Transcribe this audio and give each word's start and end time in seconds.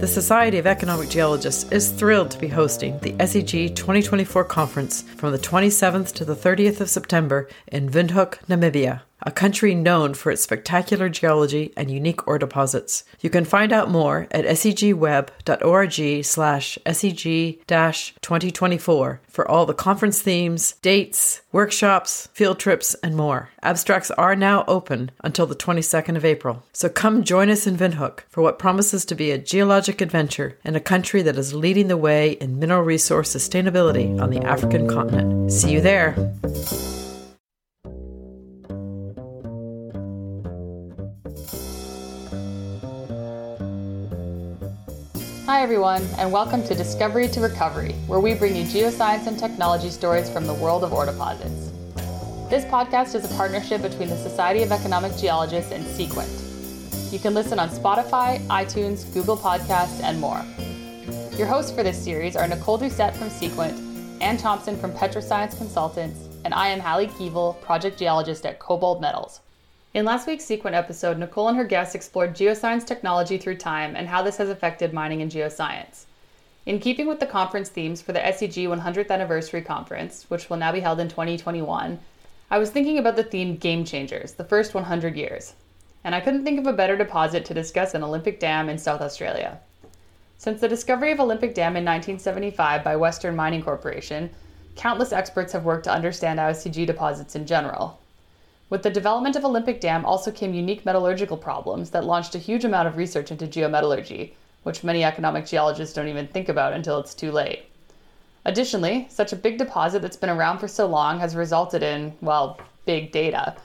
The 0.00 0.06
Society 0.06 0.56
of 0.56 0.66
Economic 0.66 1.10
Geologists 1.10 1.70
is 1.70 1.90
thrilled 1.90 2.30
to 2.30 2.38
be 2.38 2.48
hosting 2.48 2.98
the 3.00 3.12
SEG 3.12 3.76
2024 3.76 4.44
conference 4.44 5.02
from 5.02 5.30
the 5.30 5.38
27th 5.38 6.14
to 6.14 6.24
the 6.24 6.34
30th 6.34 6.80
of 6.80 6.88
September 6.88 7.50
in 7.68 7.90
Windhoek, 7.90 8.38
Namibia 8.46 9.02
a 9.22 9.30
country 9.30 9.74
known 9.74 10.12
for 10.14 10.30
its 10.30 10.42
spectacular 10.42 11.08
geology 11.08 11.72
and 11.76 11.90
unique 11.90 12.26
ore 12.26 12.38
deposits. 12.38 13.04
You 13.20 13.30
can 13.30 13.44
find 13.44 13.72
out 13.72 13.90
more 13.90 14.26
at 14.30 14.44
segweb.org 14.44 16.24
slash 16.24 16.78
seg-2024 16.86 19.18
for 19.28 19.50
all 19.50 19.66
the 19.66 19.74
conference 19.74 20.20
themes, 20.20 20.74
dates, 20.82 21.40
workshops, 21.52 22.28
field 22.32 22.58
trips, 22.58 22.94
and 23.02 23.16
more. 23.16 23.50
Abstracts 23.62 24.10
are 24.12 24.36
now 24.36 24.64
open 24.66 25.10
until 25.22 25.46
the 25.46 25.54
22nd 25.54 26.16
of 26.16 26.24
April. 26.24 26.62
So 26.72 26.88
come 26.88 27.24
join 27.24 27.50
us 27.50 27.66
in 27.66 27.76
Windhoek 27.76 28.20
for 28.28 28.42
what 28.42 28.58
promises 28.58 29.04
to 29.06 29.14
be 29.14 29.30
a 29.30 29.38
geologic 29.38 30.00
adventure 30.00 30.58
in 30.64 30.76
a 30.76 30.80
country 30.80 31.22
that 31.22 31.36
is 31.36 31.54
leading 31.54 31.88
the 31.88 31.96
way 31.96 32.32
in 32.32 32.58
mineral 32.58 32.82
resource 32.82 33.34
sustainability 33.34 34.20
on 34.20 34.30
the 34.30 34.44
African 34.44 34.88
continent. 34.88 35.52
See 35.52 35.72
you 35.72 35.80
there. 35.80 36.14
Hi, 45.50 45.62
everyone, 45.62 46.06
and 46.16 46.30
welcome 46.30 46.62
to 46.62 46.76
Discovery 46.76 47.26
to 47.26 47.40
Recovery, 47.40 47.90
where 48.06 48.20
we 48.20 48.34
bring 48.34 48.54
you 48.54 48.62
geoscience 48.62 49.26
and 49.26 49.36
technology 49.36 49.90
stories 49.90 50.30
from 50.30 50.46
the 50.46 50.54
world 50.54 50.84
of 50.84 50.92
ore 50.92 51.06
deposits. 51.06 51.72
This 52.48 52.64
podcast 52.66 53.16
is 53.16 53.24
a 53.24 53.34
partnership 53.34 53.82
between 53.82 54.08
the 54.10 54.16
Society 54.16 54.62
of 54.62 54.70
Economic 54.70 55.16
Geologists 55.16 55.72
and 55.72 55.84
Seequent. 55.84 56.30
You 57.12 57.18
can 57.18 57.34
listen 57.34 57.58
on 57.58 57.68
Spotify, 57.68 58.38
iTunes, 58.46 59.12
Google 59.12 59.36
Podcasts, 59.36 60.00
and 60.04 60.20
more. 60.20 60.40
Your 61.36 61.48
hosts 61.48 61.72
for 61.72 61.82
this 61.82 62.00
series 62.00 62.36
are 62.36 62.46
Nicole 62.46 62.78
Doucette 62.78 63.16
from 63.16 63.28
Seequent, 63.28 63.76
Ann 64.22 64.36
Thompson 64.36 64.78
from 64.78 64.92
PetraScience 64.92 65.58
Consultants, 65.58 66.28
and 66.44 66.54
I 66.54 66.68
am 66.68 66.78
Hallie 66.78 67.08
Keevil, 67.08 67.60
project 67.60 67.98
geologist 67.98 68.46
at 68.46 68.60
KoBold 68.60 69.00
Metals. 69.00 69.40
In 69.92 70.04
last 70.04 70.28
week's 70.28 70.44
Seequent 70.44 70.76
episode, 70.76 71.18
Nicole 71.18 71.48
and 71.48 71.56
her 71.56 71.64
guests 71.64 71.96
explored 71.96 72.36
geoscience 72.36 72.86
technology 72.86 73.38
through 73.38 73.56
time 73.56 73.96
and 73.96 74.06
how 74.06 74.22
this 74.22 74.36
has 74.36 74.48
affected 74.48 74.92
mining 74.92 75.20
and 75.20 75.32
geoscience. 75.32 76.04
In 76.64 76.78
keeping 76.78 77.08
with 77.08 77.18
the 77.18 77.26
conference 77.26 77.70
themes 77.70 78.00
for 78.00 78.12
the 78.12 78.20
SEG 78.20 78.68
100th 78.68 79.10
Anniversary 79.10 79.62
Conference, 79.62 80.26
which 80.28 80.48
will 80.48 80.58
now 80.58 80.70
be 80.70 80.78
held 80.78 81.00
in 81.00 81.08
2021, 81.08 81.98
I 82.52 82.58
was 82.58 82.70
thinking 82.70 82.98
about 82.98 83.16
the 83.16 83.24
theme 83.24 83.56
Game 83.56 83.84
Changers, 83.84 84.34
the 84.34 84.44
first 84.44 84.74
100 84.74 85.16
years. 85.16 85.54
And 86.04 86.14
I 86.14 86.20
couldn't 86.20 86.44
think 86.44 86.60
of 86.60 86.68
a 86.68 86.72
better 86.72 86.96
deposit 86.96 87.44
to 87.46 87.54
discuss 87.54 87.92
an 87.92 88.04
Olympic 88.04 88.38
Dam 88.38 88.68
in 88.68 88.78
South 88.78 89.00
Australia. 89.00 89.58
Since 90.38 90.60
the 90.60 90.68
discovery 90.68 91.10
of 91.10 91.18
Olympic 91.18 91.52
Dam 91.52 91.76
in 91.76 91.84
1975 91.84 92.84
by 92.84 92.94
Western 92.94 93.34
Mining 93.34 93.64
Corporation, 93.64 94.30
countless 94.76 95.12
experts 95.12 95.52
have 95.52 95.64
worked 95.64 95.84
to 95.84 95.92
understand 95.92 96.38
IOCG 96.38 96.86
deposits 96.86 97.34
in 97.34 97.44
general, 97.44 97.99
with 98.70 98.84
the 98.84 98.90
development 98.90 99.34
of 99.34 99.44
Olympic 99.44 99.80
Dam 99.80 100.04
also 100.04 100.30
came 100.30 100.54
unique 100.54 100.86
metallurgical 100.86 101.36
problems 101.36 101.90
that 101.90 102.04
launched 102.04 102.36
a 102.36 102.38
huge 102.38 102.64
amount 102.64 102.86
of 102.86 102.96
research 102.96 103.32
into 103.32 103.48
geometallurgy, 103.48 104.32
which 104.62 104.84
many 104.84 105.02
economic 105.02 105.44
geologists 105.44 105.94
don't 105.94 106.06
even 106.06 106.28
think 106.28 106.48
about 106.48 106.72
until 106.72 107.00
it's 107.00 107.12
too 107.12 107.32
late. 107.32 107.64
Additionally, 108.44 109.08
such 109.10 109.32
a 109.32 109.36
big 109.36 109.58
deposit 109.58 110.00
that's 110.00 110.16
been 110.16 110.30
around 110.30 110.58
for 110.58 110.68
so 110.68 110.86
long 110.86 111.18
has 111.18 111.34
resulted 111.34 111.82
in, 111.82 112.12
well, 112.20 112.60
big 112.86 113.10
data. 113.10 113.56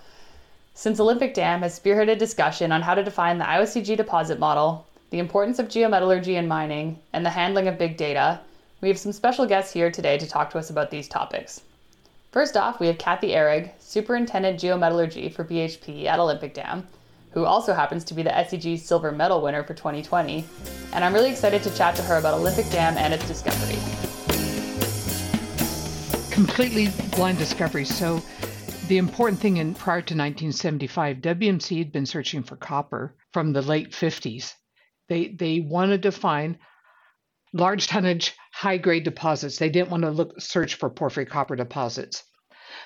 Since 0.73 0.99
Olympic 0.99 1.35
Dam 1.35 1.61
has 1.61 1.79
spearheaded 1.79 2.17
discussion 2.17 2.71
on 2.71 2.81
how 2.81 2.95
to 2.95 3.03
define 3.03 3.37
the 3.37 3.45
IOCG 3.45 3.95
deposit 3.95 4.39
model, 4.39 4.87
the 5.11 5.19
importance 5.19 5.59
of 5.59 5.67
geometallurgy 5.67 6.33
in 6.33 6.47
mining, 6.47 6.99
and 7.13 7.23
the 7.23 7.29
handling 7.29 7.67
of 7.67 7.77
big 7.77 7.95
data, 7.95 8.41
we 8.81 8.87
have 8.87 8.97
some 8.97 9.13
special 9.13 9.45
guests 9.45 9.71
here 9.71 9.91
today 9.91 10.17
to 10.17 10.27
talk 10.27 10.49
to 10.49 10.57
us 10.57 10.71
about 10.71 10.89
these 10.89 11.07
topics. 11.07 11.61
First 12.35 12.57
off, 12.57 12.81
we 12.81 12.87
have 12.87 12.97
Kathy 12.97 13.29
Ehrig, 13.29 13.71
Superintendent 13.79 14.59
Geometallurgy 14.59 15.33
for 15.33 15.45
BHP 15.45 16.03
at 16.03 16.19
Olympic 16.19 16.53
Dam, 16.53 16.85
who 17.31 17.45
also 17.45 17.73
happens 17.73 18.03
to 18.03 18.13
be 18.13 18.23
the 18.23 18.29
SEG 18.29 18.77
Silver 18.77 19.13
Medal 19.13 19.41
winner 19.41 19.63
for 19.63 19.73
2020, 19.73 20.43
and 20.91 21.05
I'm 21.05 21.13
really 21.13 21.31
excited 21.31 21.63
to 21.63 21.73
chat 21.77 21.95
to 21.95 22.01
her 22.01 22.17
about 22.17 22.33
Olympic 22.33 22.69
Dam 22.71 22.97
and 22.97 23.13
its 23.13 23.25
discovery. 23.25 23.77
Completely 26.29 26.89
blind 27.15 27.37
discovery. 27.37 27.85
So, 27.85 28.21
the 28.89 28.97
important 28.97 29.39
thing 29.39 29.55
in 29.55 29.73
prior 29.73 30.01
to 30.01 30.13
1975, 30.13 31.19
WMC 31.19 31.77
had 31.77 31.93
been 31.93 32.05
searching 32.05 32.43
for 32.43 32.57
copper 32.57 33.15
from 33.31 33.53
the 33.53 33.61
late 33.61 33.91
50s. 33.91 34.55
They 35.07 35.29
they 35.29 35.61
wanted 35.61 36.03
to 36.03 36.11
find 36.11 36.57
large 37.55 37.87
tonnage, 37.87 38.35
high 38.51 38.77
grade 38.77 39.03
deposits. 39.03 39.57
They 39.57 39.69
didn't 39.69 39.89
want 39.89 40.03
to 40.03 40.11
look 40.11 40.39
search 40.39 40.75
for 40.75 40.89
porphyry 40.89 41.25
copper 41.25 41.55
deposits. 41.55 42.23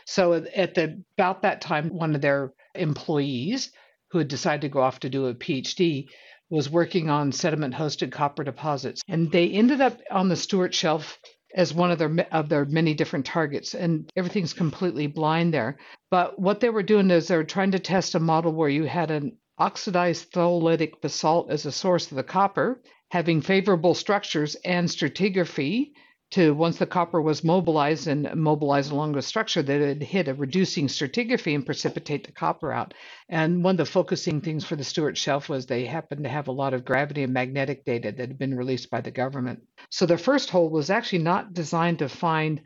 So 0.05 0.33
at 0.33 0.75
the 0.75 1.03
about 1.17 1.41
that 1.41 1.61
time, 1.61 1.89
one 1.89 2.15
of 2.15 2.21
their 2.21 2.53
employees 2.75 3.71
who 4.11 4.19
had 4.19 4.27
decided 4.27 4.61
to 4.61 4.69
go 4.69 4.81
off 4.81 5.01
to 5.01 5.09
do 5.09 5.25
a 5.25 5.33
PhD 5.33 6.07
was 6.49 6.69
working 6.69 7.09
on 7.09 7.31
sediment 7.31 7.75
hosted 7.75 8.11
copper 8.11 8.43
deposits. 8.43 9.01
And 9.07 9.31
they 9.31 9.49
ended 9.49 9.81
up 9.81 9.99
on 10.09 10.29
the 10.29 10.35
Stuart 10.35 10.73
Shelf 10.73 11.19
as 11.55 11.73
one 11.73 11.89
of 11.89 11.97
their 11.97 12.27
of 12.31 12.49
their 12.49 12.65
many 12.65 12.93
different 12.93 13.25
targets 13.25 13.73
and 13.73 14.09
everything's 14.15 14.53
completely 14.53 15.07
blind 15.07 15.51
there 15.51 15.77
but 16.11 16.37
what 16.37 16.59
they 16.59 16.69
were 16.69 16.83
doing 16.83 17.09
is 17.09 17.27
they 17.27 17.35
were 17.35 17.43
trying 17.43 17.71
to 17.71 17.79
test 17.79 18.13
a 18.13 18.19
model 18.19 18.53
where 18.53 18.69
you 18.69 18.83
had 18.83 19.09
an 19.09 19.35
oxidized 19.57 20.31
tholeiitic 20.31 21.01
basalt 21.01 21.49
as 21.49 21.65
a 21.65 21.71
source 21.71 22.11
of 22.11 22.17
the 22.17 22.23
copper 22.23 22.79
having 23.09 23.41
favorable 23.41 23.93
structures 23.93 24.55
and 24.65 24.87
stratigraphy 24.87 25.91
to 26.31 26.53
once 26.53 26.77
the 26.77 26.85
copper 26.85 27.19
was 27.19 27.43
mobilized 27.43 28.07
and 28.07 28.31
mobilized 28.35 28.91
along 28.91 29.13
the 29.13 29.21
structure 29.21 29.63
that 29.63 29.81
it 29.81 30.03
hit 30.03 30.27
a 30.27 30.33
reducing 30.35 30.87
stratigraphy 30.87 31.55
and 31.55 31.65
precipitate 31.65 32.23
the 32.23 32.31
copper 32.31 32.71
out. 32.71 32.93
And 33.29 33.63
one 33.63 33.73
of 33.73 33.77
the 33.77 33.85
focusing 33.85 34.39
things 34.39 34.63
for 34.63 34.75
the 34.75 34.83
Stuart 34.83 35.17
Shelf 35.17 35.49
was 35.49 35.65
they 35.65 35.85
happened 35.85 36.23
to 36.23 36.29
have 36.29 36.47
a 36.47 36.51
lot 36.51 36.75
of 36.75 36.85
gravity 36.85 37.23
and 37.23 37.33
magnetic 37.33 37.83
data 37.83 38.11
that 38.11 38.27
had 38.29 38.37
been 38.37 38.55
released 38.55 38.91
by 38.91 39.01
the 39.01 39.09
government. 39.09 39.63
So 39.89 40.05
the 40.05 40.19
first 40.19 40.51
hole 40.51 40.69
was 40.69 40.91
actually 40.91 41.23
not 41.23 41.53
designed 41.53 41.99
to 41.99 42.09
find 42.09 42.61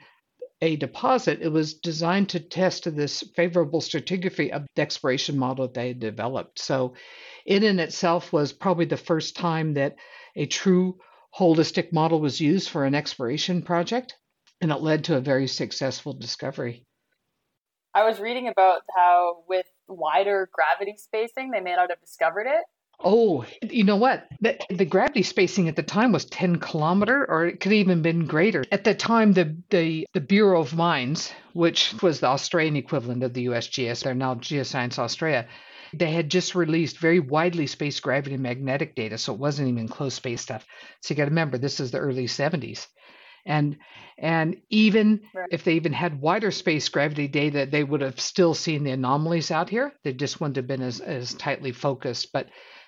a 0.62 0.76
deposit. 0.76 1.40
It 1.42 1.50
was 1.50 1.74
designed 1.74 2.30
to 2.30 2.40
test 2.42 2.94
this 2.96 3.24
favorable 3.36 3.80
stratigraphy 3.80 4.52
of 4.52 4.66
the 4.76 4.82
exploration 4.82 5.38
model 5.38 5.68
that 5.68 5.74
they 5.74 5.90
had 5.90 6.00
developed. 6.00 6.60
So 6.60 6.96
it 7.46 7.64
in 7.64 7.80
itself 7.80 8.32
was 8.32 8.54
probably 8.54 8.86
the 8.86 8.98
first 8.98 9.36
time 9.36 9.74
that 9.74 9.96
a 10.36 10.46
true 10.46 11.00
holistic 11.38 11.92
model 11.92 12.20
was 12.20 12.40
used 12.40 12.70
for 12.70 12.86
an 12.86 12.96
exploration 12.96 13.62
project, 13.62 14.16
and 14.62 14.72
it 14.72 14.82
led 14.82 15.06
to 15.06 15.18
a 15.18 15.22
very 15.22 15.48
successful 15.48 16.14
discovery. 16.14 16.86
I 17.94 18.06
was 18.06 18.20
reading 18.20 18.48
about 18.48 18.82
how, 18.96 19.44
with 19.48 19.68
wider 19.88 20.50
gravity 20.52 20.96
spacing, 20.98 21.52
they 21.52 21.60
may 21.60 21.76
not 21.76 21.90
have 21.90 22.00
discovered 22.00 22.48
it. 22.48 22.64
Oh, 23.04 23.46
you 23.62 23.84
know 23.84 23.96
what? 23.96 24.28
The, 24.40 24.58
the, 24.70 24.86
gravity 24.86 25.24
spacing 25.24 25.68
at 25.68 25.76
the 25.76 25.84
time 25.84 26.12
was 26.12 26.26
10 26.26 26.58
kilometer, 26.58 27.30
or 27.30 27.46
it 27.46 27.60
could 27.60 27.74
even 27.74 28.02
been 28.02 28.26
greater. 28.26 28.64
At 28.72 28.84
the 28.84 28.94
time, 28.94 29.34
the, 29.34 29.58
the, 29.72 30.08
the 30.14 30.22
Bureau 30.22 30.62
of 30.62 30.76
Mines, 30.76 31.32
which 31.54 31.94
was 32.02 32.20
the 32.20 32.28
Australian 32.28 32.78
equivalent 32.78 33.24
of 33.24 33.34
the 33.34 33.48
USGS, 33.48 34.04
they're 34.04 34.14
now 34.14 34.36
Geoscience 34.36 35.00
Australia, 35.00 35.48
they 35.94 36.12
had 36.12 36.30
just 36.30 36.56
released 36.56 36.98
very 36.98 37.20
widely 37.20 37.68
spaced 37.68 38.02
gravity 38.02 38.34
and 38.34 38.44
magnetic 38.44 38.96
data, 38.96 39.18
so 39.18 39.34
it 39.34 39.40
wasn't 39.40 39.70
even 39.70 39.88
close 39.88 40.16
space 40.16 40.42
stuff. 40.42 40.66
So 41.02 41.14
you 41.14 41.18
got 41.18 41.26
to 41.26 41.32
remember, 41.32 41.58
this 41.58 41.80
is 41.80 41.92
the 41.92 42.00
early 42.00 42.26
70s. 42.26 42.88
And 43.46 43.78
and 44.18 44.62
even 44.70 45.22
right. 45.34 45.50
if 45.52 45.64
they 45.64 45.74
even 45.74 45.92
had 45.92 46.22
wider 46.22 46.52
space 46.52 46.88
gravity 46.88 47.28
data, 47.28 47.66
they 47.66 47.84
would 47.84 48.02
have 48.02 48.20
still 48.20 48.54
seen 48.54 48.84
the 48.84 48.92
anomalies 48.92 49.52
out 49.52 49.70
here. 49.70 49.92
They 50.04 50.14
just 50.14 50.40
wouldn't 50.40 50.56
have 50.56 50.68
been 50.68 50.82
as, 50.82 51.02
as 51.02 51.34
tightly 51.34 51.74
focused. 51.74 52.32
But 52.32 52.48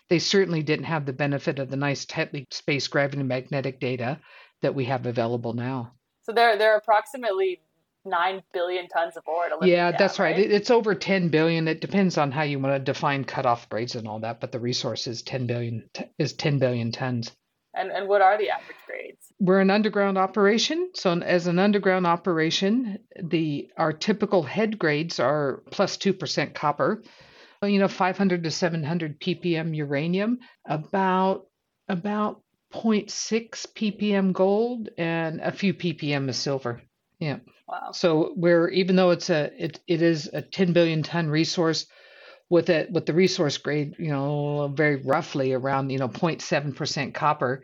they 0.09 0.19
certainly 0.19 0.63
didn't 0.63 0.85
have 0.85 1.05
the 1.05 1.13
benefit 1.13 1.59
of 1.59 1.69
the 1.69 1.75
nice 1.75 2.05
tightly 2.05 2.45
spaced 2.51 2.91
gravity 2.91 3.19
and 3.19 3.27
magnetic 3.27 3.79
data 3.79 4.19
that 4.61 4.75
we 4.75 4.85
have 4.85 5.05
available 5.05 5.53
now. 5.53 5.91
So 6.21 6.31
they're 6.31 6.57
they're 6.57 6.77
approximately 6.77 7.59
nine 8.05 8.41
billion 8.53 8.87
tons 8.87 9.17
of 9.17 9.23
ore. 9.27 9.49
to 9.49 9.67
yeah, 9.67 9.91
down, 9.91 9.99
that's 9.99 10.19
right. 10.19 10.35
right. 10.35 10.51
It's 10.51 10.69
over 10.69 10.95
ten 10.95 11.29
billion. 11.29 11.67
It 11.67 11.81
depends 11.81 12.17
on 12.17 12.31
how 12.31 12.43
you 12.43 12.59
want 12.59 12.75
to 12.75 12.79
define 12.79 13.23
cutoff 13.23 13.69
grades 13.69 13.95
and 13.95 14.07
all 14.07 14.19
that, 14.19 14.39
but 14.39 14.51
the 14.51 14.59
resource 14.59 15.07
is 15.07 15.21
ten 15.21 15.47
billion 15.47 15.89
is 16.17 16.33
ten 16.33 16.59
billion 16.59 16.91
tons. 16.91 17.31
And 17.73 17.91
and 17.91 18.07
what 18.07 18.21
are 18.21 18.37
the 18.37 18.49
average 18.49 18.77
grades? 18.85 19.33
We're 19.39 19.59
an 19.59 19.69
underground 19.69 20.17
operation, 20.17 20.91
so 20.95 21.13
as 21.19 21.47
an 21.47 21.59
underground 21.59 22.07
operation, 22.07 22.99
the 23.21 23.69
our 23.77 23.91
typical 23.91 24.43
head 24.43 24.79
grades 24.79 25.19
are 25.19 25.63
plus 25.71 25.97
two 25.97 26.13
percent 26.13 26.53
copper. 26.55 27.03
You 27.61 27.79
know, 27.79 27.87
500 27.87 28.43
to 28.43 28.51
700 28.51 29.19
ppm 29.19 29.75
uranium, 29.75 30.39
about 30.65 31.47
about 31.87 32.41
0.6 32.73 33.07
ppm 33.73 34.33
gold, 34.33 34.89
and 34.97 35.41
a 35.41 35.51
few 35.51 35.73
ppm 35.73 36.29
of 36.29 36.35
silver. 36.35 36.81
Yeah. 37.19 37.37
Wow. 37.67 37.91
So 37.93 38.33
we're 38.35 38.67
even 38.69 38.95
though 38.95 39.11
it's 39.11 39.29
a 39.29 39.51
it, 39.57 39.79
it 39.87 40.01
is 40.01 40.29
a 40.33 40.41
10 40.41 40.73
billion 40.73 41.03
ton 41.03 41.29
resource 41.29 41.87
with 42.49 42.69
it 42.69 42.91
with 42.91 43.05
the 43.05 43.13
resource 43.13 43.57
grade, 43.57 43.95
you 43.97 44.11
know, 44.11 44.67
very 44.67 44.97
roughly 44.97 45.53
around, 45.53 45.89
you 45.89 45.97
know, 45.97 46.09
0.7% 46.09 47.13
copper, 47.13 47.63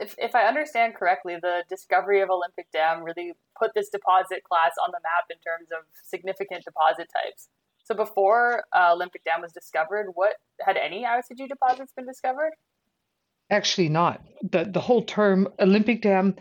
If, 0.00 0.14
if 0.18 0.34
I 0.34 0.44
understand 0.44 0.94
correctly, 0.94 1.36
the 1.40 1.64
discovery 1.68 2.20
of 2.22 2.30
Olympic 2.30 2.70
Dam 2.72 3.02
really 3.02 3.32
put 3.58 3.72
this 3.74 3.88
deposit 3.90 4.42
class 4.44 4.72
on 4.82 4.90
the 4.90 5.00
map 5.02 5.24
in 5.30 5.36
terms 5.38 5.68
of 5.72 5.84
significant 6.04 6.64
deposit 6.64 7.08
types. 7.12 7.48
So 7.84 7.94
before 7.94 8.64
uh, 8.74 8.92
Olympic 8.92 9.24
Dam 9.24 9.42
was 9.42 9.52
discovered, 9.52 10.10
what 10.14 10.36
had 10.60 10.76
any 10.76 11.04
IOCG 11.04 11.48
deposits 11.48 11.92
been 11.94 12.06
discovered? 12.06 12.52
Actually, 13.50 13.88
not. 13.88 14.22
the 14.42 14.64
The 14.64 14.80
whole 14.80 15.02
term 15.02 15.48
Olympic 15.58 16.02
Dam 16.02 16.36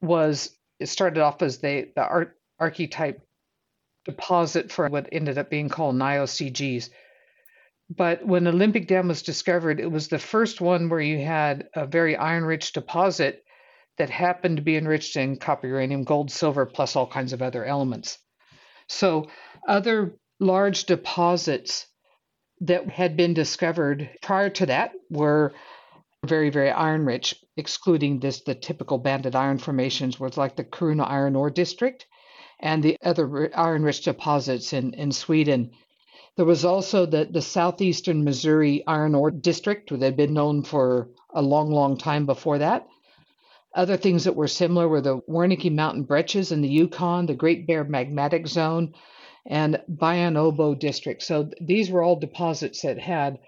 was 0.00 0.56
it 0.80 0.88
started 0.88 1.20
off 1.20 1.42
as 1.42 1.58
the 1.58 1.90
the 1.94 2.02
art, 2.02 2.36
archetype 2.58 3.22
deposit 4.04 4.72
for 4.72 4.88
what 4.88 5.08
ended 5.12 5.38
up 5.38 5.50
being 5.50 5.68
called 5.68 5.94
IOCGs. 5.94 6.90
But 7.94 8.24
when 8.24 8.46
Olympic 8.46 8.86
Dam 8.86 9.08
was 9.08 9.22
discovered, 9.22 9.80
it 9.80 9.90
was 9.90 10.08
the 10.08 10.18
first 10.18 10.60
one 10.60 10.88
where 10.88 11.00
you 11.00 11.18
had 11.18 11.68
a 11.74 11.86
very 11.86 12.16
iron 12.16 12.44
rich 12.44 12.72
deposit 12.72 13.44
that 13.98 14.10
happened 14.10 14.56
to 14.56 14.62
be 14.62 14.76
enriched 14.76 15.16
in 15.16 15.36
copper, 15.36 15.66
uranium, 15.66 16.04
gold, 16.04 16.30
silver, 16.30 16.64
plus 16.64 16.96
all 16.96 17.06
kinds 17.06 17.32
of 17.32 17.42
other 17.42 17.64
elements. 17.64 18.18
So, 18.88 19.28
other 19.68 20.16
large 20.38 20.84
deposits 20.84 21.86
that 22.60 22.88
had 22.88 23.16
been 23.16 23.34
discovered 23.34 24.08
prior 24.22 24.50
to 24.50 24.66
that 24.66 24.92
were 25.10 25.52
very, 26.24 26.50
very 26.50 26.70
iron 26.70 27.04
rich, 27.04 27.34
excluding 27.56 28.20
this 28.20 28.40
the 28.42 28.54
typical 28.54 28.98
banded 28.98 29.34
iron 29.34 29.58
formations 29.58 30.20
was 30.20 30.36
like 30.36 30.56
the 30.56 30.64
Kiruna 30.64 31.08
iron 31.08 31.34
ore 31.34 31.50
district 31.50 32.06
and 32.60 32.82
the 32.82 32.96
other 33.02 33.50
iron 33.56 33.82
rich 33.82 34.02
deposits 34.02 34.72
in, 34.72 34.92
in 34.94 35.12
Sweden 35.12 35.70
there 36.36 36.46
was 36.46 36.64
also 36.64 37.04
the, 37.04 37.28
the 37.30 37.42
southeastern 37.42 38.24
Missouri 38.24 38.82
iron 38.86 39.14
ore 39.14 39.30
district, 39.30 39.90
that 39.90 40.00
had 40.00 40.16
been 40.16 40.32
known 40.32 40.62
for 40.62 41.10
a 41.34 41.42
long, 41.42 41.70
long 41.70 41.98
time 41.98 42.24
before 42.24 42.58
that. 42.58 42.86
Other 43.74 43.96
things 43.96 44.24
that 44.24 44.36
were 44.36 44.48
similar 44.48 44.88
were 44.88 45.00
the 45.00 45.18
Wernecke 45.28 45.70
Mountain 45.70 46.04
breccias 46.04 46.50
in 46.50 46.62
the 46.62 46.68
Yukon, 46.68 47.26
the 47.26 47.34
Great 47.34 47.66
Bear 47.66 47.84
Magmatic 47.84 48.46
Zone, 48.46 48.94
and 49.44 49.82
Bayan 49.88 50.36
Obo 50.36 50.74
district. 50.74 51.22
So 51.22 51.50
these 51.60 51.90
were 51.90 52.02
all 52.02 52.16
deposits 52.16 52.82
that 52.82 52.98
had 52.98 53.38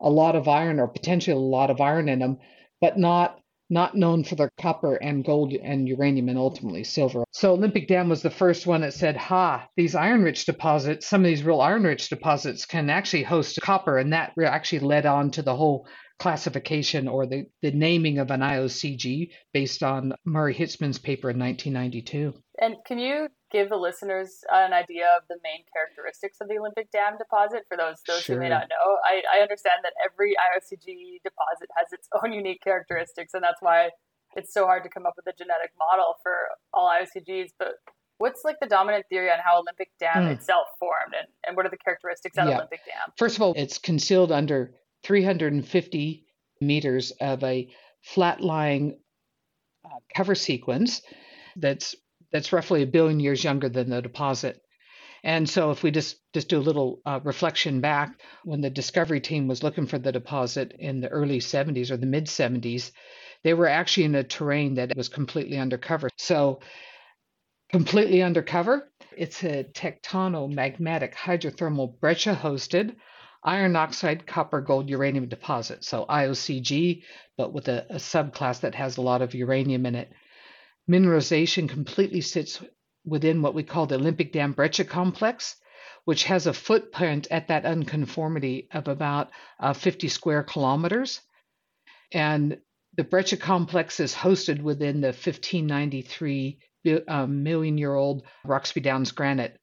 a 0.00 0.10
lot 0.10 0.36
of 0.36 0.48
iron 0.48 0.80
or 0.80 0.88
potentially 0.88 1.36
a 1.36 1.40
lot 1.40 1.70
of 1.70 1.80
iron 1.80 2.08
in 2.08 2.18
them, 2.18 2.38
but 2.80 2.98
not 2.98 3.40
not 3.68 3.96
known 3.96 4.22
for 4.22 4.36
their 4.36 4.50
copper 4.60 4.94
and 4.94 5.24
gold 5.24 5.52
and 5.52 5.88
uranium 5.88 6.28
and 6.28 6.38
ultimately 6.38 6.84
silver. 6.84 7.24
So 7.32 7.52
Olympic 7.52 7.88
Dam 7.88 8.08
was 8.08 8.22
the 8.22 8.30
first 8.30 8.66
one 8.66 8.82
that 8.82 8.94
said, 8.94 9.16
ha, 9.16 9.66
these 9.76 9.96
iron 9.96 10.22
rich 10.22 10.46
deposits, 10.46 11.06
some 11.06 11.22
of 11.22 11.26
these 11.26 11.42
real 11.42 11.60
iron 11.60 11.82
rich 11.82 12.08
deposits 12.08 12.64
can 12.64 12.88
actually 12.90 13.24
host 13.24 13.58
copper. 13.60 13.98
And 13.98 14.12
that 14.12 14.34
actually 14.40 14.80
led 14.80 15.04
on 15.04 15.32
to 15.32 15.42
the 15.42 15.56
whole 15.56 15.88
classification 16.18 17.08
or 17.08 17.26
the, 17.26 17.46
the 17.62 17.70
naming 17.72 18.18
of 18.18 18.30
an 18.30 18.40
IOCG 18.40 19.30
based 19.52 19.82
on 19.82 20.14
Murray 20.24 20.54
Hitzman's 20.54 20.98
paper 20.98 21.30
in 21.30 21.38
1992. 21.38 22.32
And 22.60 22.76
can 22.86 22.98
you 22.98 23.28
give 23.52 23.68
the 23.68 23.76
listeners 23.76 24.40
an 24.50 24.72
idea 24.72 25.06
of 25.16 25.28
the 25.28 25.36
main 25.44 25.64
characteristics 25.72 26.38
of 26.40 26.48
the 26.48 26.58
Olympic 26.58 26.90
Dam 26.90 27.18
deposit 27.18 27.64
for 27.68 27.76
those 27.76 28.00
those 28.06 28.22
sure. 28.22 28.36
who 28.36 28.40
may 28.40 28.48
not 28.48 28.68
know? 28.68 28.96
I, 29.04 29.22
I 29.38 29.42
understand 29.42 29.84
that 29.84 29.92
every 30.04 30.32
IOCG 30.32 31.22
deposit 31.22 31.68
has 31.76 31.92
its 31.92 32.08
own 32.22 32.32
unique 32.32 32.62
characteristics, 32.62 33.34
and 33.34 33.42
that's 33.42 33.60
why 33.60 33.90
it's 34.36 34.52
so 34.52 34.64
hard 34.64 34.84
to 34.84 34.88
come 34.88 35.06
up 35.06 35.14
with 35.16 35.26
a 35.26 35.36
genetic 35.36 35.72
model 35.78 36.14
for 36.22 36.34
all 36.72 36.90
IOCGs. 36.90 37.50
But 37.58 37.74
what's 38.18 38.40
like 38.42 38.56
the 38.60 38.68
dominant 38.68 39.04
theory 39.10 39.30
on 39.30 39.38
how 39.44 39.60
Olympic 39.60 39.90
Dam 40.00 40.24
mm. 40.24 40.32
itself 40.32 40.66
formed, 40.80 41.14
and, 41.16 41.28
and 41.46 41.56
what 41.56 41.66
are 41.66 41.70
the 41.70 41.78
characteristics 41.78 42.38
of 42.38 42.48
yeah. 42.48 42.56
Olympic 42.56 42.80
Dam? 42.86 43.12
First 43.18 43.36
of 43.36 43.42
all, 43.42 43.52
it's 43.56 43.78
concealed 43.78 44.32
under 44.32 44.72
350 45.06 46.24
meters 46.60 47.12
of 47.20 47.44
a 47.44 47.68
flat 48.02 48.40
lying 48.40 48.98
uh, 49.84 49.98
cover 50.14 50.34
sequence 50.34 51.00
that's 51.54 51.94
that's 52.32 52.52
roughly 52.52 52.82
a 52.82 52.86
billion 52.86 53.20
years 53.20 53.44
younger 53.44 53.68
than 53.68 53.88
the 53.88 54.02
deposit. 54.02 54.60
And 55.22 55.48
so, 55.48 55.70
if 55.70 55.84
we 55.84 55.92
just 55.92 56.16
just 56.34 56.48
do 56.48 56.58
a 56.58 56.68
little 56.68 57.00
uh, 57.06 57.20
reflection 57.22 57.80
back, 57.80 58.20
when 58.44 58.60
the 58.60 58.70
discovery 58.70 59.20
team 59.20 59.46
was 59.46 59.62
looking 59.62 59.86
for 59.86 59.98
the 59.98 60.10
deposit 60.10 60.74
in 60.76 61.00
the 61.00 61.08
early 61.08 61.38
70s 61.38 61.92
or 61.92 61.96
the 61.96 62.06
mid 62.06 62.26
70s, 62.26 62.90
they 63.44 63.54
were 63.54 63.68
actually 63.68 64.04
in 64.04 64.16
a 64.16 64.24
terrain 64.24 64.74
that 64.74 64.96
was 64.96 65.08
completely 65.08 65.56
undercover. 65.56 66.08
So, 66.18 66.60
completely 67.70 68.22
undercover, 68.22 68.90
it's 69.16 69.44
a 69.44 69.64
tectonomagmatic 69.64 71.14
hydrothermal 71.14 72.00
breccia 72.00 72.34
hosted 72.34 72.96
iron 73.46 73.76
oxide 73.76 74.26
copper 74.26 74.60
gold 74.60 74.90
uranium 74.90 75.28
deposit. 75.28 75.84
So 75.84 76.04
IOCG, 76.04 77.02
but 77.38 77.52
with 77.52 77.68
a, 77.68 77.86
a 77.88 77.96
subclass 77.96 78.60
that 78.60 78.74
has 78.74 78.96
a 78.96 79.02
lot 79.02 79.22
of 79.22 79.34
uranium 79.34 79.86
in 79.86 79.94
it. 79.94 80.12
Mineralization 80.90 81.68
completely 81.68 82.20
sits 82.20 82.60
within 83.04 83.40
what 83.40 83.54
we 83.54 83.62
call 83.62 83.86
the 83.86 83.94
Olympic 83.94 84.32
Dam 84.32 84.52
breccia 84.52 84.84
complex, 84.84 85.56
which 86.04 86.24
has 86.24 86.46
a 86.46 86.52
footprint 86.52 87.28
at 87.30 87.48
that 87.48 87.64
unconformity 87.64 88.68
of 88.72 88.88
about 88.88 89.30
uh, 89.60 89.72
50 89.72 90.08
square 90.08 90.42
kilometers. 90.42 91.20
And 92.12 92.58
the 92.96 93.04
breccia 93.04 93.36
complex 93.36 94.00
is 94.00 94.14
hosted 94.14 94.60
within 94.60 95.00
the 95.00 95.08
1593 95.08 96.58
uh, 97.08 97.26
million 97.26 97.78
year 97.78 97.94
old 97.94 98.24
Roxby 98.44 98.80
Downs 98.80 99.12
granite. 99.12 99.58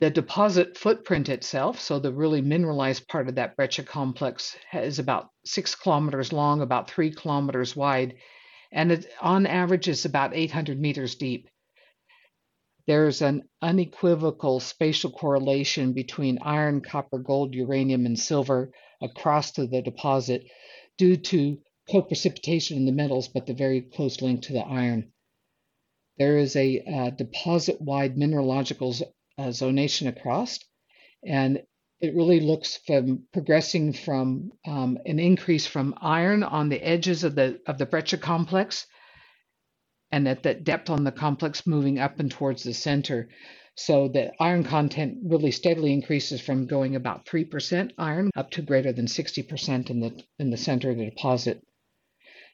The 0.00 0.08
deposit 0.08 0.78
footprint 0.78 1.28
itself, 1.28 1.78
so 1.78 1.98
the 1.98 2.10
really 2.10 2.40
mineralized 2.40 3.06
part 3.06 3.28
of 3.28 3.34
that 3.34 3.54
breccia 3.54 3.82
complex, 3.82 4.56
is 4.72 4.98
about 4.98 5.28
six 5.44 5.74
kilometers 5.74 6.32
long, 6.32 6.62
about 6.62 6.90
three 6.90 7.10
kilometers 7.10 7.76
wide, 7.76 8.14
and 8.72 8.92
it, 8.92 9.06
on 9.20 9.44
average 9.46 9.88
is 9.88 10.06
about 10.06 10.34
800 10.34 10.80
meters 10.80 11.16
deep. 11.16 11.50
There's 12.86 13.20
an 13.20 13.46
unequivocal 13.60 14.60
spatial 14.60 15.10
correlation 15.10 15.92
between 15.92 16.38
iron, 16.40 16.80
copper, 16.80 17.18
gold, 17.18 17.54
uranium, 17.54 18.06
and 18.06 18.18
silver 18.18 18.72
across 19.02 19.52
the 19.52 19.66
deposit 19.66 20.46
due 20.96 21.18
to 21.18 21.60
co-precipitation 21.90 22.78
in 22.78 22.86
the 22.86 22.92
metals, 22.92 23.28
but 23.28 23.44
the 23.44 23.52
very 23.52 23.82
close 23.82 24.22
link 24.22 24.44
to 24.44 24.54
the 24.54 24.64
iron. 24.64 25.12
There 26.16 26.38
is 26.38 26.56
a 26.56 26.80
uh, 26.80 27.10
deposit-wide 27.10 28.16
mineralogical 28.16 28.94
uh, 29.40 29.48
zonation 29.48 30.08
across, 30.08 30.58
and 31.24 31.62
it 32.00 32.14
really 32.14 32.40
looks 32.40 32.78
from 32.86 33.24
progressing 33.32 33.92
from 33.92 34.52
um, 34.66 34.98
an 35.06 35.18
increase 35.18 35.66
from 35.66 35.94
iron 36.00 36.42
on 36.42 36.68
the 36.68 36.82
edges 36.82 37.24
of 37.24 37.34
the 37.34 37.60
of 37.66 37.78
the 37.78 37.86
breccia 37.86 38.18
complex 38.18 38.86
and 40.12 40.28
at 40.28 40.42
that 40.42 40.64
depth 40.64 40.90
on 40.90 41.04
the 41.04 41.12
complex 41.12 41.66
moving 41.66 41.98
up 41.98 42.20
and 42.20 42.30
towards 42.30 42.62
the 42.62 42.74
center. 42.74 43.28
So 43.76 44.08
the 44.08 44.32
iron 44.40 44.64
content 44.64 45.18
really 45.24 45.52
steadily 45.52 45.92
increases 45.92 46.40
from 46.40 46.66
going 46.66 46.96
about 46.96 47.24
3% 47.24 47.92
iron 47.96 48.30
up 48.36 48.50
to 48.52 48.62
greater 48.62 48.92
than 48.92 49.06
60% 49.06 49.88
in 49.90 50.00
the 50.00 50.22
in 50.38 50.50
the 50.50 50.56
center 50.56 50.90
of 50.90 50.98
the 50.98 51.06
deposit. 51.06 51.62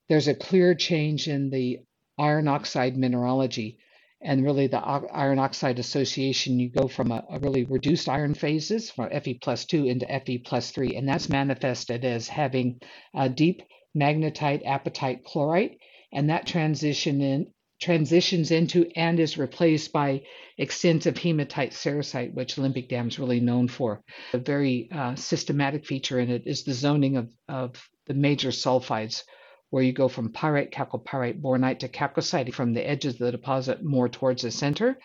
There's 0.09 0.28
a 0.28 0.35
clear 0.35 0.75
change 0.75 1.26
in 1.26 1.50
the 1.50 1.81
iron 2.16 2.47
oxide 2.47 2.97
mineralogy 2.97 3.78
and 4.26 4.45
really 4.45 4.66
the 4.66 4.80
iron 4.80 5.38
oxide 5.38 5.78
association, 5.78 6.59
you 6.59 6.68
go 6.68 6.88
from 6.88 7.12
a, 7.12 7.25
a, 7.30 7.38
really 7.38 7.62
reduced 7.64 8.09
iron 8.09 8.35
phases 8.35 8.90
from 8.90 9.09
Fe 9.09 9.35
plus 9.35 9.64
2 9.66 9.87
into 9.87 10.04
Fe 10.04 10.38
plus 10.38 10.73
3, 10.73 10.97
and 10.97 11.09
that's 11.09 11.28
manifested 11.28 12.04
as 12.04 12.26
having 12.26 12.80
a 13.14 13.28
deep 13.28 13.62
magnetite 13.97 14.66
apatite 14.66 15.23
chlorite, 15.23 15.78
and 16.12 16.28
that 16.28 16.45
transition 16.45 17.21
in, 17.21 17.47
transitions 17.80 18.50
into 18.50 18.90
and 18.97 19.21
is 19.21 19.38
replaced 19.38 19.92
by 19.92 20.23
extensive 20.59 21.16
hematite 21.16 21.71
sericite, 21.71 22.35
which 22.35 22.59
Olympic 22.59 22.88
Dam 22.88 23.06
is 23.06 23.21
really 23.21 23.38
known 23.38 23.68
for. 23.68 24.02
A 24.33 24.38
very 24.38 24.88
uh, 24.90 25.14
systematic 25.14 25.87
feature 25.87 26.18
in 26.18 26.30
it 26.30 26.42
is 26.47 26.64
the 26.64 26.75
zoning 26.75 27.16
of, 27.16 27.30
of 27.49 27.88
the 28.06 28.14
major 28.14 28.49
sulfides, 28.49 29.23
where 29.71 29.83
you 29.83 29.93
go 29.93 30.09
from 30.09 30.33
pyrite, 30.33 30.73
chalcopyrite, 30.73 31.41
bornite 31.41 31.81
to 31.81 31.89
chalcocite 31.89 32.55
from 32.55 32.73
the 32.73 32.89
edges 32.89 33.15
of 33.15 33.19
the 33.21 33.33
deposit 33.33 33.85
more 33.85 34.09
towards 34.09 34.43
the 34.43 34.51
center. 34.51 34.99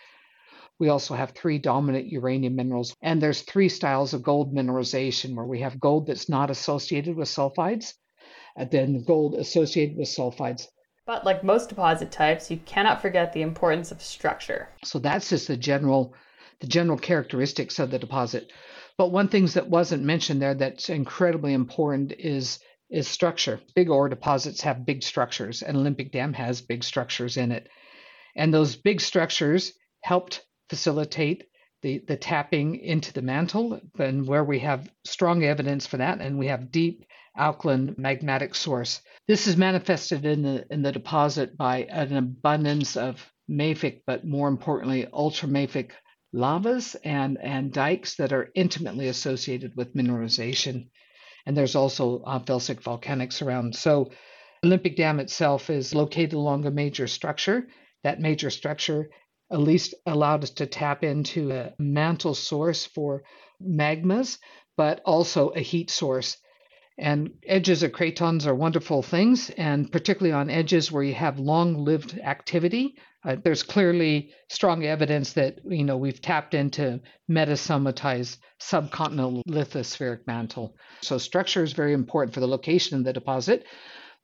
We 0.79 0.89
also 0.89 1.13
have 1.13 1.31
three 1.31 1.59
dominant 1.59 2.07
uranium 2.07 2.55
minerals, 2.55 2.95
and 3.01 3.21
there's 3.21 3.41
three 3.41 3.69
styles 3.69 4.13
of 4.13 4.23
gold 4.23 4.53
mineralization 4.53 5.35
where 5.35 5.45
we 5.45 5.61
have 5.61 5.79
gold 5.79 6.07
that's 6.07 6.29
not 6.29 6.49
associated 6.49 7.15
with 7.15 7.27
sulfides, 7.27 7.93
and 8.55 8.69
then 8.71 9.03
gold 9.03 9.35
associated 9.35 9.97
with 9.97 10.07
sulfides. 10.07 10.67
But 11.05 11.25
like 11.25 11.43
most 11.43 11.69
deposit 11.69 12.11
types, 12.11 12.49
you 12.49 12.57
cannot 12.57 13.01
forget 13.01 13.33
the 13.33 13.41
importance 13.41 13.91
of 13.91 14.01
structure. 14.01 14.69
So 14.83 14.99
that's 14.99 15.29
just 15.29 15.47
the 15.47 15.57
general 15.57 16.15
the 16.59 16.67
general 16.67 16.97
characteristics 16.97 17.79
of 17.79 17.89
the 17.89 17.99
deposit. 17.99 18.51
But 18.97 19.11
one 19.11 19.27
thing 19.27 19.47
that 19.47 19.69
wasn't 19.69 20.03
mentioned 20.03 20.41
there 20.41 20.53
that's 20.53 20.89
incredibly 20.89 21.53
important 21.53 22.13
is 22.19 22.59
is 22.91 23.07
structure. 23.07 23.59
Big 23.73 23.89
ore 23.89 24.09
deposits 24.09 24.61
have 24.61 24.85
big 24.85 25.01
structures, 25.01 25.61
and 25.61 25.77
Olympic 25.77 26.11
Dam 26.11 26.33
has 26.33 26.61
big 26.61 26.83
structures 26.83 27.37
in 27.37 27.51
it. 27.51 27.69
And 28.35 28.53
those 28.53 28.75
big 28.75 29.01
structures 29.01 29.73
helped 30.03 30.45
facilitate 30.69 31.45
the, 31.81 32.03
the 32.07 32.17
tapping 32.17 32.75
into 32.75 33.11
the 33.13 33.21
mantle, 33.21 33.79
and 33.97 34.27
where 34.27 34.43
we 34.43 34.59
have 34.59 34.91
strong 35.03 35.43
evidence 35.43 35.87
for 35.87 35.97
that, 35.97 36.21
and 36.21 36.37
we 36.37 36.47
have 36.47 36.71
deep 36.71 37.05
alkaline 37.35 37.95
magmatic 37.95 38.55
source. 38.55 39.01
This 39.27 39.47
is 39.47 39.57
manifested 39.57 40.25
in 40.25 40.43
the 40.43 40.65
in 40.69 40.81
the 40.81 40.91
deposit 40.91 41.57
by 41.57 41.83
an 41.83 42.15
abundance 42.15 42.97
of 42.97 43.25
mafic, 43.49 44.01
but 44.05 44.25
more 44.25 44.47
importantly, 44.47 45.07
ultramafic 45.11 45.91
lavas 46.33 46.95
and, 47.03 47.37
and 47.41 47.73
dikes 47.73 48.15
that 48.15 48.31
are 48.31 48.49
intimately 48.55 49.07
associated 49.07 49.75
with 49.75 49.95
mineralization. 49.95 50.89
And 51.45 51.55
there's 51.55 51.75
also 51.75 52.21
uh, 52.23 52.39
felsic 52.39 52.81
volcanics 52.81 53.41
around. 53.41 53.75
So 53.75 54.11
Olympic 54.63 54.95
Dam 54.95 55.19
itself 55.19 55.69
is 55.69 55.95
located 55.95 56.33
along 56.33 56.65
a 56.65 56.71
major 56.71 57.07
structure. 57.07 57.67
That 58.03 58.19
major 58.19 58.49
structure 58.49 59.09
at 59.51 59.59
least 59.59 59.93
allowed 60.05 60.43
us 60.43 60.51
to 60.51 60.65
tap 60.65 61.03
into 61.03 61.51
a 61.51 61.73
mantle 61.77 62.35
source 62.35 62.85
for 62.85 63.23
magmas, 63.61 64.37
but 64.77 65.01
also 65.05 65.49
a 65.49 65.59
heat 65.59 65.89
source. 65.89 66.37
And 66.97 67.31
edges 67.47 67.83
of 67.83 67.91
cratons 67.91 68.45
are 68.45 68.53
wonderful 68.53 69.01
things, 69.01 69.49
and 69.51 69.91
particularly 69.91 70.33
on 70.33 70.49
edges 70.49 70.91
where 70.91 71.03
you 71.03 71.13
have 71.13 71.39
long 71.39 71.83
lived 71.83 72.19
activity, 72.19 72.95
uh, 73.23 73.35
there's 73.43 73.63
clearly 73.63 74.31
strong 74.49 74.83
evidence 74.83 75.33
that 75.33 75.59
you 75.65 75.83
know 75.83 75.97
we've 75.97 76.21
tapped 76.21 76.53
into 76.53 76.99
metasomatized 77.29 78.37
subcontinental 78.59 79.43
lithospheric 79.47 80.25
mantle. 80.25 80.75
So 81.01 81.17
structure 81.17 81.63
is 81.63 81.73
very 81.73 81.93
important 81.93 82.33
for 82.33 82.39
the 82.39 82.47
location 82.47 82.97
of 82.97 83.03
the 83.03 83.13
deposit, 83.13 83.65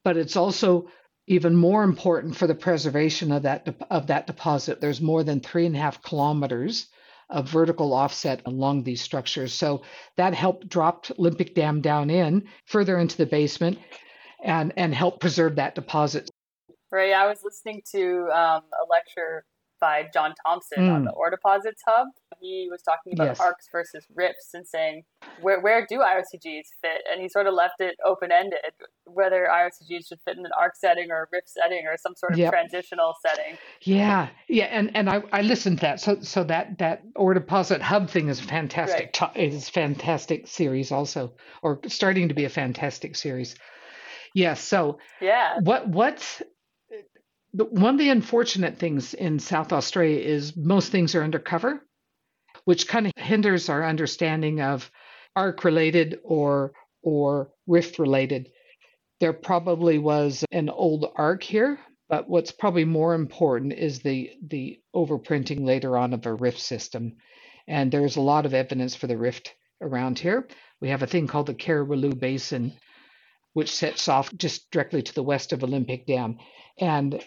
but 0.03 0.17
it's 0.17 0.35
also 0.35 0.87
even 1.27 1.55
more 1.55 1.83
important 1.83 2.35
for 2.35 2.47
the 2.47 2.55
preservation 2.55 3.31
of 3.31 3.43
that 3.43 3.65
de- 3.65 3.87
of 3.91 4.07
that 4.07 4.27
deposit. 4.27 4.81
There's 4.81 5.01
more 5.01 5.23
than 5.23 5.41
three 5.41 5.65
and 5.65 5.75
a 5.75 5.79
half 5.79 6.01
kilometers 6.01 6.87
of 7.29 7.49
vertical 7.49 7.93
offset 7.93 8.41
along 8.45 8.83
these 8.83 9.01
structures. 9.01 9.53
So 9.53 9.83
that 10.15 10.33
helped 10.33 10.69
drop 10.69 11.05
Olympic 11.19 11.55
Dam 11.55 11.81
down 11.81 12.09
in 12.09 12.47
further 12.65 12.97
into 12.97 13.17
the 13.17 13.25
basement 13.25 13.79
and 14.43 14.73
and 14.77 14.93
help 14.93 15.19
preserve 15.19 15.55
that 15.55 15.75
deposit. 15.75 16.29
Right. 16.91 17.13
I 17.13 17.27
was 17.27 17.43
listening 17.43 17.81
to 17.91 18.29
um, 18.31 18.61
a 18.71 18.85
lecture 18.89 19.43
by 19.79 20.07
John 20.13 20.33
Thompson 20.45 20.83
mm. 20.83 20.93
on 20.93 21.05
the 21.05 21.11
Ore 21.11 21.29
Deposits 21.29 21.81
Hub. 21.87 22.07
He 22.39 22.67
was 22.69 22.81
talking 22.81 23.13
about 23.13 23.27
yes. 23.27 23.39
arcs 23.39 23.67
versus 23.71 24.05
rifts 24.13 24.53
and 24.53 24.67
saying 24.67 25.03
where 25.41 25.59
where 25.61 25.85
do 25.87 25.99
IOCGs 25.99 26.67
fit, 26.81 27.01
and 27.11 27.21
he 27.21 27.29
sort 27.29 27.47
of 27.47 27.53
left 27.53 27.79
it 27.79 27.95
open 28.05 28.31
ended 28.31 28.59
whether 29.05 29.47
IOCGs 29.51 30.07
should 30.07 30.19
fit 30.21 30.37
in 30.37 30.45
an 30.45 30.51
arc 30.59 30.75
setting 30.75 31.11
or 31.11 31.23
a 31.23 31.25
rift 31.31 31.49
setting 31.49 31.85
or 31.87 31.97
some 31.97 32.15
sort 32.15 32.33
of 32.33 32.37
yep. 32.37 32.51
transitional 32.51 33.13
setting. 33.25 33.57
Yeah, 33.81 34.29
yeah, 34.47 34.65
and 34.65 34.95
and 34.95 35.09
I, 35.09 35.23
I 35.31 35.41
listened 35.41 35.79
to 35.79 35.81
that. 35.81 35.99
So 35.99 36.19
so 36.21 36.43
that 36.45 36.77
that 36.79 37.03
Ore 37.15 37.33
Deposit 37.33 37.81
Hub 37.81 38.09
thing 38.09 38.29
is 38.29 38.39
fantastic. 38.39 39.15
Right. 39.19 39.31
It's 39.35 39.69
fantastic 39.69 40.47
series 40.47 40.91
also, 40.91 41.33
or 41.61 41.79
starting 41.87 42.27
to 42.27 42.33
be 42.33 42.45
a 42.45 42.49
fantastic 42.49 43.15
series. 43.15 43.55
Yes. 44.33 44.35
Yeah, 44.35 44.53
so 44.53 44.99
yeah, 45.21 45.59
what 45.61 45.87
what's 45.87 46.41
one 47.63 47.95
of 47.95 47.99
the 47.99 48.09
unfortunate 48.09 48.77
things 48.77 49.13
in 49.13 49.39
South 49.39 49.73
Australia 49.73 50.19
is 50.19 50.55
most 50.55 50.91
things 50.91 51.15
are 51.15 51.23
undercover, 51.23 51.81
which 52.65 52.87
kind 52.87 53.07
of 53.07 53.13
hinders 53.15 53.69
our 53.69 53.85
understanding 53.85 54.61
of 54.61 54.91
arc 55.35 55.63
related 55.63 56.19
or 56.23 56.73
or 57.01 57.51
rift 57.67 57.99
related. 57.99 58.51
There 59.19 59.33
probably 59.33 59.97
was 59.97 60.43
an 60.51 60.69
old 60.69 61.11
arc 61.15 61.43
here, 61.43 61.79
but 62.09 62.29
what's 62.29 62.51
probably 62.51 62.85
more 62.85 63.13
important 63.13 63.73
is 63.73 63.99
the 63.99 64.31
the 64.45 64.79
overprinting 64.95 65.65
later 65.65 65.97
on 65.97 66.13
of 66.13 66.25
a 66.25 66.33
rift 66.33 66.59
system. 66.59 67.17
And 67.67 67.91
there's 67.91 68.15
a 68.15 68.21
lot 68.21 68.45
of 68.45 68.53
evidence 68.53 68.95
for 68.95 69.07
the 69.07 69.17
rift 69.17 69.53
around 69.81 70.19
here. 70.19 70.47
We 70.79 70.89
have 70.89 71.03
a 71.03 71.07
thing 71.07 71.27
called 71.27 71.47
the 71.47 71.53
Carrawiloo 71.53 72.19
Basin, 72.19 72.73
which 73.53 73.71
sets 73.71 74.07
off 74.07 74.35
just 74.35 74.69
directly 74.71 75.01
to 75.01 75.13
the 75.13 75.23
west 75.23 75.53
of 75.53 75.63
Olympic 75.63 76.05
Dam. 76.05 76.37
And 76.79 77.23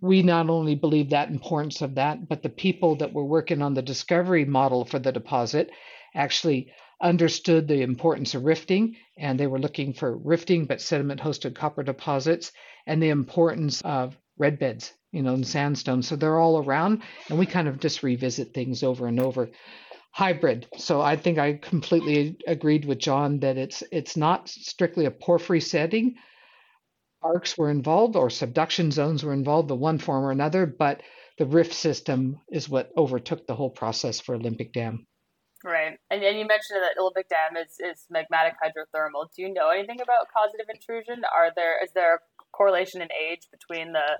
we 0.00 0.22
not 0.22 0.48
only 0.48 0.74
believe 0.74 1.10
that 1.10 1.30
importance 1.30 1.82
of 1.82 1.96
that, 1.96 2.28
but 2.28 2.42
the 2.42 2.48
people 2.48 2.96
that 2.96 3.12
were 3.12 3.24
working 3.24 3.62
on 3.62 3.74
the 3.74 3.82
discovery 3.82 4.44
model 4.44 4.84
for 4.84 4.98
the 4.98 5.12
deposit 5.12 5.70
actually 6.14 6.72
understood 7.00 7.68
the 7.68 7.82
importance 7.82 8.34
of 8.34 8.44
rifting 8.44 8.96
and 9.16 9.38
they 9.38 9.46
were 9.46 9.58
looking 9.58 9.92
for 9.92 10.16
rifting 10.16 10.64
but 10.64 10.80
sediment 10.80 11.20
hosted 11.20 11.54
copper 11.54 11.82
deposits 11.82 12.50
and 12.86 13.00
the 13.00 13.08
importance 13.08 13.80
of 13.82 14.16
red 14.36 14.58
beds 14.58 14.92
you 15.12 15.22
know 15.22 15.34
and 15.34 15.46
sandstone. 15.46 16.02
So 16.02 16.16
they're 16.16 16.38
all 16.38 16.62
around 16.62 17.02
and 17.28 17.38
we 17.38 17.46
kind 17.46 17.68
of 17.68 17.78
just 17.78 18.02
revisit 18.02 18.52
things 18.52 18.82
over 18.82 19.06
and 19.06 19.20
over. 19.20 19.48
Hybrid. 20.10 20.66
So 20.76 21.00
i 21.00 21.16
think 21.16 21.38
i 21.38 21.54
completely 21.54 22.36
agreed 22.46 22.84
with 22.84 22.98
john 22.98 23.38
that 23.40 23.56
it's 23.56 23.82
it's 23.92 24.16
not 24.16 24.48
strictly 24.48 25.04
a 25.04 25.10
porphyry 25.10 25.60
setting 25.60 26.16
arcs 27.22 27.58
were 27.58 27.70
involved 27.70 28.16
or 28.16 28.30
subduction 28.30 28.90
zones 28.90 29.24
were 29.24 29.32
involved, 29.32 29.68
the 29.68 29.76
one 29.76 29.98
form 29.98 30.24
or 30.24 30.30
another, 30.30 30.66
but 30.66 31.02
the 31.38 31.46
rift 31.46 31.72
system 31.72 32.40
is 32.50 32.68
what 32.68 32.90
overtook 32.96 33.46
the 33.46 33.54
whole 33.54 33.70
process 33.70 34.20
for 34.20 34.34
Olympic 34.34 34.72
Dam. 34.72 35.06
Right. 35.64 35.98
And, 36.10 36.22
and 36.22 36.38
you 36.38 36.46
mentioned 36.46 36.80
that 36.82 37.00
Olympic 37.00 37.28
Dam 37.28 37.56
is, 37.56 37.74
is 37.80 38.06
magmatic 38.12 38.54
hydrothermal. 38.62 39.26
Do 39.34 39.42
you 39.42 39.52
know 39.52 39.70
anything 39.70 40.00
about 40.00 40.26
causative 40.32 40.66
intrusion? 40.72 41.22
Are 41.34 41.50
there 41.54 41.82
is 41.82 41.90
there 41.94 42.16
a 42.16 42.18
correlation 42.52 43.02
in 43.02 43.08
age 43.12 43.42
between 43.50 43.92
the 43.92 44.18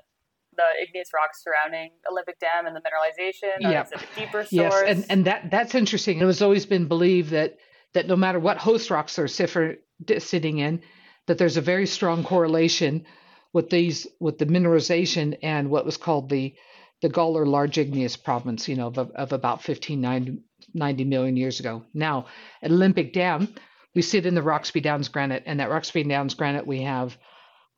the 0.57 0.65
igneous 0.83 1.11
rocks 1.15 1.45
surrounding 1.45 1.91
Olympic 2.11 2.41
Dam 2.41 2.67
and 2.67 2.75
the 2.75 2.81
mineralization? 2.81 3.55
Yeah. 3.61 3.85
Is 3.85 3.93
it 3.93 4.01
a 4.01 4.21
deeper 4.21 4.43
source? 4.43 4.51
Yes, 4.51 4.83
and, 4.87 5.07
and 5.09 5.25
that 5.27 5.51
that's 5.51 5.77
interesting. 5.77 6.19
It 6.19 6.27
has 6.27 6.43
always 6.43 6.67
been 6.67 6.89
believed 6.89 7.31
that 7.31 7.57
that 7.95 8.09
no 8.09 8.17
matter 8.17 8.41
what 8.41 8.59
host 8.59 8.91
rocks 8.91 9.19
are 9.19 9.29
sitting 9.29 10.59
in, 10.59 10.83
that 11.29 11.39
there's 11.39 11.57
a 11.57 11.63
very 11.63 11.87
strong 11.87 12.25
correlation 12.25 13.07
with 13.53 13.71
these 13.71 14.09
with 14.21 14.39
the 14.39 14.47
mineralization 14.47 15.39
and 15.43 15.71
what 15.71 15.87
was 15.87 15.97
called 15.97 16.29
the 16.29 16.55
the 17.01 17.09
Gawler 17.09 17.47
large 17.47 17.79
igneous 17.79 18.17
province, 18.17 18.69
you 18.69 18.75
know, 18.75 18.89
of, 18.89 18.99
of 18.99 19.33
about 19.33 19.67
1590 19.67 21.05
million 21.05 21.37
years 21.37 21.61
ago. 21.61 21.85
Now, 21.95 22.27
at 22.61 22.73
Olympic 22.73 23.13
Dam, 23.13 23.55
we 23.95 24.03
sit 24.03 24.27
in 24.27 24.35
the 24.35 24.43
Roxby 24.43 24.81
Downs 24.81 25.07
granite, 25.09 25.45
and 25.47 25.61
that 25.61 25.71
Roxby 25.71 26.03
Downs 26.05 26.35
granite, 26.35 26.67
we 26.67 26.83
have 26.83 27.17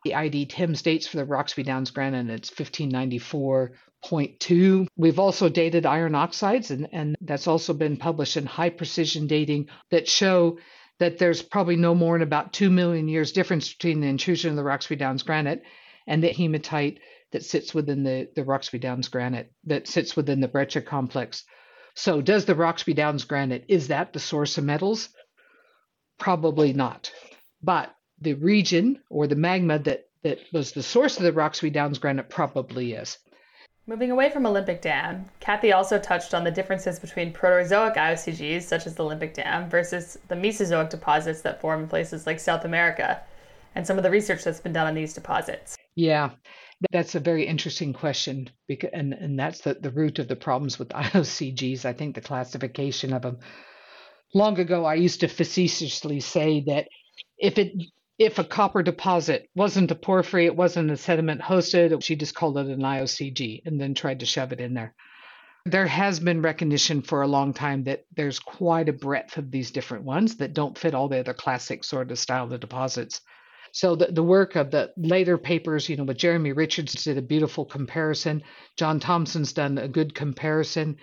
the 0.04 0.14
ID-TIMS 0.14 0.80
dates 0.80 1.06
for 1.06 1.18
the 1.18 1.26
Roxby 1.26 1.64
Downs 1.64 1.90
granite, 1.90 2.20
and 2.20 2.30
it's 2.30 2.48
1594.2. 2.50 4.86
We've 4.96 5.18
also 5.18 5.50
dated 5.50 5.84
iron 5.84 6.14
oxides, 6.14 6.70
and, 6.70 6.88
and 6.90 7.14
that's 7.20 7.46
also 7.46 7.74
been 7.74 7.98
published 7.98 8.38
in 8.38 8.46
high 8.46 8.70
precision 8.70 9.26
dating 9.26 9.68
that 9.90 10.08
show 10.08 10.56
that 11.00 11.18
there's 11.18 11.42
probably 11.42 11.76
no 11.76 11.94
more 11.94 12.14
than 12.14 12.22
about 12.22 12.52
2 12.52 12.70
million 12.70 13.08
years 13.08 13.32
difference 13.32 13.72
between 13.72 14.00
the 14.00 14.06
intrusion 14.06 14.50
of 14.50 14.56
the 14.56 14.62
Roxby 14.62 14.96
Downs 14.96 15.22
granite 15.22 15.62
and 16.06 16.22
the 16.22 16.28
hematite 16.28 17.00
that 17.32 17.42
sits 17.42 17.74
within 17.74 18.04
the, 18.04 18.28
the 18.36 18.44
Roxby 18.44 18.78
Downs 18.78 19.08
granite, 19.08 19.50
that 19.64 19.88
sits 19.88 20.14
within 20.14 20.40
the 20.40 20.48
breccia 20.48 20.82
complex. 20.82 21.44
So, 21.94 22.20
does 22.20 22.44
the 22.44 22.54
Roxby 22.54 22.92
Downs 22.92 23.24
granite, 23.24 23.64
is 23.68 23.88
that 23.88 24.12
the 24.12 24.20
source 24.20 24.58
of 24.58 24.64
metals? 24.64 25.08
Probably 26.18 26.74
not. 26.74 27.10
But 27.62 27.94
the 28.20 28.34
region 28.34 29.00
or 29.08 29.26
the 29.26 29.36
magma 29.36 29.78
that, 29.80 30.04
that 30.22 30.38
was 30.52 30.72
the 30.72 30.82
source 30.82 31.16
of 31.16 31.22
the 31.22 31.32
Roxby 31.32 31.70
Downs 31.70 31.98
granite 31.98 32.28
probably 32.28 32.92
is. 32.92 33.16
Moving 33.90 34.12
away 34.12 34.30
from 34.30 34.46
Olympic 34.46 34.82
Dam, 34.82 35.28
Kathy 35.40 35.72
also 35.72 35.98
touched 35.98 36.32
on 36.32 36.44
the 36.44 36.50
differences 36.52 37.00
between 37.00 37.32
Proterozoic 37.32 37.96
IOCGs, 37.96 38.62
such 38.62 38.86
as 38.86 38.94
the 38.94 39.02
Olympic 39.02 39.34
Dam, 39.34 39.68
versus 39.68 40.16
the 40.28 40.36
Mesozoic 40.36 40.90
deposits 40.90 41.40
that 41.40 41.60
form 41.60 41.82
in 41.82 41.88
places 41.88 42.24
like 42.24 42.38
South 42.38 42.64
America, 42.64 43.20
and 43.74 43.84
some 43.84 43.96
of 43.96 44.04
the 44.04 44.10
research 44.12 44.44
that's 44.44 44.60
been 44.60 44.72
done 44.72 44.86
on 44.86 44.94
these 44.94 45.12
deposits. 45.12 45.76
Yeah, 45.96 46.30
that's 46.92 47.16
a 47.16 47.18
very 47.18 47.44
interesting 47.44 47.92
question, 47.92 48.48
because, 48.68 48.90
and, 48.92 49.12
and 49.12 49.36
that's 49.36 49.62
the, 49.62 49.74
the 49.74 49.90
root 49.90 50.20
of 50.20 50.28
the 50.28 50.36
problems 50.36 50.78
with 50.78 50.88
IOCGs. 50.90 51.84
I 51.84 51.92
think 51.92 52.14
the 52.14 52.20
classification 52.20 53.12
of 53.12 53.22
them. 53.22 53.38
Long 54.32 54.56
ago, 54.60 54.84
I 54.84 54.94
used 54.94 55.18
to 55.22 55.26
facetiously 55.26 56.20
say 56.20 56.62
that 56.68 56.86
if 57.38 57.58
it 57.58 57.72
if 58.20 58.38
a 58.38 58.44
copper 58.44 58.82
deposit 58.82 59.48
wasn't 59.56 59.90
a 59.90 59.94
porphyry, 59.94 60.44
it 60.44 60.54
wasn't 60.54 60.90
a 60.90 60.96
sediment 60.96 61.40
hosted, 61.40 62.04
she 62.04 62.14
just 62.14 62.34
called 62.34 62.58
it 62.58 62.66
an 62.66 62.80
IOCG 62.80 63.62
and 63.64 63.80
then 63.80 63.94
tried 63.94 64.20
to 64.20 64.26
shove 64.26 64.52
it 64.52 64.60
in 64.60 64.74
there. 64.74 64.94
There 65.64 65.86
has 65.86 66.20
been 66.20 66.42
recognition 66.42 67.00
for 67.00 67.22
a 67.22 67.26
long 67.26 67.54
time 67.54 67.84
that 67.84 68.04
there's 68.14 68.38
quite 68.38 68.90
a 68.90 68.92
breadth 68.92 69.38
of 69.38 69.50
these 69.50 69.70
different 69.70 70.04
ones 70.04 70.36
that 70.36 70.52
don't 70.52 70.76
fit 70.76 70.94
all 70.94 71.08
the 71.08 71.20
other 71.20 71.32
classic 71.32 71.82
sort 71.82 72.10
of 72.10 72.18
style 72.18 72.52
of 72.52 72.60
deposits. 72.60 73.22
So 73.72 73.96
the, 73.96 74.08
the 74.12 74.22
work 74.22 74.54
of 74.54 74.70
the 74.70 74.92
later 74.98 75.38
papers, 75.38 75.88
you 75.88 75.96
know, 75.96 76.04
with 76.04 76.18
Jeremy 76.18 76.52
Richards 76.52 76.92
did 77.02 77.16
a 77.16 77.22
beautiful 77.22 77.64
comparison. 77.64 78.42
John 78.76 79.00
Thompson's 79.00 79.54
done 79.54 79.78
a 79.78 79.88
good 79.88 80.14
comparison. 80.14 80.98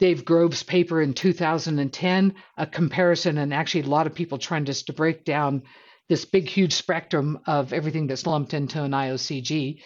Dave 0.00 0.24
Groves' 0.24 0.64
paper 0.64 1.00
in 1.02 1.14
2010, 1.14 2.34
a 2.56 2.66
comparison, 2.66 3.38
and 3.38 3.54
actually 3.54 3.82
a 3.82 3.86
lot 3.86 4.08
of 4.08 4.14
people 4.14 4.38
trying 4.38 4.64
just 4.64 4.86
to 4.86 4.92
break 4.92 5.24
down 5.24 5.62
this 6.08 6.24
big, 6.24 6.48
huge 6.48 6.72
spectrum 6.72 7.38
of 7.46 7.72
everything 7.72 8.06
that's 8.06 8.26
lumped 8.26 8.54
into 8.54 8.82
an 8.82 8.92
IOCG. 8.92 9.80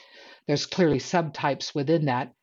There's 0.47 0.67
clearly 0.67 0.99
subtypes 0.99 1.75
within 1.75 2.07
that. 2.07 2.35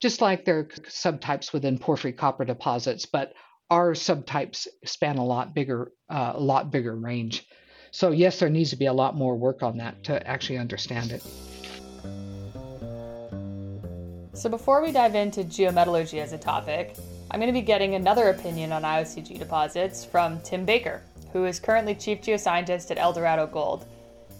just 0.00 0.20
like 0.20 0.44
there 0.44 0.60
are 0.60 0.64
subtypes 0.64 1.52
within 1.52 1.78
porphyry 1.78 2.12
copper 2.12 2.44
deposits, 2.44 3.06
but 3.06 3.32
our 3.70 3.92
subtypes 3.92 4.66
span 4.84 5.18
a 5.18 5.24
lot 5.24 5.54
bigger, 5.54 5.92
uh, 6.08 6.32
a 6.34 6.40
lot 6.40 6.70
bigger 6.70 6.94
range. 6.94 7.46
So 7.90 8.10
yes, 8.12 8.38
there 8.38 8.48
needs 8.48 8.70
to 8.70 8.76
be 8.76 8.86
a 8.86 8.92
lot 8.92 9.16
more 9.16 9.36
work 9.36 9.62
on 9.62 9.78
that 9.78 10.04
to 10.04 10.26
actually 10.26 10.58
understand 10.58 11.10
it. 11.10 11.22
So 14.34 14.48
before 14.48 14.82
we 14.82 14.92
dive 14.92 15.16
into 15.16 15.42
geometallurgy 15.42 16.22
as 16.22 16.32
a 16.32 16.38
topic, 16.38 16.94
I'm 17.30 17.40
going 17.40 17.52
to 17.52 17.60
be 17.60 17.64
getting 17.66 17.96
another 17.96 18.28
opinion 18.28 18.72
on 18.72 18.82
IOCG 18.82 19.38
deposits 19.38 20.04
from 20.04 20.40
Tim 20.42 20.64
Baker, 20.64 21.02
who 21.32 21.44
is 21.44 21.60
currently 21.60 21.94
chief 21.94 22.20
geoscientist 22.20 22.90
at 22.90 22.98
Eldorado 22.98 23.46
Gold. 23.46 23.86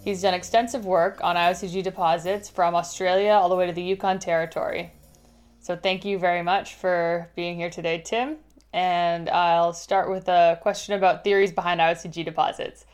He's 0.03 0.21
done 0.21 0.33
extensive 0.33 0.85
work 0.85 1.19
on 1.23 1.35
IOCG 1.35 1.83
deposits 1.83 2.49
from 2.49 2.75
Australia 2.75 3.31
all 3.31 3.49
the 3.49 3.55
way 3.55 3.67
to 3.67 3.73
the 3.73 3.81
Yukon 3.81 4.19
Territory. 4.19 4.91
So 5.59 5.75
thank 5.75 6.05
you 6.05 6.17
very 6.17 6.41
much 6.41 6.75
for 6.75 7.29
being 7.35 7.57
here 7.57 7.69
today, 7.69 8.01
Tim. 8.03 8.37
And 8.71 9.29
I'll 9.29 9.73
start 9.73 10.09
with 10.09 10.27
a 10.27 10.57
question 10.61 10.93
about 10.93 11.23
theories 11.23 11.51
behind 11.51 11.81
IOCG 11.81 12.23
deposits. 12.23 12.85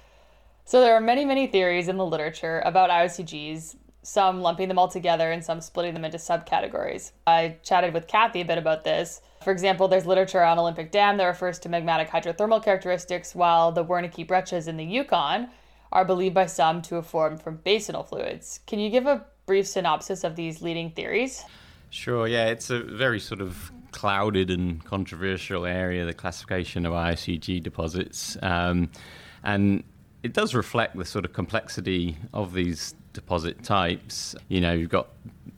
So 0.64 0.82
there 0.82 0.96
are 0.96 1.02
many, 1.02 1.25
many 1.25 1.46
theories 1.46 1.88
in 1.88 1.98
the 1.98 2.06
literature 2.06 2.62
about 2.66 2.90
IOCGs, 2.90 3.75
some 4.02 4.42
lumping 4.42 4.68
them 4.68 4.80
all 4.80 4.88
together 4.88 5.32
and 5.32 5.44
some 5.44 5.62
splitting 5.62 5.94
them 5.94 6.06
into 6.06 6.18
subcategories. 6.18 7.12
I 7.28 7.58
chatted 7.62 7.94
with 7.94 8.08
Kathy 8.08 8.42
a 8.42 8.46
bit 8.46 8.58
about 8.58 8.84
this. 8.84 9.22
For 9.46 9.52
example, 9.52 9.88
there's 9.88 10.08
literature 10.08 10.42
on 10.42 10.58
Olympic 10.58 10.90
Dam 10.90 11.18
that 11.18 11.25
refers 11.25 11.60
to 11.60 11.70
magmatic 11.70 12.10
hydrothermal 12.10 12.64
characteristics, 12.64 13.36
while 13.36 13.72
the 13.72 13.86
Wernecke 13.86 14.28
breccias 14.28 14.68
in 14.68 14.75
the 14.75 14.84
Yukon 14.84 15.50
are 15.92 16.04
believed 16.04 16.34
by 16.34 16.48
some 16.48 16.82
to 16.82 16.96
have 16.96 17.06
formed 17.06 17.44
from 17.44 17.60
basinal 17.60 18.04
fluids. 18.10 18.62
Can 18.66 18.80
you 18.80 18.90
give 18.90 19.06
a 19.06 19.24
brief 19.46 19.68
synopsis 19.68 20.24
of 20.24 20.36
these 20.36 20.64
leading 20.64 20.90
theories? 20.90 21.44
Sure, 21.92 22.25
yeah, 22.25 22.48
it's 22.48 22.72
a 22.72 22.80
very 22.80 23.20
sort 23.20 23.40
of 23.40 23.72
clouded 23.92 24.50
and 24.50 24.84
controversial 24.84 25.68
area, 25.68 26.06
the 26.06 26.14
classification 26.16 26.84
of 26.88 26.94
IOCG 26.94 27.62
deposits. 27.62 28.38
Um, 28.42 28.90
and 29.44 29.84
it 30.24 30.34
does 30.34 30.56
reflect 30.56 30.98
the 30.98 31.06
sort 31.06 31.24
of 31.24 31.34
complexity 31.34 32.18
of 32.34 32.56
these 32.56 32.96
deposit 33.14 33.64
types. 33.64 34.36
You 34.48 34.62
know, 34.62 34.74
you've 34.74 34.90
got 34.90 35.10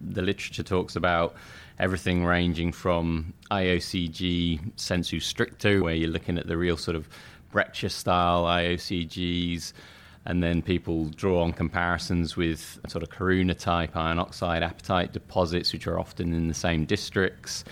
the 0.01 0.22
literature 0.22 0.63
talks 0.63 0.98
about 0.98 1.36
everything 1.79 2.25
ranging 2.25 2.72
from 2.72 3.34
IOCG 3.51 4.72
sensu 4.75 5.19
stricto, 5.19 5.81
where 5.81 5.93
you're 5.93 6.10
looking 6.10 6.38
at 6.38 6.48
the 6.48 6.57
real 6.57 6.77
sort 6.77 6.96
of 6.96 7.07
breccia 7.51 7.89
style 7.89 8.43
IOCGs, 8.43 9.74
and 10.25 10.43
then 10.43 10.62
people 10.62 11.05
draw 11.10 11.41
on 11.43 11.53
comparisons 11.53 12.36
with 12.36 12.79
sort 12.88 13.03
of 13.03 13.10
Kiruna 13.10 13.57
type 13.57 13.96
iron 13.96 14.19
oxide 14.19 14.62
apatite 14.62 15.13
deposits, 15.13 15.72
which 15.72 15.88
are 15.88 16.00
often 16.00 16.34
in 16.34 16.48
the 16.48 16.53
same 16.53 16.86
districts. 16.86 17.63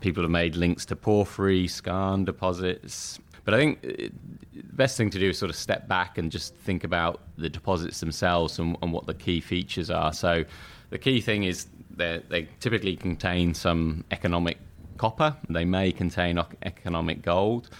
People 0.00 0.22
have 0.22 0.30
made 0.30 0.56
links 0.56 0.86
to 0.86 0.96
porphyry, 0.96 1.66
skarn 1.66 2.24
deposits. 2.24 3.18
But 3.44 3.54
I 3.54 3.56
think 3.58 3.78
uh, 3.84 4.08
the 4.54 4.74
best 4.74 4.96
thing 4.96 5.10
to 5.10 5.18
do 5.18 5.30
is 5.30 5.38
sort 5.38 5.50
of 5.50 5.56
step 5.56 5.88
back 5.88 6.18
and 6.18 6.30
just 6.30 6.54
think 6.54 6.84
about 6.84 7.20
the 7.36 7.48
deposits 7.48 8.00
themselves 8.00 8.58
and, 8.58 8.76
and 8.82 8.92
what 8.92 9.06
the 9.06 9.14
key 9.14 9.40
features 9.40 9.90
are. 9.90 10.12
So 10.12 10.44
the 10.90 10.98
key 10.98 11.20
thing 11.20 11.44
is 11.44 11.66
they 11.98 12.48
typically 12.60 12.96
contain 12.96 13.54
some 13.54 14.04
economic 14.10 14.58
copper. 14.96 15.36
They 15.48 15.64
may 15.64 15.92
contain 15.92 16.38
economic 16.62 17.22
gold. 17.22 17.70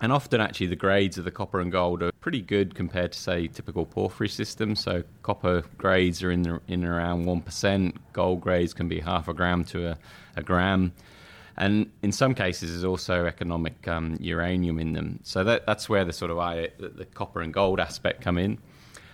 And 0.00 0.12
often, 0.12 0.40
actually, 0.40 0.66
the 0.66 0.76
grades 0.76 1.16
of 1.18 1.24
the 1.24 1.30
copper 1.30 1.60
and 1.60 1.72
gold 1.72 2.02
are 2.02 2.12
pretty 2.20 2.42
good 2.42 2.74
compared 2.74 3.12
to, 3.12 3.18
say, 3.18 3.46
typical 3.46 3.86
porphyry 3.86 4.28
systems. 4.28 4.80
So, 4.80 5.04
copper 5.22 5.62
grades 5.78 6.22
are 6.22 6.30
in, 6.30 6.42
the, 6.42 6.60
in 6.68 6.84
around 6.84 7.24
1%, 7.24 7.96
gold 8.12 8.40
grades 8.40 8.74
can 8.74 8.88
be 8.88 9.00
half 9.00 9.28
a 9.28 9.34
gram 9.34 9.64
to 9.66 9.92
a, 9.92 9.98
a 10.36 10.42
gram. 10.42 10.92
And 11.56 11.90
in 12.02 12.10
some 12.10 12.34
cases, 12.34 12.70
there's 12.70 12.84
also 12.84 13.24
economic 13.24 13.86
um, 13.86 14.16
uranium 14.20 14.80
in 14.80 14.92
them. 14.92 15.20
So, 15.22 15.44
that, 15.44 15.64
that's 15.64 15.88
where 15.88 16.04
the 16.04 16.12
sort 16.12 16.32
of 16.32 16.38
the, 16.78 16.88
the 16.88 17.04
copper 17.06 17.40
and 17.40 17.54
gold 17.54 17.78
aspect 17.78 18.20
come 18.20 18.36
in. 18.36 18.58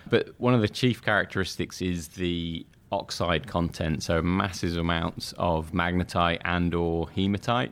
But 0.09 0.29
one 0.39 0.55
of 0.55 0.61
the 0.61 0.67
chief 0.67 1.01
characteristics 1.03 1.81
is 1.81 2.09
the 2.09 2.65
oxide 2.91 3.47
content, 3.47 4.03
so 4.03 4.21
massive 4.21 4.77
amounts 4.77 5.33
of 5.37 5.71
magnetite 5.71 6.39
and 6.43 6.73
or 6.73 7.09
hematite 7.09 7.71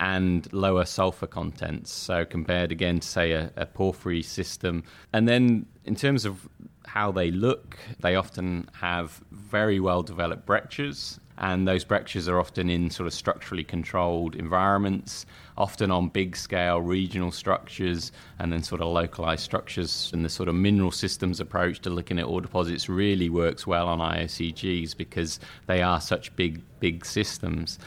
and 0.00 0.50
lower 0.52 0.84
sulfur 0.84 1.26
contents. 1.26 1.92
So 1.92 2.24
compared 2.24 2.72
again 2.72 3.00
to 3.00 3.06
say 3.06 3.32
a, 3.32 3.52
a, 3.56 3.66
porphyry 3.66 4.22
system. 4.22 4.82
And 5.12 5.28
then 5.28 5.66
in 5.84 5.94
terms 5.94 6.24
of 6.24 6.48
how 6.86 7.12
they 7.12 7.30
look, 7.30 7.78
they 8.00 8.16
often 8.16 8.68
have 8.80 9.22
very 9.30 9.78
well 9.78 10.02
developed 10.02 10.46
breccias 10.46 11.20
and 11.40 11.66
those 11.66 11.84
breccias 11.84 12.28
are 12.28 12.38
often 12.38 12.68
in 12.68 12.90
sort 12.90 13.06
of 13.06 13.14
structurally 13.14 13.64
controlled 13.64 14.36
environments, 14.36 15.24
often 15.56 15.90
on 15.90 16.08
big 16.08 16.36
scale 16.36 16.80
regional 16.80 17.32
structures 17.32 18.12
and 18.38 18.52
then 18.52 18.62
sort 18.62 18.82
of 18.82 18.88
localized 18.88 19.42
structures. 19.42 20.10
And 20.12 20.22
the 20.22 20.28
sort 20.28 20.50
of 20.50 20.54
mineral 20.54 20.92
systems 20.92 21.40
approach 21.40 21.80
to 21.80 21.90
looking 21.90 22.18
at 22.18 22.26
ore 22.26 22.42
deposits 22.42 22.90
really 22.90 23.30
works 23.30 23.66
well 23.66 23.88
on 23.88 24.00
IOCGs 24.00 24.94
because 24.94 25.40
they 25.66 25.80
are 25.80 26.00
such 26.00 26.34
big, 26.36 26.60
big 26.78 27.06
systems 27.06 27.78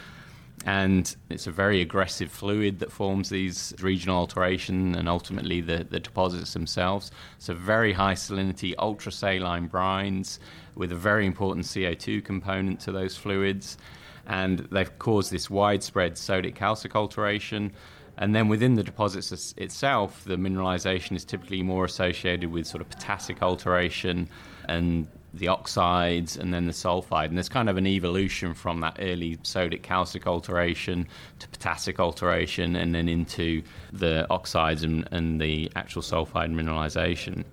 and 0.66 1.16
it's 1.30 1.46
a 1.46 1.52
very 1.52 1.82
aggressive 1.82 2.32
fluid 2.32 2.80
that 2.80 2.92
forms 2.92 3.30
these 3.30 3.74
regional 3.82 4.18
alteration 4.18 4.96
and 4.96 5.10
ultimately 5.10 5.60
the, 5.60 5.86
the 5.90 6.00
deposits 6.00 6.54
themselves. 6.54 7.12
So 7.38 7.54
very 7.54 7.92
high 7.92 8.14
salinity, 8.14 8.74
ultra 8.80 9.12
saline 9.12 9.68
brines 9.68 10.40
with 10.76 10.92
a 10.94 10.96
very 10.96 11.26
important 11.26 11.66
CO2 11.66 12.24
component 12.24 12.80
to 12.82 12.94
those 12.94 13.18
fluids. 13.18 13.78
And 14.26 14.60
they've 14.72 14.98
caused 15.00 15.32
this 15.32 15.50
widespread 15.50 16.14
sodic 16.14 16.56
calcic 16.56 16.96
alteration. 16.96 17.74
And 18.18 18.34
then 18.34 18.48
within 18.48 18.76
the 18.76 18.84
deposits 18.84 19.54
itself, 19.58 20.24
the 20.24 20.38
mineralization 20.38 21.18
is 21.18 21.26
typically 21.26 21.62
more 21.62 21.84
associated 21.84 22.50
with 22.52 22.68
sort 22.68 22.80
of 22.80 22.90
potassic 22.90 23.42
alteration 23.42 24.30
and 24.70 25.08
the 25.34 25.48
oxides 25.48 26.38
and 26.38 26.54
then 26.54 26.66
the 26.66 26.74
sulfide. 26.74 27.26
And 27.26 27.38
there's 27.38 27.50
kind 27.50 27.70
of 27.70 27.78
an 27.78 27.88
evolution 27.88 28.54
from 28.54 28.82
that 28.82 28.98
early 29.00 29.38
sodic 29.38 29.82
calcic 29.82 30.28
alteration 30.28 31.08
to 31.40 31.48
potassic 31.48 32.00
alteration 32.00 32.76
and 32.76 32.94
then 32.94 33.10
into 33.10 33.64
the 33.92 34.28
oxides 34.30 34.84
and, 34.84 35.08
and 35.12 35.42
the 35.42 35.72
actual 35.76 36.02
sulfide 36.02 36.54
mineralization. 36.54 37.44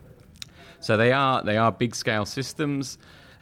So 0.80 0.96
they 0.96 1.12
are 1.12 1.42
they 1.42 1.56
are 1.56 1.70
big 1.70 1.94
scale 1.94 2.24
systems. 2.24 2.98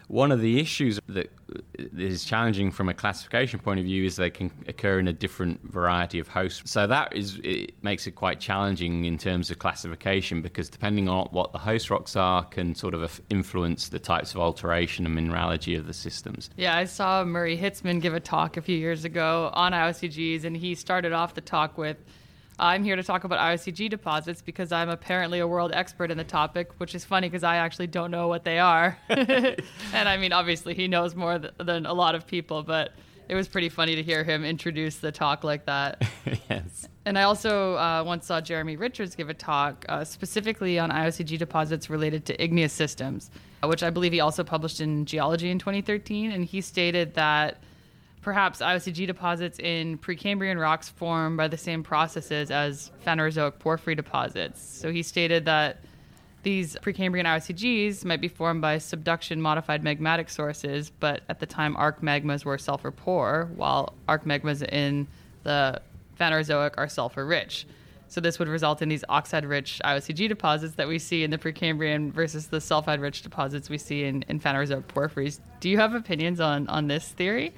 One 0.09 0.33
of 0.33 0.41
the 0.41 0.59
issues 0.59 0.99
that 1.09 1.31
uh, 1.55 1.85
is 1.97 2.25
challenging 2.25 2.71
from 2.71 2.89
a 2.89 2.95
classification 2.95 3.61
point 3.61 3.79
of 3.79 3.85
view 3.85 4.05
is 4.05 4.17
they 4.17 4.31
can 4.31 4.51
occur 4.67 4.99
in 4.99 5.07
a 5.07 5.13
different 5.13 5.63
variety 5.63 6.19
of 6.19 6.29
hosts. 6.29 6.71
So 6.71 6.87
that 6.87 7.15
is 7.15 7.39
it 7.45 7.73
makes 7.83 8.07
it 8.07 8.13
quite 8.13 8.41
challenging 8.41 9.05
in 9.05 9.19
terms 9.19 9.51
of 9.51 9.59
classification 9.59 10.41
because 10.41 10.71
depending 10.71 11.09
on 11.09 11.29
what 11.31 11.53
the 11.53 11.59
host 11.59 11.91
rocks 11.91 12.17
are 12.17 12.45
can 12.45 12.75
sort 12.75 12.95
of 12.95 13.21
influence 13.29 13.91
the 13.91 13.99
types 13.99 14.35
of 14.35 14.41
alteration 14.41 15.05
and 15.05 15.15
mineralogy 15.15 15.75
of 15.75 15.87
the 15.87 15.95
systems. 15.95 16.51
Yeah, 16.57 16.77
I 16.77 16.87
saw 16.87 17.23
Murray 17.25 17.59
Hitzman 17.59 18.01
give 18.01 18.15
a 18.15 18.21
talk 18.21 18.57
a 18.57 18.63
few 18.63 18.77
years 18.77 19.05
ago 19.05 19.51
on 19.53 19.73
IOCGs 19.73 20.45
and 20.45 20.57
he 20.57 20.75
started 20.75 21.13
off 21.13 21.35
the 21.35 21.43
talk 21.43 21.77
with 21.77 21.99
I'm 22.61 22.83
here 22.83 22.97
to 22.97 23.03
talk 23.05 23.25
about 23.25 23.39
IOCG 23.39 23.89
deposits 23.89 24.43
because 24.43 24.73
I'm 24.73 24.89
apparently 24.89 25.39
a 25.39 25.47
world 25.47 25.71
expert 25.73 26.11
in 26.11 26.19
the 26.19 26.25
topic, 26.25 26.73
which 26.79 26.95
is 26.95 27.05
funny 27.05 27.29
because 27.29 27.45
I 27.45 27.57
actually 27.57 27.87
don't 27.87 28.11
know 28.11 28.27
what 28.27 28.45
they 28.45 28.59
are. 28.59 28.99
and 29.09 30.09
I 30.09 30.17
mean, 30.17 30.33
obviously, 30.33 30.75
he 30.75 30.89
knows 30.89 31.15
more 31.15 31.39
th- 31.39 31.53
than 31.59 31.87
a 31.87 31.93
lot 31.93 32.17
of 32.17 32.27
people, 32.27 32.65
but 32.65 32.93
it 33.29 33.37
was 33.37 33.47
pretty 33.47 33.69
funny 33.69 33.95
to 33.95 34.03
hear 34.03 34.25
him 34.25 34.45
introduce 34.45 34.97
the 34.97 35.13
talk 35.13 35.45
like 35.45 35.67
that. 35.67 36.03
yes. 36.51 36.89
And 37.05 37.17
I 37.17 37.23
also 37.23 37.77
uh, 37.77 38.03
once 38.05 38.27
saw 38.27 38.41
Jeremy 38.41 38.77
Richards 38.77 39.15
give 39.15 39.29
a 39.29 39.35
talk 39.35 39.85
uh, 39.89 40.05
specifically 40.05 40.79
on 40.79 40.91
IOCG 40.91 41.39
deposits 41.39 41.89
related 41.89 42.25
to 42.27 42.43
igneous 42.43 42.73
systems, 42.73 43.31
uh, 43.63 43.69
which 43.69 43.83
I 43.85 43.91
believe 43.91 44.13
he 44.13 44.21
also 44.21 44.43
published 44.43 44.81
in 44.81 45.05
Geology 45.05 45.51
in 45.51 45.59
2013. 45.59 46.33
And 46.33 46.45
he 46.45 46.61
stated 46.61 47.15
that 47.15 47.63
perhaps 48.29 48.61
IOCG 48.61 49.07
deposits 49.07 49.59
in 49.59 49.97
Precambrian 49.97 50.61
rocks 50.61 50.91
formed 50.91 51.39
by 51.39 51.49
the 51.49 51.57
same 51.57 51.83
processes 51.83 52.51
as 52.51 52.91
Phanerozoic 53.07 53.59
porphyry 53.59 53.95
deposits. 53.95 54.61
So 54.61 54.93
he 54.93 55.03
stated 55.03 55.47
that 55.47 55.79
these 56.43 56.77
Precambrian 56.77 57.25
IOCGs 57.25 58.05
might 58.05 58.21
be 58.21 58.29
formed 58.29 58.61
by 58.61 58.77
subduction 58.77 59.41
modified 59.41 59.83
magmatic 59.83 60.29
sources, 60.29 60.91
but 60.91 61.23
at 61.31 61.41
the 61.41 61.47
time 61.47 61.75
arc 61.79 62.03
magmas 62.03 62.45
were 62.45 62.59
sulfur 62.59 62.91
poor, 62.91 63.49
while 63.57 63.95
arc 64.07 64.27
magmas 64.27 64.63
in 64.63 65.07
the 65.45 65.81
Phanerozoic 66.21 66.75
are 66.77 66.87
sulfur 66.87 67.25
rich. 67.25 67.67
So 68.09 68.21
this 68.21 68.39
would 68.39 68.49
result 68.49 68.83
in 68.83 68.91
these 68.91 69.05
oxide 69.09 69.47
rich 69.47 69.81
IOCG 69.83 70.29
deposits 70.29 70.75
that 70.75 70.87
we 70.87 70.99
see 70.99 71.25
in 71.25 71.31
the 71.31 71.39
Precambrian 71.39 72.13
versus 72.13 72.49
the 72.49 72.59
sulfide 72.59 73.01
rich 73.01 73.23
deposits 73.23 73.71
we 73.71 73.79
see 73.79 74.05
in, 74.05 74.23
in 74.29 74.39
Phanerozoic 74.39 74.87
porphyries. 74.87 75.41
Do 75.61 75.71
you 75.71 75.79
have 75.79 75.95
opinions 75.95 76.41
on, 76.41 76.69
on 76.69 76.89
this 76.89 77.09
theory? 77.09 77.55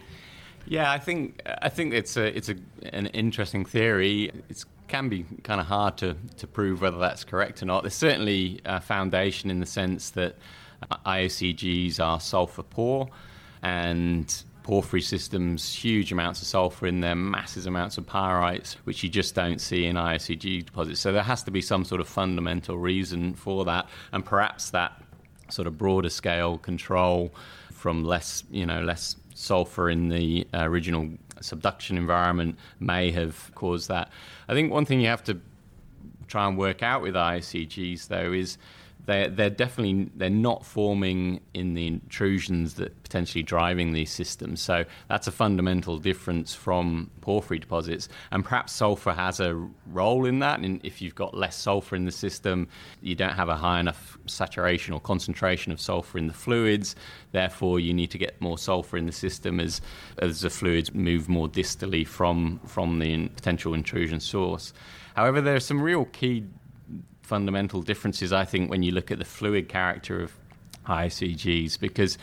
Yeah, 0.66 0.90
I 0.90 0.99
think 0.99 1.40
I 1.46 1.68
think 1.68 1.94
it's 1.94 2.16
a 2.16 2.37
it's 2.37 2.49
a, 2.49 2.57
an 2.92 3.07
interesting 3.07 3.64
theory. 3.64 4.31
It 4.49 4.64
can 4.88 5.09
be 5.09 5.25
kind 5.44 5.61
of 5.61 5.66
hard 5.66 5.96
to, 5.99 6.16
to 6.37 6.46
prove 6.46 6.83
whether 6.83 6.99
that's 6.99 7.25
correct 7.25 7.62
or 7.62 7.66
not. 7.66 7.83
There's 7.83 7.94
certainly 7.94 8.61
a 8.64 8.81
foundation 8.81 9.51
in 9.51 9.61
the 9.61 9.66
sense 9.66 10.11
that 10.11 10.37
IOCGs 11.07 12.01
are 12.01 12.20
sulfur 12.20 12.62
poor, 12.62 13.09
and 13.62 14.42
porphyry 14.62 15.01
systems, 15.01 15.73
huge 15.73 16.12
amounts 16.12 16.42
of 16.42 16.49
sulfur 16.49 16.87
in 16.87 17.01
there, 17.01 17.14
massive 17.14 17.66
amounts 17.66 17.99
of 17.99 18.07
pyrites, 18.07 18.75
which 18.85 19.03
you 19.03 19.09
just 19.09 19.35
don't 19.35 19.61
see 19.61 19.87
in 19.87 19.96
IOCG 19.96 20.66
deposits. 20.66 21.01
So 21.01 21.12
there 21.12 21.23
has 21.23 21.42
to 21.44 21.51
be 21.51 21.61
some 21.61 21.85
sort 21.85 22.01
of 22.01 22.09
fundamental 22.09 22.79
reason 22.79 23.35
for 23.35 23.64
that, 23.64 23.88
and 24.12 24.25
perhaps 24.25 24.70
that 24.70 25.01
sort 25.49 25.66
of 25.66 25.77
broader 25.79 26.11
scale 26.11 26.59
control 26.59 27.35
from 27.73 28.05
less, 28.05 28.44
you 28.51 28.66
know, 28.66 28.83
less 28.83 29.16
sulfur 29.40 29.88
in 29.88 30.09
the 30.09 30.46
uh, 30.53 30.62
original 30.64 31.09
subduction 31.40 31.96
environment 31.96 32.57
may 32.79 33.11
have 33.11 33.50
caused 33.55 33.88
that. 33.88 34.11
I 34.48 34.55
think 34.55 34.70
one 34.70 34.85
thing 34.85 35.00
you 35.00 35.09
have 35.09 35.24
to 35.24 35.40
try 36.29 36.46
and 36.46 36.57
work 36.57 36.83
out 36.83 37.03
with 37.03 37.14
IOCGs 37.14 38.09
though 38.09 38.33
is 38.33 38.59
they're, 39.07 39.29
they're 39.29 39.51
definitely 39.51 40.11
they're 40.15 40.31
not 40.31 40.65
forming 40.65 41.41
in 41.55 41.75
the 41.75 41.87
intrusions 41.87 42.75
that 42.75 43.03
potentially 43.03 43.43
driving 43.43 43.93
these 43.93 44.11
systems. 44.11 44.61
So 44.61 44.85
that's 45.09 45.27
a 45.27 45.33
fundamental 45.33 45.99
difference 45.99 46.55
from 46.55 47.11
porphyry 47.21 47.59
deposits, 47.59 48.09
and 48.31 48.45
perhaps 48.45 48.73
sulfur 48.73 49.13
has 49.13 49.41
a 49.41 49.55
role 49.87 50.27
in 50.27 50.39
that. 50.41 50.61
And 50.61 50.81
if 50.85 51.03
you've 51.03 51.15
got 51.15 51.35
less 51.35 51.57
sulfur 51.57 51.97
in 51.97 52.05
the 52.05 52.13
system, 52.13 52.69
you 53.01 53.15
don't 53.15 53.35
have 53.35 53.49
a 53.49 53.57
high 53.57 53.81
enough 53.81 54.19
saturation 54.27 54.95
or 54.95 55.01
concentration 55.01 55.73
of 55.73 55.81
sulfur 55.81 56.19
in 56.19 56.27
the 56.27 56.33
fluids. 56.33 56.97
Therefore, 57.33 57.81
you 57.81 57.93
need 57.93 58.11
to 58.11 58.19
get 58.19 58.41
more 58.41 58.59
sulfur 58.59 58.97
in 58.97 59.07
the 59.07 59.13
system 59.13 59.61
as 59.61 59.81
as 60.19 60.41
the 60.41 60.51
fluids 60.51 60.95
move 60.95 61.29
more 61.29 61.49
distally 61.49 62.07
from 62.07 62.61
from 62.67 62.99
the 62.99 63.29
potential 63.29 63.75
intrusion 63.75 64.21
source. 64.21 64.73
However, 65.15 65.41
there 65.41 65.57
are 65.57 65.61
some 65.61 65.83
real 65.83 66.05
key 66.07 66.45
fundamental 67.31 67.81
differences, 67.81 68.33
I 68.33 68.45
think, 68.45 68.71
when 68.71 68.83
you 68.83 68.90
look 68.90 69.12
at 69.12 69.21
the 69.21 69.25
fluid 69.25 69.69
character 69.69 70.21
of 70.21 70.33
ICGs 70.87 71.79
because 71.79 72.19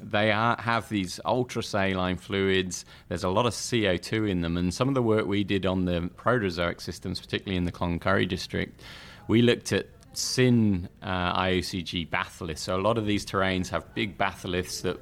they 0.00 0.30
are, 0.30 0.56
have 0.60 0.88
these 0.88 1.18
ultra 1.24 1.60
saline 1.60 2.16
fluids. 2.16 2.84
There's 3.08 3.24
a 3.24 3.30
lot 3.30 3.46
of 3.46 3.52
CO2 3.52 4.30
in 4.30 4.42
them, 4.42 4.56
and 4.56 4.72
some 4.72 4.86
of 4.86 4.94
the 4.94 5.02
work 5.02 5.26
we 5.26 5.42
did 5.42 5.66
on 5.66 5.86
the 5.86 6.08
Proterozoic 6.16 6.80
systems, 6.80 7.20
particularly 7.20 7.56
in 7.56 7.64
the 7.64 7.72
Cloncurry 7.72 8.28
district, 8.28 8.80
we 9.26 9.42
looked 9.42 9.72
at 9.72 9.88
syn 10.12 10.88
uh, 11.02 11.36
IOCG 11.40 12.08
batholiths. 12.08 12.58
So 12.58 12.76
a 12.76 12.82
lot 12.82 12.96
of 12.96 13.06
these 13.06 13.26
terrains 13.26 13.68
have 13.70 13.92
big 13.92 14.16
batholiths 14.16 14.82
that 14.82 15.00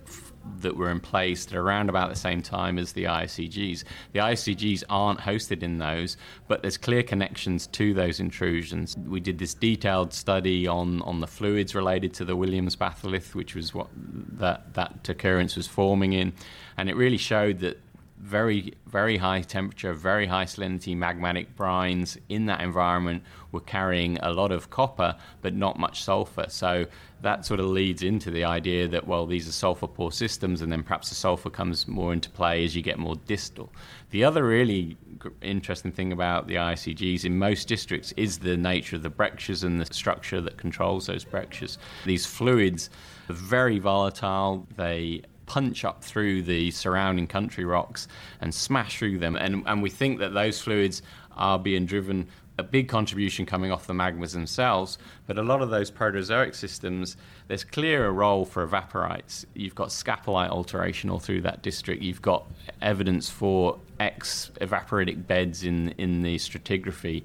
that 0.58 0.76
were 0.76 0.90
in 0.90 1.00
place 1.00 1.46
at 1.46 1.54
around 1.54 1.88
about 1.88 2.08
the 2.08 2.16
same 2.16 2.42
time 2.42 2.78
as 2.78 2.92
the 2.92 3.04
ICGs. 3.04 3.84
The 4.12 4.20
ICGs 4.20 4.84
aren't 4.88 5.20
hosted 5.20 5.62
in 5.62 5.78
those, 5.78 6.16
but 6.48 6.62
there's 6.62 6.76
clear 6.76 7.02
connections 7.02 7.66
to 7.68 7.94
those 7.94 8.20
intrusions. 8.20 8.96
We 8.96 9.20
did 9.20 9.38
this 9.38 9.54
detailed 9.54 10.12
study 10.12 10.66
on, 10.66 11.02
on 11.02 11.20
the 11.20 11.26
fluids 11.26 11.74
related 11.74 12.14
to 12.14 12.24
the 12.24 12.36
Williams 12.36 12.76
batholith, 12.76 13.34
which 13.34 13.54
was 13.54 13.74
what 13.74 13.88
that, 13.94 14.74
that 14.74 15.08
occurrence 15.08 15.56
was 15.56 15.66
forming 15.66 16.12
in, 16.12 16.32
and 16.76 16.88
it 16.88 16.96
really 16.96 17.18
showed 17.18 17.60
that 17.60 17.80
very, 18.22 18.72
very 18.86 19.16
high 19.16 19.42
temperature, 19.42 19.92
very 19.92 20.26
high 20.26 20.44
salinity 20.44 20.96
magmatic 20.96 21.48
brines 21.56 22.16
in 22.28 22.46
that 22.46 22.60
environment 22.60 23.22
were 23.50 23.60
carrying 23.60 24.16
a 24.18 24.30
lot 24.30 24.52
of 24.52 24.70
copper 24.70 25.16
but 25.42 25.54
not 25.54 25.76
much 25.76 26.04
sulfur. 26.04 26.46
So 26.48 26.86
that 27.22 27.44
sort 27.44 27.58
of 27.58 27.66
leads 27.66 28.02
into 28.02 28.30
the 28.30 28.44
idea 28.44 28.86
that, 28.88 29.08
well, 29.08 29.26
these 29.26 29.48
are 29.48 29.52
sulfur 29.52 29.88
poor 29.88 30.12
systems, 30.12 30.62
and 30.62 30.70
then 30.70 30.84
perhaps 30.84 31.08
the 31.08 31.16
sulfur 31.16 31.50
comes 31.50 31.88
more 31.88 32.12
into 32.12 32.30
play 32.30 32.64
as 32.64 32.76
you 32.76 32.82
get 32.82 32.98
more 32.98 33.16
distal. 33.26 33.72
The 34.10 34.24
other 34.24 34.44
really 34.44 34.96
interesting 35.40 35.90
thing 35.90 36.12
about 36.12 36.46
the 36.46 36.54
ICGs 36.54 37.24
in 37.24 37.38
most 37.38 37.66
districts 37.66 38.12
is 38.16 38.38
the 38.38 38.56
nature 38.56 38.96
of 38.96 39.02
the 39.02 39.10
breccias 39.10 39.64
and 39.64 39.80
the 39.80 39.92
structure 39.92 40.40
that 40.40 40.56
controls 40.56 41.06
those 41.06 41.24
breccias. 41.24 41.78
These 42.06 42.26
fluids 42.26 42.88
are 43.28 43.34
very 43.34 43.78
volatile, 43.78 44.66
they 44.76 45.22
punch 45.52 45.84
up 45.84 46.02
through 46.02 46.40
the 46.40 46.70
surrounding 46.70 47.26
country 47.26 47.62
rocks 47.62 48.08
and 48.40 48.54
smash 48.54 48.98
through 48.98 49.18
them. 49.18 49.36
And, 49.36 49.62
and 49.66 49.82
we 49.82 49.90
think 49.90 50.18
that 50.20 50.32
those 50.32 50.58
fluids 50.58 51.02
are 51.36 51.58
being 51.58 51.84
driven 51.84 52.26
a 52.56 52.62
big 52.62 52.88
contribution 52.88 53.44
coming 53.44 53.70
off 53.70 53.86
the 53.86 53.92
magmas 53.92 54.32
themselves, 54.32 54.96
but 55.26 55.36
a 55.36 55.42
lot 55.42 55.60
of 55.60 55.68
those 55.68 55.90
Proterozoic 55.90 56.54
systems, 56.54 57.18
there's 57.48 57.64
clear 57.64 58.06
a 58.06 58.10
role 58.10 58.46
for 58.46 58.66
evaporites. 58.66 59.44
You've 59.52 59.74
got 59.74 59.88
scapolite 59.88 60.48
alteration 60.48 61.10
all 61.10 61.18
through 61.18 61.42
that 61.42 61.60
district. 61.60 62.02
You've 62.02 62.22
got 62.22 62.46
evidence 62.80 63.28
for 63.28 63.78
ex 64.00 64.50
evaporitic 64.58 65.26
beds 65.26 65.64
in 65.64 65.90
in 65.98 66.22
the 66.22 66.36
stratigraphy, 66.36 67.24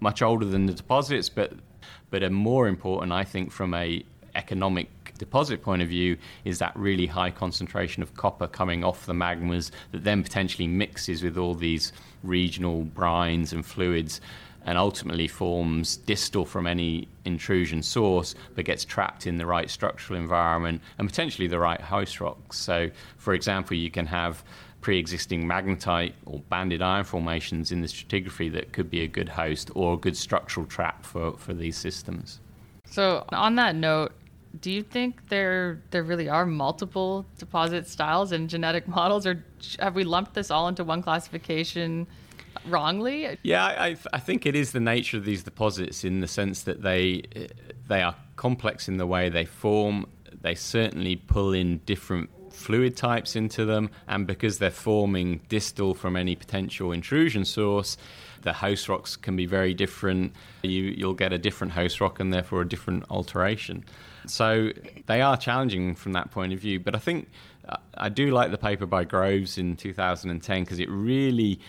much 0.00 0.22
older 0.22 0.46
than 0.46 0.64
the 0.64 0.74
deposits, 0.74 1.28
but 1.28 1.52
but 2.10 2.22
are 2.22 2.30
more 2.30 2.68
important, 2.68 3.12
I 3.12 3.24
think, 3.24 3.52
from 3.52 3.74
a 3.74 4.02
economic 4.34 4.88
deposit 5.20 5.62
point 5.62 5.82
of 5.82 5.88
view 5.88 6.16
is 6.44 6.58
that 6.58 6.72
really 6.74 7.06
high 7.06 7.30
concentration 7.30 8.02
of 8.02 8.14
copper 8.14 8.48
coming 8.48 8.82
off 8.82 9.04
the 9.06 9.12
magmas 9.12 9.70
that 9.92 10.02
then 10.02 10.22
potentially 10.22 10.66
mixes 10.66 11.22
with 11.22 11.36
all 11.36 11.54
these 11.54 11.92
regional 12.24 12.84
brines 12.84 13.52
and 13.52 13.64
fluids 13.64 14.20
and 14.64 14.76
ultimately 14.78 15.28
forms 15.28 15.98
distal 15.98 16.44
from 16.44 16.66
any 16.66 17.06
intrusion 17.26 17.82
source 17.82 18.34
but 18.54 18.64
gets 18.64 18.84
trapped 18.84 19.26
in 19.26 19.36
the 19.36 19.46
right 19.46 19.68
structural 19.70 20.18
environment 20.18 20.80
and 20.98 21.06
potentially 21.08 21.46
the 21.46 21.58
right 21.58 21.80
host 21.80 22.20
rocks. 22.20 22.58
So, 22.58 22.90
for 23.18 23.34
example, 23.34 23.76
you 23.76 23.90
can 23.90 24.06
have 24.06 24.42
pre 24.80 24.98
existing 24.98 25.44
magnetite 25.44 26.14
or 26.24 26.40
banded 26.48 26.80
iron 26.80 27.04
formations 27.04 27.72
in 27.72 27.82
the 27.82 27.86
stratigraphy 27.86 28.50
that 28.52 28.72
could 28.72 28.90
be 28.90 29.02
a 29.02 29.06
good 29.06 29.28
host 29.28 29.70
or 29.74 29.94
a 29.94 29.96
good 29.98 30.16
structural 30.16 30.64
trap 30.64 31.04
for, 31.04 31.36
for 31.36 31.52
these 31.52 31.76
systems. 31.76 32.40
So, 32.86 33.24
on 33.30 33.54
that 33.54 33.76
note, 33.76 34.12
do 34.58 34.70
you 34.70 34.82
think 34.82 35.28
there 35.28 35.80
there 35.90 36.02
really 36.02 36.28
are 36.28 36.44
multiple 36.44 37.26
deposit 37.38 37.86
styles 37.86 38.32
and 38.32 38.48
genetic 38.48 38.88
models, 38.98 39.26
or 39.26 39.44
have 39.78 39.94
we 39.94 40.04
lumped 40.04 40.34
this 40.34 40.50
all 40.50 40.68
into 40.68 40.84
one 40.84 41.02
classification 41.02 42.06
wrongly? 42.66 43.38
Yeah, 43.42 43.64
I, 43.64 43.96
I 44.12 44.18
think 44.18 44.46
it 44.46 44.54
is 44.54 44.72
the 44.72 44.80
nature 44.80 45.16
of 45.16 45.24
these 45.24 45.42
deposits 45.42 46.04
in 46.04 46.20
the 46.20 46.28
sense 46.28 46.62
that 46.64 46.82
they 46.82 47.22
they 47.88 48.02
are 48.02 48.16
complex 48.36 48.88
in 48.88 48.96
the 48.96 49.06
way 49.06 49.28
they 49.28 49.44
form. 49.44 50.06
They 50.42 50.54
certainly 50.54 51.16
pull 51.16 51.52
in 51.52 51.78
different 51.86 52.30
fluid 52.52 52.96
types 52.96 53.36
into 53.36 53.64
them, 53.64 53.90
and 54.08 54.26
because 54.26 54.58
they're 54.58 54.70
forming 54.70 55.40
distal 55.48 55.94
from 55.94 56.16
any 56.16 56.34
potential 56.34 56.92
intrusion 56.92 57.44
source, 57.44 57.96
the 58.42 58.52
host 58.52 58.88
rocks 58.88 59.16
can 59.16 59.36
be 59.36 59.46
very 59.46 59.74
different. 59.74 60.32
You, 60.62 60.82
you'll 60.82 61.14
get 61.14 61.32
a 61.32 61.38
different 61.38 61.74
host 61.74 62.00
rock 62.00 62.20
and 62.20 62.32
therefore 62.32 62.62
a 62.62 62.68
different 62.68 63.04
alteration. 63.10 63.84
So 64.26 64.70
they 65.06 65.20
are 65.20 65.36
challenging 65.36 65.94
from 65.94 66.12
that 66.12 66.30
point 66.30 66.52
of 66.52 66.60
view. 66.60 66.80
But 66.80 66.94
I 66.94 66.98
think 66.98 67.28
uh, 67.68 67.76
I 67.94 68.08
do 68.08 68.30
like 68.30 68.50
the 68.50 68.58
paper 68.58 68.86
by 68.86 69.04
Groves 69.04 69.58
in 69.58 69.76
2010 69.76 70.64
because 70.64 70.80
it 70.80 70.88
really 70.90 71.60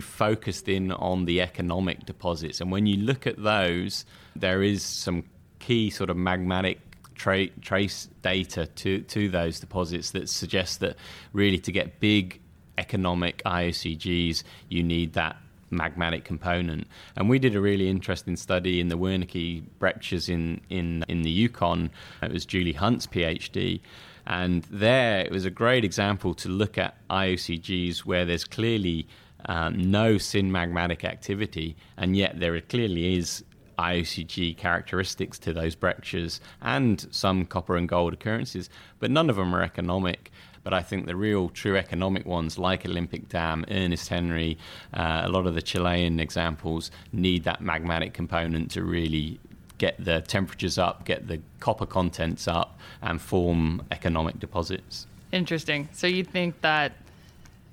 focused 0.00 0.68
in 0.68 0.92
on 0.92 1.24
the 1.24 1.40
economic 1.40 2.06
deposits. 2.06 2.60
And 2.60 2.70
when 2.70 2.86
you 2.86 2.96
look 2.96 3.26
at 3.26 3.42
those, 3.42 4.04
there 4.36 4.62
is 4.62 4.82
some 4.82 5.24
key 5.58 5.90
sort 5.90 6.10
of 6.10 6.16
magmatic 6.16 6.78
tra- 7.14 7.48
trace 7.60 8.08
data 8.22 8.66
to, 8.66 9.00
to 9.02 9.28
those 9.28 9.60
deposits 9.60 10.12
that 10.12 10.28
suggests 10.28 10.78
that 10.78 10.96
really 11.32 11.58
to 11.58 11.72
get 11.72 12.00
big 12.00 12.40
economic 12.78 13.42
IOCGs, 13.44 14.42
you 14.68 14.82
need 14.82 15.12
that 15.12 15.36
magmatic 15.70 16.24
component. 16.24 16.86
And 17.16 17.28
we 17.28 17.38
did 17.38 17.54
a 17.54 17.60
really 17.60 17.88
interesting 17.88 18.36
study 18.36 18.80
in 18.80 18.88
the 18.88 18.96
Wernecke 18.96 19.62
breccias 19.78 20.28
in, 20.28 20.60
in, 20.68 21.04
in 21.08 21.22
the 21.22 21.30
Yukon. 21.30 21.90
It 22.22 22.32
was 22.32 22.44
Julie 22.44 22.72
Hunt's 22.72 23.06
PhD. 23.06 23.80
And 24.26 24.62
there 24.70 25.20
it 25.20 25.30
was 25.30 25.44
a 25.44 25.50
great 25.50 25.84
example 25.84 26.34
to 26.34 26.48
look 26.48 26.78
at 26.78 26.96
IOCGs 27.08 28.00
where 28.00 28.24
there's 28.24 28.44
clearly 28.44 29.06
um, 29.46 29.90
no 29.90 30.18
syn 30.18 30.50
magmatic 30.50 31.04
activity, 31.04 31.76
and 31.96 32.16
yet 32.16 32.38
there 32.38 32.60
clearly 32.60 33.16
is 33.16 33.44
IOCG 33.78 34.56
characteristics 34.58 35.38
to 35.38 35.54
those 35.54 35.74
breccias 35.74 36.40
and 36.60 37.06
some 37.10 37.46
copper 37.46 37.76
and 37.76 37.88
gold 37.88 38.12
occurrences, 38.12 38.68
but 38.98 39.10
none 39.10 39.30
of 39.30 39.36
them 39.36 39.54
are 39.54 39.62
economic. 39.62 40.30
But 40.70 40.76
I 40.76 40.82
think 40.82 41.06
the 41.06 41.16
real 41.16 41.48
true 41.48 41.76
economic 41.76 42.24
ones, 42.24 42.56
like 42.56 42.86
Olympic 42.86 43.28
Dam, 43.28 43.64
Ernest 43.68 44.08
Henry, 44.08 44.56
uh, 44.94 45.22
a 45.24 45.28
lot 45.28 45.48
of 45.48 45.56
the 45.56 45.62
Chilean 45.62 46.20
examples, 46.20 46.92
need 47.12 47.42
that 47.42 47.60
magmatic 47.60 48.12
component 48.12 48.70
to 48.70 48.84
really 48.84 49.40
get 49.78 49.96
the 49.98 50.20
temperatures 50.20 50.78
up, 50.78 51.04
get 51.04 51.26
the 51.26 51.40
copper 51.58 51.86
contents 51.86 52.46
up, 52.46 52.78
and 53.02 53.20
form 53.20 53.82
economic 53.90 54.38
deposits. 54.38 55.08
Interesting. 55.32 55.88
So 55.90 56.06
you 56.06 56.22
think 56.22 56.60
that 56.60 56.92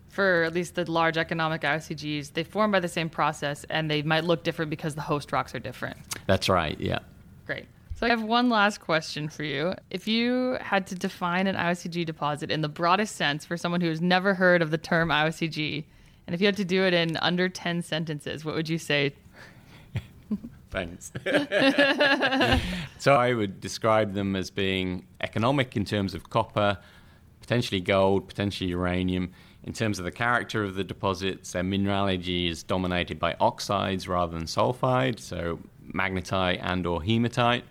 for 0.10 0.42
at 0.42 0.56
least 0.56 0.74
the 0.74 0.90
large 0.90 1.18
economic 1.18 1.62
IOCGs, 1.62 2.34
they 2.34 2.44
form 2.44 2.72
by 2.72 2.80
the 2.80 2.88
same 2.88 3.10
process 3.10 3.64
and 3.70 3.92
they 3.92 4.02
might 4.02 4.24
look 4.24 4.44
different 4.44 4.72
because 4.72 4.96
the 4.96 5.02
host 5.02 5.32
rocks 5.32 5.54
are 5.54 5.60
different. 5.60 5.98
That's 6.26 6.50
right, 6.50 6.80
yeah. 6.80 6.98
Great. 7.46 7.68
So 7.98 8.06
I 8.06 8.10
have 8.10 8.22
one 8.22 8.48
last 8.48 8.80
question 8.80 9.28
for 9.28 9.44
you. 9.44 9.74
If 9.90 10.08
you 10.08 10.60
had 10.62 10.86
to 10.86 10.94
define 10.96 11.48
an 11.48 11.56
IOCG 11.56 12.06
deposit 12.06 12.52
in 12.52 12.62
the 12.62 12.70
broadest 12.70 13.16
sense 13.16 13.44
for 13.44 13.58
someone 13.58 13.82
who 13.82 13.90
has 13.90 14.00
never 14.00 14.36
heard 14.36 14.62
of 14.62 14.70
the 14.70 14.78
term 14.78 15.10
IOCG, 15.10 15.84
and 16.28 16.36
if 16.36 16.40
you 16.40 16.46
had 16.46 16.58
to 16.58 16.64
do 16.64 16.84
it 16.84 16.94
in 16.94 17.18
under 17.18 17.50
10 17.50 17.82
sentences, 17.82 18.46
what 18.46 18.54
would 18.54 18.70
you 18.70 18.78
say? 18.78 19.16
Thanks. 20.70 21.12
so 23.00 23.16
I 23.16 23.34
would 23.34 23.60
describe 23.60 24.14
them 24.14 24.36
as 24.36 24.52
being 24.52 25.08
economic 25.22 25.76
in 25.76 25.84
terms 25.84 26.14
of 26.14 26.30
copper, 26.30 26.78
potentially 27.42 27.82
gold, 27.82 28.28
potentially 28.28 28.70
uranium. 28.70 29.32
In 29.64 29.74
terms 29.74 29.98
of 29.98 30.06
the 30.06 30.12
character 30.12 30.64
of 30.64 30.76
the 30.76 30.84
deposits, 30.84 31.54
their 31.54 31.64
mineralogy 31.64 32.48
is 32.48 32.62
dominated 32.62 33.18
by 33.18 33.36
oxides 33.40 34.08
rather 34.08 34.38
than 34.38 34.46
sulfide, 34.46 35.20
so 35.20 35.58
magnetite 35.92 36.60
and 36.62 36.86
or 36.86 37.02
hematite. 37.02 37.64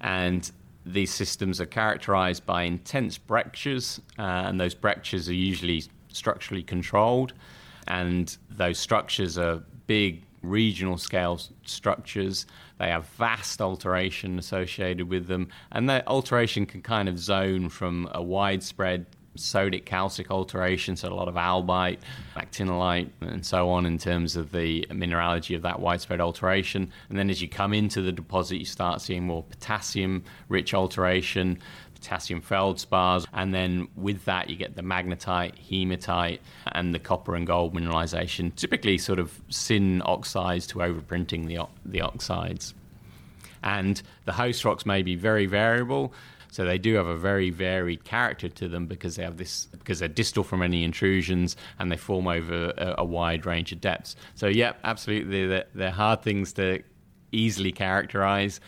And 0.00 0.50
these 0.84 1.12
systems 1.12 1.60
are 1.60 1.66
characterized 1.66 2.46
by 2.46 2.62
intense 2.62 3.18
breccias, 3.18 4.00
uh, 4.18 4.22
and 4.22 4.60
those 4.60 4.74
breccias 4.74 5.28
are 5.28 5.34
usually 5.34 5.84
structurally 6.08 6.62
controlled. 6.62 7.32
And 7.88 8.36
those 8.50 8.78
structures 8.78 9.38
are 9.38 9.62
big 9.86 10.22
regional 10.42 10.98
scale 10.98 11.40
structures. 11.64 12.46
They 12.78 12.88
have 12.88 13.06
vast 13.10 13.60
alteration 13.60 14.38
associated 14.38 15.08
with 15.08 15.26
them, 15.26 15.48
and 15.72 15.88
that 15.90 16.06
alteration 16.06 16.66
can 16.66 16.82
kind 16.82 17.08
of 17.08 17.18
zone 17.18 17.68
from 17.68 18.08
a 18.12 18.22
widespread 18.22 19.06
sodic 19.36 19.84
calcic 19.84 20.30
alteration, 20.30 20.96
so 20.96 21.08
a 21.08 21.14
lot 21.14 21.28
of 21.28 21.34
albite, 21.34 21.98
actinolite, 22.36 23.08
and 23.20 23.44
so 23.44 23.68
on 23.70 23.86
in 23.86 23.98
terms 23.98 24.36
of 24.36 24.52
the 24.52 24.86
mineralogy 24.92 25.54
of 25.54 25.62
that 25.62 25.80
widespread 25.80 26.20
alteration. 26.20 26.90
And 27.08 27.18
then 27.18 27.30
as 27.30 27.40
you 27.40 27.48
come 27.48 27.72
into 27.72 28.02
the 28.02 28.12
deposit, 28.12 28.56
you 28.56 28.64
start 28.64 29.00
seeing 29.00 29.24
more 29.24 29.42
potassium 29.42 30.24
rich 30.48 30.74
alteration, 30.74 31.58
potassium 31.94 32.40
feldspars, 32.40 33.26
and 33.32 33.52
then 33.54 33.88
with 33.96 34.24
that 34.26 34.48
you 34.50 34.56
get 34.56 34.76
the 34.76 34.82
magnetite, 34.82 35.54
hematite, 35.58 36.40
and 36.72 36.94
the 36.94 36.98
copper 36.98 37.34
and 37.34 37.46
gold 37.46 37.74
mineralization, 37.74 38.54
typically 38.54 38.98
sort 38.98 39.18
of 39.18 39.40
syn 39.48 40.02
oxides 40.04 40.66
to 40.66 40.78
overprinting 40.78 41.46
the, 41.46 41.66
the 41.84 42.00
oxides. 42.00 42.74
And 43.62 44.00
the 44.26 44.32
host 44.32 44.64
rocks 44.64 44.86
may 44.86 45.02
be 45.02 45.16
very 45.16 45.46
variable. 45.46 46.12
So 46.56 46.64
they 46.64 46.78
do 46.78 46.94
have 46.94 47.06
a 47.06 47.18
very 47.18 47.50
varied 47.50 48.04
character 48.04 48.48
to 48.48 48.66
them 48.66 48.86
because 48.86 49.16
they 49.16 49.22
have 49.22 49.36
this 49.36 49.66
because 49.66 49.98
they're 49.98 50.08
distal 50.08 50.42
from 50.42 50.62
any 50.62 50.84
intrusions 50.84 51.54
and 51.78 51.92
they 51.92 51.98
form 51.98 52.26
over 52.26 52.72
a, 52.78 52.94
a 52.96 53.04
wide 53.04 53.44
range 53.44 53.72
of 53.72 53.82
depths. 53.82 54.16
So 54.36 54.46
yeah, 54.46 54.72
absolutely, 54.82 55.46
they're, 55.46 55.66
they're 55.74 55.90
hard 55.90 56.22
things 56.22 56.54
to 56.54 56.82
easily 57.30 57.72
characterize, 57.72 58.58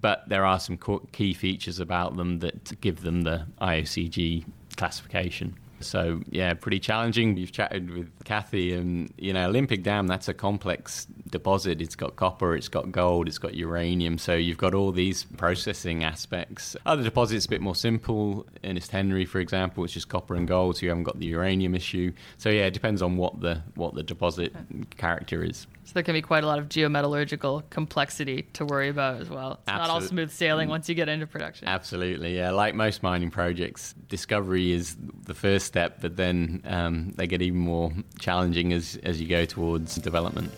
but 0.00 0.26
there 0.26 0.46
are 0.46 0.58
some 0.58 0.78
key 1.12 1.34
features 1.34 1.80
about 1.80 2.16
them 2.16 2.38
that 2.38 2.80
give 2.80 3.02
them 3.02 3.24
the 3.24 3.46
IOCG 3.60 4.46
classification. 4.78 5.54
So 5.86 6.20
yeah, 6.30 6.54
pretty 6.54 6.80
challenging. 6.80 7.36
You've 7.36 7.52
chatted 7.52 7.90
with 7.90 8.10
Kathy, 8.24 8.72
and 8.72 9.12
you 9.18 9.32
know 9.32 9.46
Olympic 9.46 9.82
Dam. 9.82 10.06
That's 10.06 10.28
a 10.28 10.34
complex 10.34 11.06
deposit. 11.30 11.80
It's 11.80 11.96
got 11.96 12.16
copper, 12.16 12.54
it's 12.56 12.68
got 12.68 12.90
gold, 12.92 13.28
it's 13.28 13.38
got 13.38 13.54
uranium. 13.54 14.18
So 14.18 14.34
you've 14.34 14.58
got 14.58 14.74
all 14.74 14.92
these 14.92 15.24
processing 15.24 16.04
aspects. 16.04 16.76
Other 16.86 17.02
deposits 17.02 17.46
a 17.46 17.48
bit 17.48 17.60
more 17.60 17.74
simple. 17.74 18.46
Ernest 18.62 18.90
Henry, 18.90 19.24
for 19.24 19.40
example, 19.40 19.84
it's 19.84 19.92
just 19.92 20.08
copper 20.08 20.34
and 20.34 20.46
gold, 20.46 20.76
so 20.76 20.82
you 20.82 20.88
haven't 20.88 21.04
got 21.04 21.18
the 21.18 21.26
uranium 21.26 21.74
issue. 21.74 22.12
So 22.38 22.50
yeah, 22.50 22.66
it 22.66 22.74
depends 22.74 23.02
on 23.02 23.16
what 23.16 23.40
the 23.40 23.62
what 23.74 23.94
the 23.94 24.02
deposit 24.02 24.54
character 24.96 25.44
is. 25.44 25.66
So 25.84 25.92
there 25.92 26.02
can 26.02 26.14
be 26.14 26.22
quite 26.22 26.44
a 26.44 26.46
lot 26.46 26.58
of 26.58 26.70
geometallurgical 26.70 27.68
complexity 27.68 28.48
to 28.54 28.64
worry 28.64 28.88
about 28.88 29.20
as 29.20 29.28
well. 29.28 29.60
It's 29.60 29.66
not 29.66 29.90
all 29.90 30.00
smooth 30.00 30.30
sailing 30.30 30.70
once 30.70 30.88
you 30.88 30.94
get 30.94 31.10
into 31.10 31.26
production. 31.26 31.68
Absolutely, 31.68 32.36
yeah. 32.36 32.52
Like 32.52 32.74
most 32.74 33.02
mining 33.02 33.30
projects, 33.30 33.94
discovery 34.08 34.72
is 34.72 34.96
the 35.26 35.34
first 35.34 35.66
step, 35.66 35.98
but 36.00 36.16
then 36.16 36.62
um, 36.64 37.12
they 37.16 37.26
get 37.26 37.42
even 37.42 37.58
more 37.58 37.92
challenging 38.18 38.72
as, 38.72 38.98
as 39.02 39.20
you 39.20 39.28
go 39.28 39.44
towards 39.44 39.96
development. 39.96 40.50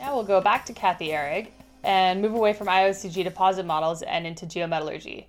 Now 0.00 0.16
we'll 0.16 0.24
go 0.24 0.40
back 0.40 0.66
to 0.66 0.72
Kathy 0.72 1.08
Ehrig 1.08 1.50
and 1.84 2.20
move 2.20 2.34
away 2.34 2.52
from 2.52 2.66
IOCG 2.66 3.22
deposit 3.22 3.64
models 3.64 4.02
and 4.02 4.26
into 4.26 4.44
geometallurgy. 4.44 5.26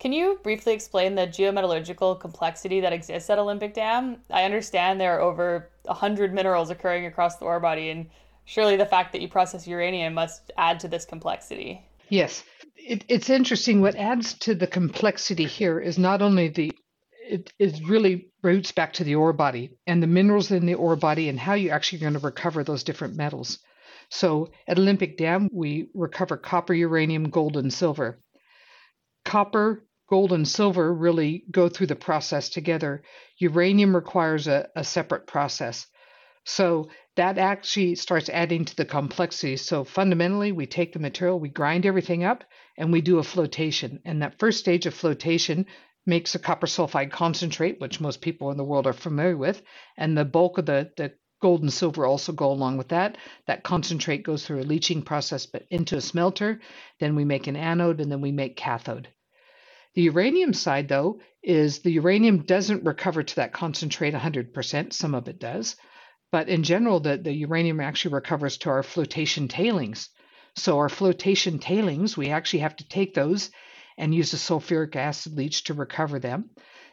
Can 0.00 0.14
you 0.14 0.40
briefly 0.42 0.72
explain 0.72 1.14
the 1.14 1.26
geometallurgical 1.26 2.20
complexity 2.20 2.80
that 2.80 2.94
exists 2.94 3.28
at 3.28 3.38
Olympic 3.38 3.74
Dam? 3.74 4.16
I 4.30 4.44
understand 4.44 4.98
there 4.98 5.18
are 5.18 5.20
over 5.20 5.68
100 5.82 6.32
minerals 6.32 6.70
occurring 6.70 7.04
across 7.04 7.36
the 7.36 7.44
ore 7.44 7.60
body, 7.60 7.90
and 7.90 8.06
surely 8.46 8.76
the 8.76 8.86
fact 8.86 9.12
that 9.12 9.20
you 9.20 9.28
process 9.28 9.66
uranium 9.66 10.14
must 10.14 10.52
add 10.56 10.80
to 10.80 10.88
this 10.88 11.04
complexity. 11.04 11.86
Yes. 12.08 12.42
It, 12.76 13.04
it's 13.08 13.28
interesting. 13.28 13.82
What 13.82 13.94
adds 13.94 14.32
to 14.38 14.54
the 14.54 14.66
complexity 14.66 15.44
here 15.44 15.78
is 15.78 15.98
not 15.98 16.22
only 16.22 16.48
the 16.48 16.72
it, 17.28 17.52
it 17.58 17.78
really 17.86 18.30
roots 18.42 18.72
back 18.72 18.94
to 18.94 19.04
the 19.04 19.16
ore 19.16 19.34
body 19.34 19.76
and 19.86 20.02
the 20.02 20.06
minerals 20.06 20.50
in 20.50 20.64
the 20.64 20.74
ore 20.74 20.96
body 20.96 21.28
and 21.28 21.38
how 21.38 21.52
you're 21.52 21.74
actually 21.74 21.98
going 21.98 22.14
to 22.14 22.18
recover 22.18 22.64
those 22.64 22.84
different 22.84 23.16
metals. 23.16 23.58
So 24.08 24.50
at 24.66 24.78
Olympic 24.78 25.18
Dam, 25.18 25.50
we 25.52 25.90
recover 25.94 26.38
copper, 26.38 26.72
uranium, 26.72 27.28
gold, 27.28 27.58
and 27.58 27.72
silver. 27.72 28.18
Copper, 29.24 29.84
gold 30.10 30.32
and 30.32 30.46
silver 30.46 30.92
really 30.92 31.44
go 31.50 31.68
through 31.68 31.86
the 31.86 31.96
process 31.96 32.48
together. 32.50 33.02
Uranium 33.38 33.94
requires 33.94 34.48
a, 34.48 34.68
a 34.76 34.84
separate 34.84 35.26
process. 35.28 35.86
So 36.44 36.88
that 37.16 37.38
actually 37.38 37.94
starts 37.94 38.28
adding 38.28 38.64
to 38.64 38.76
the 38.76 38.84
complexity. 38.84 39.56
So 39.56 39.84
fundamentally, 39.84 40.52
we 40.52 40.66
take 40.66 40.92
the 40.92 40.98
material, 40.98 41.38
we 41.38 41.48
grind 41.48 41.86
everything 41.86 42.24
up, 42.24 42.44
and 42.76 42.90
we 42.92 43.02
do 43.02 43.18
a 43.18 43.22
flotation. 43.22 44.00
And 44.04 44.22
that 44.22 44.38
first 44.40 44.58
stage 44.58 44.86
of 44.86 44.94
flotation 44.94 45.66
makes 46.06 46.34
a 46.34 46.40
copper 46.40 46.66
sulfide 46.66 47.12
concentrate, 47.12 47.80
which 47.80 48.00
most 48.00 48.20
people 48.20 48.50
in 48.50 48.56
the 48.56 48.64
world 48.64 48.86
are 48.88 48.92
familiar 48.92 49.36
with. 49.36 49.62
And 49.96 50.18
the 50.18 50.24
bulk 50.24 50.58
of 50.58 50.66
the, 50.66 50.90
the 50.96 51.12
gold 51.40 51.62
and 51.62 51.72
silver 51.72 52.04
also 52.04 52.32
go 52.32 52.50
along 52.50 52.78
with 52.78 52.88
that. 52.88 53.16
That 53.46 53.62
concentrate 53.62 54.24
goes 54.24 54.44
through 54.44 54.60
a 54.60 54.64
leaching 54.72 55.02
process, 55.02 55.46
but 55.46 55.66
into 55.70 55.96
a 55.96 56.00
smelter. 56.00 56.60
Then 56.98 57.14
we 57.14 57.24
make 57.24 57.46
an 57.46 57.56
anode, 57.56 58.00
and 58.00 58.10
then 58.10 58.22
we 58.22 58.32
make 58.32 58.56
cathode. 58.56 59.08
The 59.94 60.02
uranium 60.02 60.52
side, 60.52 60.88
though, 60.88 61.20
is 61.42 61.80
the 61.80 61.92
uranium 61.92 62.44
doesn't 62.44 62.84
recover 62.84 63.22
to 63.22 63.36
that 63.36 63.52
concentrate 63.52 64.14
100%. 64.14 64.92
Some 64.92 65.14
of 65.14 65.26
it 65.28 65.38
does. 65.38 65.76
But 66.30 66.48
in 66.48 66.62
general, 66.62 67.00
the, 67.00 67.16
the 67.16 67.32
uranium 67.32 67.80
actually 67.80 68.14
recovers 68.14 68.58
to 68.58 68.70
our 68.70 68.84
flotation 68.84 69.48
tailings. 69.48 70.10
So, 70.54 70.78
our 70.78 70.88
flotation 70.88 71.58
tailings, 71.58 72.16
we 72.16 72.30
actually 72.30 72.60
have 72.60 72.76
to 72.76 72.88
take 72.88 73.14
those 73.14 73.50
and 73.98 74.14
use 74.14 74.32
a 74.32 74.36
sulfuric 74.36 74.94
acid 74.96 75.36
leach 75.36 75.64
to 75.64 75.74
recover 75.74 76.18
them. 76.18 76.50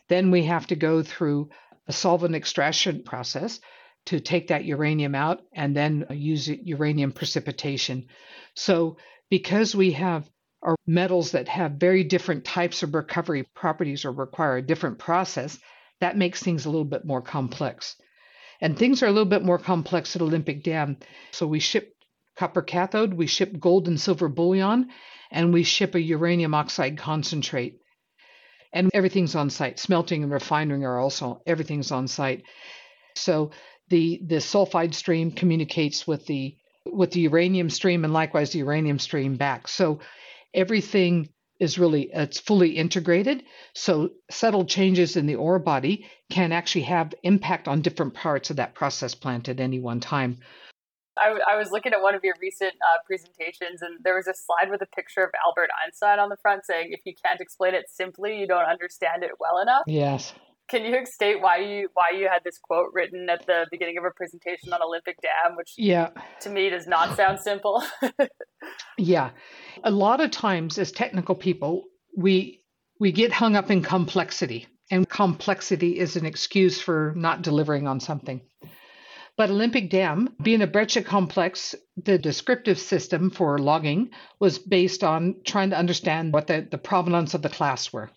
Then 0.09 0.31
we 0.31 0.43
have 0.45 0.67
to 0.67 0.75
go 0.75 1.03
through 1.03 1.49
a 1.87 1.93
solvent 1.93 2.35
extraction 2.35 3.03
process 3.03 3.59
to 4.07 4.19
take 4.19 4.47
that 4.47 4.65
uranium 4.65 5.15
out 5.15 5.41
and 5.53 5.75
then 5.75 6.05
use 6.09 6.47
uranium 6.47 7.11
precipitation. 7.11 8.07
So, 8.55 8.97
because 9.29 9.75
we 9.75 9.91
have 9.91 10.29
are 10.67 10.75
metals 10.85 11.31
that 11.31 11.47
have 11.47 11.71
very 11.71 12.03
different 12.03 12.43
types 12.43 12.83
of 12.83 12.93
recovery 12.93 13.43
properties 13.55 14.03
or 14.03 14.11
require 14.11 14.57
a 14.57 14.61
different 14.61 14.99
process, 14.99 15.57
that 16.01 16.17
makes 16.17 16.43
things 16.43 16.65
a 16.65 16.69
little 16.69 16.85
bit 16.85 17.05
more 17.05 17.21
complex. 17.21 17.95
And 18.59 18.77
things 18.77 19.01
are 19.01 19.07
a 19.07 19.11
little 19.11 19.29
bit 19.29 19.43
more 19.43 19.59
complex 19.59 20.15
at 20.15 20.21
Olympic 20.21 20.63
Dam. 20.63 20.97
So 21.31 21.47
we 21.47 21.61
ship 21.61 21.95
copper 22.35 22.61
cathode, 22.61 23.13
we 23.13 23.27
ship 23.27 23.57
gold 23.57 23.87
and 23.87 23.99
silver 23.99 24.27
bullion, 24.27 24.89
and 25.31 25.53
we 25.53 25.63
ship 25.63 25.95
a 25.95 26.01
uranium 26.01 26.53
oxide 26.53 26.97
concentrate. 26.97 27.79
And 28.73 28.91
everything's 28.93 29.35
on 29.35 29.49
site. 29.49 29.79
Smelting 29.79 30.21
and 30.23 30.31
refining 30.31 30.83
are 30.83 30.99
also 30.99 31.41
everything's 31.47 31.91
on 31.93 32.09
site. 32.09 32.43
So 33.15 33.51
the 33.87 34.21
the 34.25 34.35
sulfide 34.35 34.93
stream 34.93 35.31
communicates 35.31 36.05
with 36.05 36.25
the 36.25 36.57
with 36.85 37.11
the 37.11 37.21
uranium 37.21 37.69
stream 37.69 38.03
and 38.03 38.13
likewise 38.13 38.51
the 38.51 38.59
uranium 38.59 38.99
stream 38.99 39.37
back. 39.37 39.69
So 39.69 39.99
everything 40.53 41.29
is 41.59 41.79
really 41.79 42.09
it's 42.13 42.39
fully 42.39 42.71
integrated. 42.71 43.43
So 43.73 44.11
subtle 44.29 44.65
changes 44.65 45.15
in 45.15 45.25
the 45.25 45.35
ore 45.35 45.59
body 45.59 46.05
can 46.29 46.51
actually 46.51 46.83
have 46.83 47.13
impact 47.23 47.67
on 47.67 47.81
different 47.81 48.13
parts 48.13 48.49
of 48.49 48.57
that 48.57 48.75
process 48.75 49.15
plant 49.15 49.49
at 49.49 49.59
any 49.59 49.79
one 49.79 49.99
time. 49.99 50.37
I, 51.17 51.39
I 51.51 51.57
was 51.57 51.71
looking 51.71 51.93
at 51.93 52.01
one 52.01 52.13
of 52.13 52.23
your 52.23 52.35
recent 52.39 52.73
uh, 52.73 52.99
presentations 53.07 53.81
and 53.81 53.97
there 54.03 54.15
was 54.15 54.27
a 54.27 54.35
slide 54.35 54.69
with 54.69 54.83
a 54.83 54.95
picture 54.95 55.23
of 55.23 55.31
albert 55.43 55.71
einstein 55.83 56.19
on 56.19 56.29
the 56.29 56.37
front 56.37 56.63
saying 56.63 56.89
if 56.91 56.99
you 57.05 57.13
can't 57.25 57.41
explain 57.41 57.73
it 57.73 57.85
simply 57.89 58.39
you 58.39 58.45
don't 58.45 58.69
understand 58.69 59.23
it 59.23 59.31
well 59.39 59.57
enough. 59.59 59.81
Yes 59.87 60.33
can 60.67 60.83
you 60.85 61.05
state 61.05 61.41
why 61.41 61.57
you 61.57 61.89
why 61.93 62.17
you 62.17 62.27
had 62.27 62.43
this 62.43 62.57
quote 62.57 62.89
written 62.93 63.29
at 63.29 63.45
the 63.45 63.65
beginning 63.71 63.97
of 63.97 64.03
a 64.03 64.11
presentation 64.11 64.73
on 64.73 64.81
Olympic 64.81 65.17
Dam, 65.21 65.55
which 65.55 65.73
yeah 65.77 66.09
to 66.41 66.49
me 66.49 66.69
does 66.69 66.87
not 66.87 67.15
sound 67.15 67.39
simple? 67.39 67.83
yeah, 68.97 69.31
a 69.83 69.91
lot 69.91 70.21
of 70.21 70.31
times 70.31 70.77
as 70.77 70.91
technical 70.91 71.35
people, 71.35 71.85
we 72.15 72.63
we 72.99 73.11
get 73.11 73.31
hung 73.31 73.55
up 73.55 73.71
in 73.71 73.81
complexity, 73.81 74.67
and 74.91 75.07
complexity 75.07 75.97
is 75.97 76.15
an 76.15 76.25
excuse 76.25 76.81
for 76.81 77.13
not 77.15 77.41
delivering 77.41 77.87
on 77.87 77.99
something. 77.99 78.41
But 79.37 79.51
Olympic 79.51 79.91
Dam, 79.91 80.35
being 80.41 80.63
a 80.63 80.67
breccia 80.67 81.03
complex, 81.03 81.75
the 81.95 82.17
descriptive 82.17 82.79
system 82.79 83.29
for 83.29 83.59
logging 83.59 84.09
was 84.39 84.57
based 84.57 85.03
on 85.03 85.35
trying 85.45 85.69
to 85.69 85.77
understand 85.77 86.33
what 86.33 86.47
the, 86.47 86.67
the 86.69 86.79
provenance 86.79 87.35
of 87.35 87.43
the 87.43 87.49
clasts 87.49 87.93
were 87.93 88.09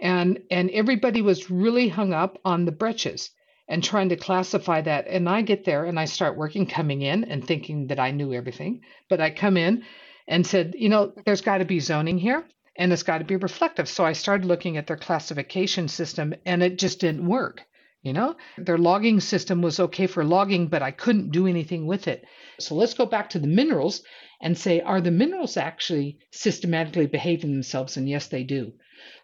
and 0.00 0.40
and 0.50 0.70
everybody 0.70 1.22
was 1.22 1.50
really 1.50 1.88
hung 1.88 2.12
up 2.12 2.38
on 2.44 2.64
the 2.64 2.72
breccias 2.72 3.30
and 3.68 3.82
trying 3.82 4.08
to 4.08 4.16
classify 4.16 4.80
that 4.80 5.06
and 5.08 5.28
i 5.28 5.42
get 5.42 5.64
there 5.64 5.84
and 5.84 5.98
i 5.98 6.04
start 6.04 6.36
working 6.36 6.66
coming 6.66 7.02
in 7.02 7.24
and 7.24 7.46
thinking 7.46 7.86
that 7.86 7.98
i 7.98 8.10
knew 8.10 8.32
everything 8.32 8.80
but 9.08 9.20
i 9.20 9.30
come 9.30 9.56
in 9.56 9.82
and 10.28 10.46
said 10.46 10.74
you 10.76 10.88
know 10.88 11.12
there's 11.24 11.40
got 11.40 11.58
to 11.58 11.64
be 11.64 11.80
zoning 11.80 12.18
here 12.18 12.44
and 12.78 12.92
it's 12.92 13.02
got 13.02 13.18
to 13.18 13.24
be 13.24 13.36
reflective. 13.36 13.88
So 13.88 14.04
I 14.04 14.12
started 14.12 14.46
looking 14.46 14.76
at 14.76 14.86
their 14.86 14.96
classification 14.96 15.88
system 15.88 16.34
and 16.44 16.62
it 16.62 16.78
just 16.78 17.00
didn't 17.00 17.26
work. 17.26 17.62
You 18.02 18.12
know, 18.12 18.36
their 18.56 18.78
logging 18.78 19.18
system 19.18 19.62
was 19.62 19.80
okay 19.80 20.06
for 20.06 20.22
logging, 20.22 20.68
but 20.68 20.80
I 20.82 20.92
couldn't 20.92 21.32
do 21.32 21.48
anything 21.48 21.86
with 21.86 22.06
it. 22.06 22.24
So 22.60 22.76
let's 22.76 22.94
go 22.94 23.04
back 23.04 23.30
to 23.30 23.40
the 23.40 23.48
minerals 23.48 24.02
and 24.40 24.56
say, 24.56 24.80
are 24.80 25.00
the 25.00 25.10
minerals 25.10 25.56
actually 25.56 26.18
systematically 26.30 27.06
behaving 27.06 27.52
themselves? 27.52 27.96
And 27.96 28.08
yes, 28.08 28.28
they 28.28 28.44
do. 28.44 28.72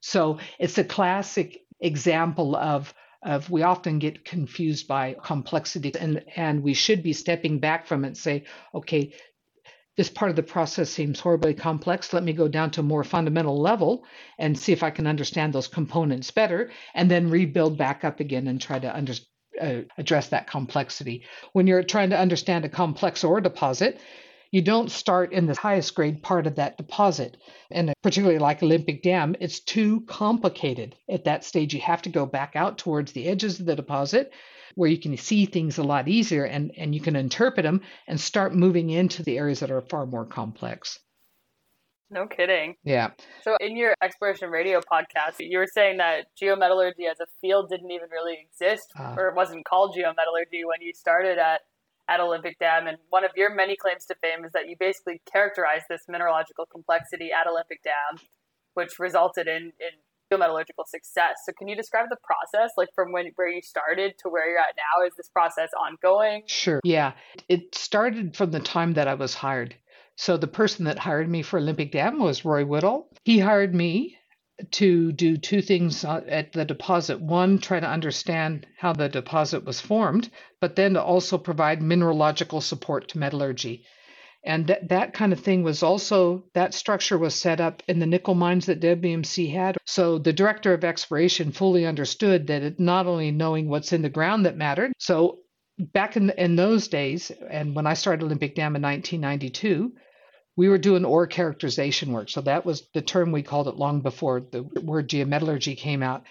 So 0.01 0.39
it's 0.59 0.79
a 0.79 0.85
classic 0.85 1.61
example 1.81 2.57
of 2.57 2.95
of 3.25 3.49
we 3.51 3.63
often 3.63 4.01
get 4.01 4.25
confused 4.25 4.89
by 4.89 5.15
complexity 5.23 5.93
and 5.99 6.25
and 6.35 6.63
we 6.63 6.75
should 6.75 7.05
be 7.05 7.13
stepping 7.13 7.61
back 7.61 7.87
from 7.87 8.05
it 8.05 8.09
and 8.09 8.17
say 8.17 8.45
okay 8.75 9.13
this 9.97 10.09
part 10.09 10.31
of 10.31 10.37
the 10.37 10.43
process 10.43 10.89
seems 10.89 11.21
horribly 11.21 11.53
complex. 11.53 12.13
Let 12.13 12.25
me 12.25 12.33
go 12.33 12.49
down 12.49 12.71
to 12.73 12.81
a 12.81 12.85
more 12.85 13.05
fundamental 13.05 13.61
level 13.61 14.05
and 14.39 14.59
see 14.59 14.73
if 14.73 14.83
I 14.83 14.91
can 14.91 15.07
understand 15.07 15.53
those 15.53 15.69
components 15.69 16.31
better, 16.31 16.71
and 16.95 17.11
then 17.11 17.29
rebuild 17.29 17.77
back 17.77 18.03
up 18.03 18.19
again 18.19 18.47
and 18.47 18.61
try 18.61 18.79
to 18.79 19.21
uh, 19.61 19.81
address 19.99 20.29
that 20.29 20.47
complexity. 20.47 21.25
When 21.53 21.67
you're 21.67 21.83
trying 21.83 22.11
to 22.11 22.19
understand 22.19 22.65
a 22.65 22.71
complex 22.71 23.23
ore 23.23 23.43
deposit, 23.43 24.01
you 24.53 24.61
don't 24.61 24.91
start 24.91 25.33
in 25.33 25.47
the 25.47 25.55
highest 25.55 25.95
grade 25.95 26.23
part 26.23 26.47
of 26.47 26.57
that 26.57 26.77
deposit. 26.77 27.39
And 27.71 27.93
particularly 28.03 28.39
like 28.39 28.63
Olympic 28.63 29.03
Dam, 29.03 29.35
it's 29.41 29.61
too 29.61 30.03
complicated 30.03 30.95
at 31.09 31.25
that 31.25 31.43
stage. 31.43 31.75
You 31.75 31.81
have 31.81 32.03
to 32.03 32.11
go 32.11 32.27
back 32.27 32.55
out 32.55 32.79
towards 32.79 33.13
the 33.13 33.27
edges 33.27 33.59
of 33.59 33.67
the 33.67 33.75
deposit 33.75 34.33
where 34.75 34.91
you 34.91 34.99
can 34.99 35.17
see 35.17 35.47
things 35.47 35.79
a 35.79 35.83
lot 35.83 36.07
easier 36.07 36.45
and, 36.45 36.71
and 36.77 36.95
you 36.95 37.01
can 37.01 37.17
interpret 37.17 37.65
them 37.65 37.81
and 38.07 38.21
start 38.21 38.55
moving 38.55 38.91
into 38.91 39.23
the 39.23 39.39
areas 39.39 39.61
that 39.61 39.71
are 39.71 39.81
far 39.81 40.07
more 40.07 40.27
complex. 40.27 40.99
No 42.11 42.27
kidding. 42.27 42.77
Yeah. 42.85 43.13
So 43.43 43.57
in 43.59 43.75
your 43.75 43.95
exploration 44.03 44.51
radio 44.51 44.81
podcast, 44.81 45.37
you 45.39 45.57
were 45.57 45.67
saying 45.67 45.97
that 45.97 46.27
geometallurgy 46.41 47.11
as 47.11 47.21
a 47.21 47.27
field 47.41 47.71
didn't 47.71 47.91
even 47.91 48.11
really 48.11 48.39
exist, 48.39 48.93
uh, 49.01 49.15
or 49.17 49.29
it 49.29 49.35
wasn't 49.35 49.65
called 49.65 49.97
geometallurgy 49.97 50.67
when 50.67 50.83
you 50.83 50.93
started 50.93 51.39
at 51.39 51.63
at 52.09 52.21
Olympic 52.21 52.59
Dam. 52.59 52.87
And 52.87 52.99
one 53.11 53.25
of 53.25 53.31
your 53.37 53.55
many 53.55 53.77
claims 53.77 54.05
to 54.07 54.15
fame 54.21 54.45
is 54.45 54.53
that 54.53 54.69
you 54.69 54.77
basically 54.79 55.21
characterized 55.31 55.87
this 55.89 56.03
mineralogical 56.09 56.67
complexity 56.67 57.31
at 57.33 57.47
Olympic 57.47 57.83
Dam, 57.83 58.21
which 58.75 58.99
resulted 58.99 59.47
in, 59.47 59.73
in 59.81 59.93
metallurgical 60.39 60.85
success. 60.89 61.37
So 61.45 61.53
can 61.57 61.69
you 61.69 61.77
describe 61.77 62.07
the 62.09 62.17
process, 62.25 62.73
like 62.77 62.89
from 62.95 63.13
when 63.13 63.31
where 63.37 63.51
you 63.51 63.63
started 63.63 64.15
to 64.21 64.29
where 64.29 64.49
you're 64.49 64.59
at 64.59 64.75
now? 64.77 65.07
Is 65.07 65.13
this 65.17 65.29
process 65.29 65.69
ongoing? 65.79 66.43
Sure. 66.47 66.81
Yeah. 66.85 67.13
It 67.49 67.75
started 67.75 68.37
from 68.37 68.51
the 68.51 68.61
time 68.61 68.95
that 68.95 69.09
I 69.09 69.15
was 69.15 69.35
hired. 69.35 69.75
So 70.17 70.37
the 70.37 70.47
person 70.47 70.85
that 70.85 70.99
hired 70.99 71.29
me 71.29 71.43
for 71.43 71.59
Olympic 71.59 71.93
Dam 71.93 72.19
was 72.19 72.45
Roy 72.45 72.65
Whittle. 72.65 73.09
He 73.25 73.39
hired 73.39 73.75
me 73.75 74.19
to 74.71 75.13
do 75.13 75.37
two 75.37 75.61
things 75.63 76.05
uh, 76.05 76.23
at 76.29 76.53
the 76.53 76.65
deposit. 76.65 77.21
One, 77.21 77.59
try 77.59 77.81
to 77.81 77.89
understand 77.89 78.67
how 78.79 78.93
the 78.93 79.09
deposit 79.09 79.65
was 79.65 79.81
formed, 79.81 80.31
but 80.61 80.77
then 80.77 80.95
to 80.95 81.03
also 81.03 81.39
provide 81.39 81.83
mineralogical 81.83 82.61
support 82.61 83.09
to 83.09 83.19
metallurgy. 83.19 83.85
And 84.45 84.67
that, 84.67 84.89
that 84.89 85.15
kind 85.15 85.33
of 85.33 85.41
thing 85.41 85.63
was 85.63 85.83
also, 85.83 86.45
that 86.55 86.75
structure 86.75 87.17
was 87.17 87.35
set 87.35 87.61
up 87.61 87.83
in 87.87 88.01
the 88.01 88.07
nickel 88.07 88.35
mines 88.35 88.67
that 88.67 88.81
WMC 88.81 89.53
had. 89.53 89.77
So 89.87 90.19
the 90.19 90.33
director 90.33 90.75
of 90.75 90.85
exploration 90.85 91.53
fully 91.53 91.87
understood 91.87 92.49
that 92.49 92.63
it 92.63 92.81
not 92.81 93.07
only 93.07 93.31
knowing 93.31 93.69
what's 93.69 93.93
in 93.93 94.03
the 94.03 94.09
ground 94.09 94.45
that 94.47 94.57
mattered. 94.57 94.93
So 94.99 95.39
back 95.79 96.17
in, 96.17 96.31
in 96.31 96.57
those 96.57 96.89
days, 96.89 97.31
and 97.51 97.75
when 97.75 97.87
I 97.87 97.95
started 97.95 98.25
Olympic 98.25 98.55
Dam 98.55 98.75
in 98.75 98.83
1992, 98.83 99.93
we 100.57 100.69
were 100.69 100.79
doing 100.79 101.05
ore 101.05 101.27
characterization 101.27 102.13
work. 102.13 102.29
So 102.29 102.43
that 102.43 102.67
was 102.67 102.83
the 102.93 103.03
term 103.03 103.33
we 103.33 103.43
called 103.43 103.69
it 103.69 103.77
long 103.77 104.01
before 104.01 104.41
the 104.41 104.63
word 104.63 105.09
geometallurgy 105.09 105.77
came 105.77 106.03
out. 106.03 106.25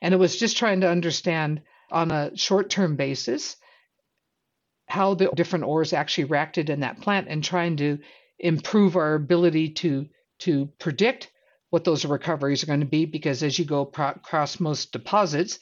And 0.00 0.12
it 0.12 0.18
was 0.18 0.36
just 0.36 0.56
trying 0.56 0.80
to 0.80 0.90
understand 0.90 1.62
on 1.90 2.10
a 2.10 2.36
short 2.36 2.70
term 2.70 2.96
basis 2.96 3.56
how 4.86 5.14
the 5.14 5.30
different 5.34 5.64
ores 5.66 5.92
actually 5.92 6.24
reacted 6.24 6.70
in 6.70 6.80
that 6.80 7.00
plant 7.00 7.28
and 7.28 7.44
trying 7.44 7.76
to 7.76 7.98
improve 8.38 8.96
our 8.96 9.14
ability 9.14 9.70
to 9.70 10.06
to 10.40 10.66
predict 10.78 11.30
what 11.70 11.84
those 11.84 12.04
recoveries 12.04 12.62
are 12.62 12.68
going 12.68 12.80
to 12.80 12.86
be 12.86 13.04
because 13.04 13.42
as 13.42 13.58
you 13.58 13.64
go 13.64 13.84
pro- 13.84 14.10
across 14.10 14.60
most 14.60 14.92
deposits 14.92 15.58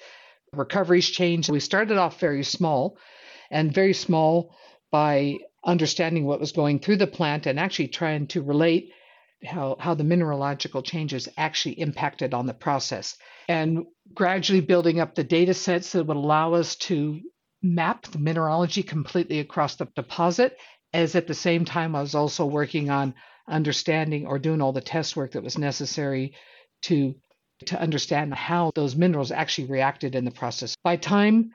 recoveries 0.52 1.08
change 1.08 1.48
we 1.48 1.58
started 1.58 1.96
off 1.96 2.20
very 2.20 2.44
small 2.44 2.98
and 3.50 3.72
very 3.72 3.94
small 3.94 4.54
by 4.90 5.36
understanding 5.66 6.24
what 6.24 6.40
was 6.40 6.52
going 6.52 6.78
through 6.78 6.96
the 6.96 7.06
plant 7.06 7.46
and 7.46 7.58
actually 7.58 7.88
trying 7.88 8.26
to 8.28 8.40
relate 8.42 8.92
how, 9.44 9.76
how 9.78 9.94
the 9.94 10.04
mineralogical 10.04 10.82
changes 10.82 11.28
actually 11.36 11.78
impacted 11.78 12.32
on 12.32 12.46
the 12.46 12.54
process 12.54 13.16
and 13.48 13.84
gradually 14.14 14.60
building 14.60 15.00
up 15.00 15.14
the 15.14 15.24
data 15.24 15.54
sets 15.54 15.92
that 15.92 16.06
would 16.06 16.16
allow 16.16 16.54
us 16.54 16.76
to 16.76 17.20
map 17.62 18.06
the 18.06 18.18
mineralogy 18.18 18.82
completely 18.82 19.40
across 19.40 19.76
the 19.76 19.88
deposit, 19.96 20.56
as 20.92 21.14
at 21.14 21.26
the 21.26 21.34
same 21.34 21.64
time 21.64 21.94
I 21.94 22.00
was 22.00 22.14
also 22.14 22.46
working 22.46 22.90
on 22.90 23.14
understanding 23.48 24.26
or 24.26 24.38
doing 24.38 24.60
all 24.60 24.72
the 24.72 24.80
test 24.80 25.16
work 25.16 25.32
that 25.32 25.42
was 25.42 25.58
necessary 25.58 26.34
to 26.82 27.14
to 27.64 27.80
understand 27.80 28.34
how 28.34 28.70
those 28.74 28.94
minerals 28.94 29.30
actually 29.30 29.66
reacted 29.66 30.14
in 30.14 30.26
the 30.26 30.30
process. 30.30 30.76
By 30.84 30.96
time 30.96 31.52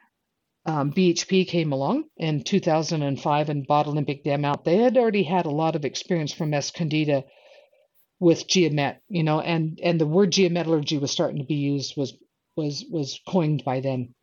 um, 0.66 0.92
BHP 0.92 1.48
came 1.48 1.72
along 1.72 2.06
in 2.18 2.44
2005 2.44 3.50
and 3.50 3.68
bought 3.68 3.88
Olympic 3.88 4.24
Dam 4.24 4.46
out, 4.46 4.64
they 4.64 4.78
had 4.78 4.98
already 4.98 5.24
had 5.24 5.46
a 5.46 5.52
lot 5.52 5.76
of 5.76 5.86
experience 5.86 6.34
from 6.34 6.52
Escondida 6.52 7.24
with 8.20 8.48
geomet, 8.48 8.98
you 9.10 9.24
know, 9.24 9.42
and 9.42 9.80
and 9.82 10.00
the 10.00 10.06
word 10.06 10.32
geometallurgy 10.32 11.02
was 11.02 11.10
starting 11.12 11.40
to 11.40 11.48
be 11.48 11.56
used 11.56 11.98
was 11.98 12.14
was 12.56 12.86
was 12.92 13.20
coined 13.28 13.64
by 13.66 13.80
them. 13.80 14.14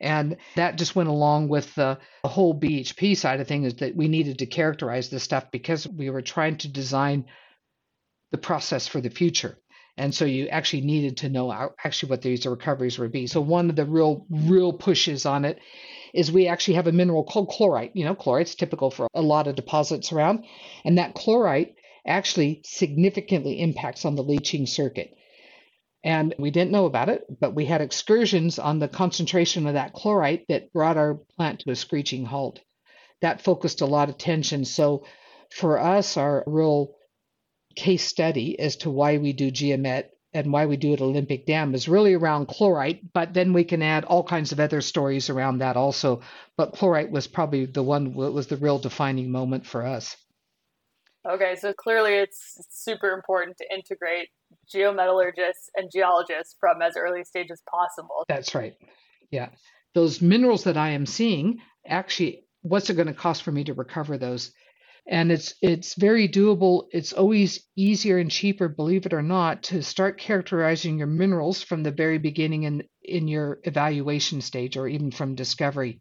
And 0.00 0.36
that 0.54 0.76
just 0.76 0.94
went 0.96 1.08
along 1.08 1.48
with 1.48 1.74
the, 1.74 1.98
the 2.22 2.28
whole 2.28 2.58
BHP 2.58 3.16
side 3.16 3.40
of 3.40 3.48
things 3.48 3.68
is 3.68 3.74
that 3.76 3.96
we 3.96 4.08
needed 4.08 4.40
to 4.40 4.46
characterize 4.46 5.08
this 5.08 5.22
stuff 5.22 5.50
because 5.50 5.86
we 5.86 6.10
were 6.10 6.22
trying 6.22 6.58
to 6.58 6.68
design 6.68 7.26
the 8.30 8.38
process 8.38 8.86
for 8.88 9.00
the 9.00 9.10
future. 9.10 9.58
And 9.96 10.14
so 10.14 10.24
you 10.24 10.48
actually 10.48 10.82
needed 10.82 11.18
to 11.18 11.28
know 11.28 11.52
actually 11.84 12.10
what 12.10 12.22
these 12.22 12.46
recoveries 12.46 12.98
would 12.98 13.12
be. 13.12 13.26
So 13.26 13.40
one 13.40 13.70
of 13.70 13.76
the 13.76 13.84
real, 13.84 14.26
real 14.28 14.72
pushes 14.72 15.24
on 15.24 15.44
it 15.44 15.60
is 16.12 16.32
we 16.32 16.48
actually 16.48 16.74
have 16.74 16.88
a 16.88 16.92
mineral 16.92 17.24
called 17.24 17.48
chlorite. 17.48 17.92
You 17.94 18.04
know, 18.04 18.14
chlorite's 18.14 18.54
typical 18.54 18.90
for 18.90 19.08
a 19.14 19.22
lot 19.22 19.46
of 19.46 19.54
deposits 19.54 20.12
around. 20.12 20.44
And 20.84 20.98
that 20.98 21.14
chlorite 21.14 21.74
actually 22.06 22.62
significantly 22.64 23.60
impacts 23.60 24.04
on 24.04 24.16
the 24.16 24.24
leaching 24.24 24.66
circuit. 24.66 25.14
And 26.02 26.34
we 26.38 26.50
didn't 26.50 26.72
know 26.72 26.84
about 26.86 27.08
it, 27.08 27.24
but 27.40 27.54
we 27.54 27.64
had 27.64 27.80
excursions 27.80 28.58
on 28.58 28.78
the 28.78 28.88
concentration 28.88 29.66
of 29.66 29.74
that 29.74 29.94
chlorite 29.94 30.44
that 30.48 30.72
brought 30.72 30.98
our 30.98 31.14
plant 31.36 31.60
to 31.60 31.70
a 31.70 31.76
screeching 31.76 32.26
halt. 32.26 32.60
That 33.22 33.42
focused 33.42 33.80
a 33.80 33.86
lot 33.86 34.10
of 34.10 34.16
attention. 34.16 34.66
So 34.66 35.06
for 35.50 35.78
us, 35.78 36.16
our 36.16 36.44
real 36.46 36.94
case 37.74 38.04
study 38.04 38.58
as 38.58 38.76
to 38.76 38.90
why 38.90 39.18
we 39.18 39.32
do 39.32 39.50
geomet 39.50 40.10
and 40.32 40.52
why 40.52 40.66
we 40.66 40.76
do 40.76 40.90
it 40.90 40.94
at 40.94 41.00
Olympic 41.00 41.46
Dam 41.46 41.74
is 41.74 41.88
really 41.88 42.14
around 42.14 42.48
chlorite, 42.48 43.12
but 43.12 43.32
then 43.32 43.52
we 43.52 43.62
can 43.62 43.82
add 43.82 44.04
all 44.04 44.24
kinds 44.24 44.50
of 44.50 44.58
other 44.58 44.80
stories 44.80 45.30
around 45.30 45.58
that 45.58 45.76
also. 45.76 46.22
But 46.56 46.72
chlorite 46.72 47.10
was 47.10 47.28
probably 47.28 47.66
the 47.66 47.84
one 47.84 48.16
that 48.16 48.32
was 48.32 48.48
the 48.48 48.56
real 48.56 48.80
defining 48.80 49.30
moment 49.30 49.64
for 49.64 49.86
us. 49.86 50.16
Okay, 51.26 51.54
so 51.56 51.72
clearly 51.72 52.14
it's 52.14 52.58
super 52.70 53.12
important 53.12 53.56
to 53.58 53.74
integrate 53.74 54.28
geometallurgists 54.74 55.70
and 55.76 55.90
geologists 55.90 56.56
from 56.58 56.82
as 56.82 56.96
early 56.96 57.24
stage 57.24 57.50
as 57.50 57.62
possible. 57.70 58.24
That's 58.28 58.54
right. 58.54 58.74
Yeah. 59.30 59.50
Those 59.94 60.20
minerals 60.20 60.64
that 60.64 60.76
I 60.76 60.90
am 60.90 61.06
seeing, 61.06 61.60
actually, 61.86 62.44
what's 62.62 62.90
it 62.90 62.94
going 62.94 63.06
to 63.06 63.14
cost 63.14 63.44
for 63.44 63.52
me 63.52 63.64
to 63.64 63.74
recover 63.74 64.18
those? 64.18 64.52
And 65.06 65.30
it's 65.30 65.54
it's 65.60 65.94
very 65.94 66.28
doable. 66.28 66.84
It's 66.90 67.12
always 67.12 67.60
easier 67.76 68.18
and 68.18 68.30
cheaper, 68.30 68.68
believe 68.68 69.06
it 69.06 69.12
or 69.12 69.22
not, 69.22 69.64
to 69.64 69.82
start 69.82 70.18
characterizing 70.18 70.98
your 70.98 71.06
minerals 71.06 71.62
from 71.62 71.82
the 71.82 71.90
very 71.90 72.18
beginning 72.18 72.62
in 72.62 72.84
in 73.02 73.28
your 73.28 73.60
evaluation 73.64 74.40
stage 74.40 74.76
or 74.76 74.88
even 74.88 75.10
from 75.10 75.34
discovery 75.34 76.00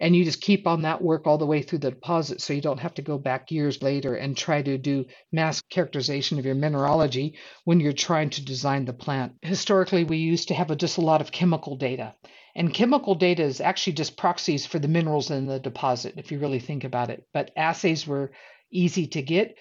and 0.00 0.14
you 0.14 0.24
just 0.24 0.40
keep 0.40 0.66
on 0.66 0.82
that 0.82 1.02
work 1.02 1.26
all 1.26 1.38
the 1.38 1.46
way 1.46 1.62
through 1.62 1.80
the 1.80 1.90
deposit 1.90 2.40
so 2.40 2.52
you 2.52 2.60
don't 2.60 2.80
have 2.80 2.94
to 2.94 3.02
go 3.02 3.18
back 3.18 3.50
years 3.50 3.82
later 3.82 4.14
and 4.14 4.36
try 4.36 4.62
to 4.62 4.78
do 4.78 5.06
mass 5.32 5.60
characterization 5.70 6.38
of 6.38 6.46
your 6.46 6.54
mineralogy 6.54 7.36
when 7.64 7.80
you're 7.80 7.92
trying 7.92 8.30
to 8.30 8.44
design 8.44 8.84
the 8.84 8.92
plant. 8.92 9.32
Historically, 9.42 10.04
we 10.04 10.18
used 10.18 10.48
to 10.48 10.54
have 10.54 10.74
just 10.76 10.98
a 10.98 11.02
lot 11.02 11.20
of 11.20 11.32
chemical 11.32 11.76
data. 11.76 12.14
And 12.58 12.74
chemical 12.74 13.14
data 13.14 13.44
is 13.44 13.60
actually 13.60 13.92
just 13.92 14.16
proxies 14.16 14.66
for 14.66 14.80
the 14.80 14.88
minerals 14.88 15.30
in 15.30 15.46
the 15.46 15.60
deposit, 15.60 16.14
if 16.16 16.32
you 16.32 16.40
really 16.40 16.58
think 16.58 16.82
about 16.82 17.08
it. 17.08 17.24
But 17.32 17.52
assays 17.56 18.04
were 18.04 18.32
easy 18.72 19.06
to 19.06 19.22
get. 19.22 19.56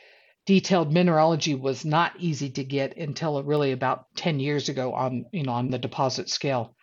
Detailed 0.47 0.91
mineralogy 0.91 1.53
was 1.53 1.85
not 1.85 2.13
easy 2.17 2.49
to 2.49 2.63
get 2.63 2.97
until 2.97 3.43
really 3.43 3.71
about 3.71 4.07
10 4.15 4.39
years 4.39 4.67
ago 4.67 4.95
on, 4.95 5.25
you 5.31 5.43
know, 5.43 5.51
on 5.51 5.69
the 5.69 5.77
deposit 5.77 6.27
scale. 6.27 6.75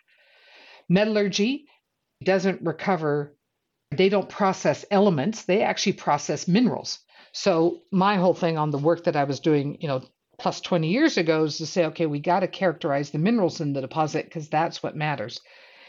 Metallurgy 0.87 1.67
doesn't 2.23 2.61
recover 2.61 3.35
they 3.91 4.07
don't 4.07 4.29
process 4.29 4.85
elements, 4.89 5.43
they 5.43 5.63
actually 5.63 5.93
process 5.93 6.47
minerals. 6.47 6.99
So 7.33 7.81
my 7.91 8.15
whole 8.15 8.33
thing 8.33 8.57
on 8.57 8.71
the 8.71 8.77
work 8.77 9.03
that 9.03 9.17
I 9.17 9.25
was 9.25 9.41
doing, 9.41 9.79
you 9.81 9.89
know, 9.89 10.01
plus 10.39 10.61
20 10.61 10.87
years 10.87 11.17
ago 11.17 11.43
is 11.43 11.57
to 11.57 11.65
say, 11.65 11.85
okay, 11.87 12.05
we 12.05 12.19
got 12.19 12.39
to 12.39 12.47
characterize 12.47 13.09
the 13.09 13.19
minerals 13.19 13.59
in 13.59 13.73
the 13.73 13.81
deposit 13.81 14.25
because 14.25 14.47
that's 14.47 14.81
what 14.81 14.95
matters. 14.95 15.41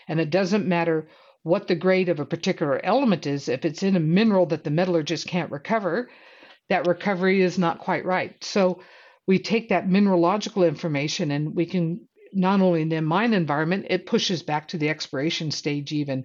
And 0.09 0.20
it 0.20 0.30
doesn't 0.30 0.66
matter 0.66 1.09
what 1.42 1.68
the 1.68 1.74
grade 1.74 2.09
of 2.09 2.20
a 2.20 2.26
particular 2.26 2.84
element 2.84 3.26
is. 3.26 3.48
If 3.48 3.64
it's 3.64 3.82
in 3.82 3.96
a 3.96 4.00
mineral 4.00 4.46
that 4.46 4.64
the 4.64 4.70
metallurgist 4.70 5.26
can't 5.28 5.50
recover, 5.50 6.11
that 6.68 6.86
recovery 6.86 7.40
is 7.40 7.59
not 7.59 7.78
quite 7.78 8.04
right. 8.04 8.42
So 8.42 8.82
we 9.26 9.38
take 9.38 9.68
that 9.68 9.88
mineralogical 9.88 10.64
information 10.64 11.30
and 11.30 11.54
we 11.54 11.66
can 11.66 12.09
not 12.32 12.61
only 12.61 12.82
in 12.82 12.88
the 12.88 13.00
mine 13.00 13.32
environment, 13.32 13.86
it 13.90 14.07
pushes 14.07 14.42
back 14.42 14.68
to 14.68 14.78
the 14.78 14.88
exploration 14.88 15.50
stage 15.50 15.92
even. 15.92 16.24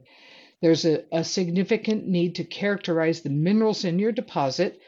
There's 0.61 0.85
a, 0.85 1.03
a 1.11 1.23
significant 1.23 2.07
need 2.07 2.35
to 2.35 2.43
characterize 2.43 3.21
the 3.21 3.29
minerals 3.29 3.85
in 3.85 3.99
your 3.99 4.11
deposit 4.11 4.79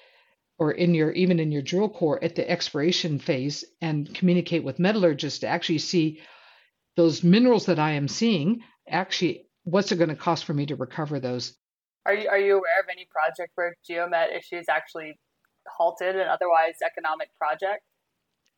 or 0.59 0.71
in 0.71 0.93
your 0.93 1.11
even 1.11 1.39
in 1.39 1.51
your 1.51 1.61
drill 1.61 1.89
core 1.89 2.23
at 2.23 2.35
the 2.35 2.49
exploration 2.49 3.19
phase 3.19 3.63
and 3.81 4.13
communicate 4.13 4.63
with 4.63 4.79
metallurgists 4.79 5.39
to 5.39 5.47
actually 5.47 5.79
see 5.79 6.21
those 6.95 7.23
minerals 7.23 7.65
that 7.65 7.79
I 7.79 7.91
am 7.91 8.07
seeing 8.07 8.61
actually 8.88 9.47
what's 9.63 9.91
it 9.91 9.97
going 9.97 10.09
to 10.09 10.15
cost 10.15 10.45
for 10.45 10.53
me 10.53 10.65
to 10.67 10.75
recover 10.75 11.19
those? 11.19 11.55
Are 12.05 12.13
you 12.13 12.27
are 12.27 12.39
you 12.39 12.53
aware 12.53 12.79
of 12.81 12.88
any 12.91 13.07
project 13.11 13.51
where 13.55 13.75
geomet 13.89 14.36
issues 14.36 14.65
actually 14.69 15.17
halted 15.67 16.15
an 16.15 16.27
otherwise 16.27 16.75
economic 16.86 17.29
project? 17.38 17.81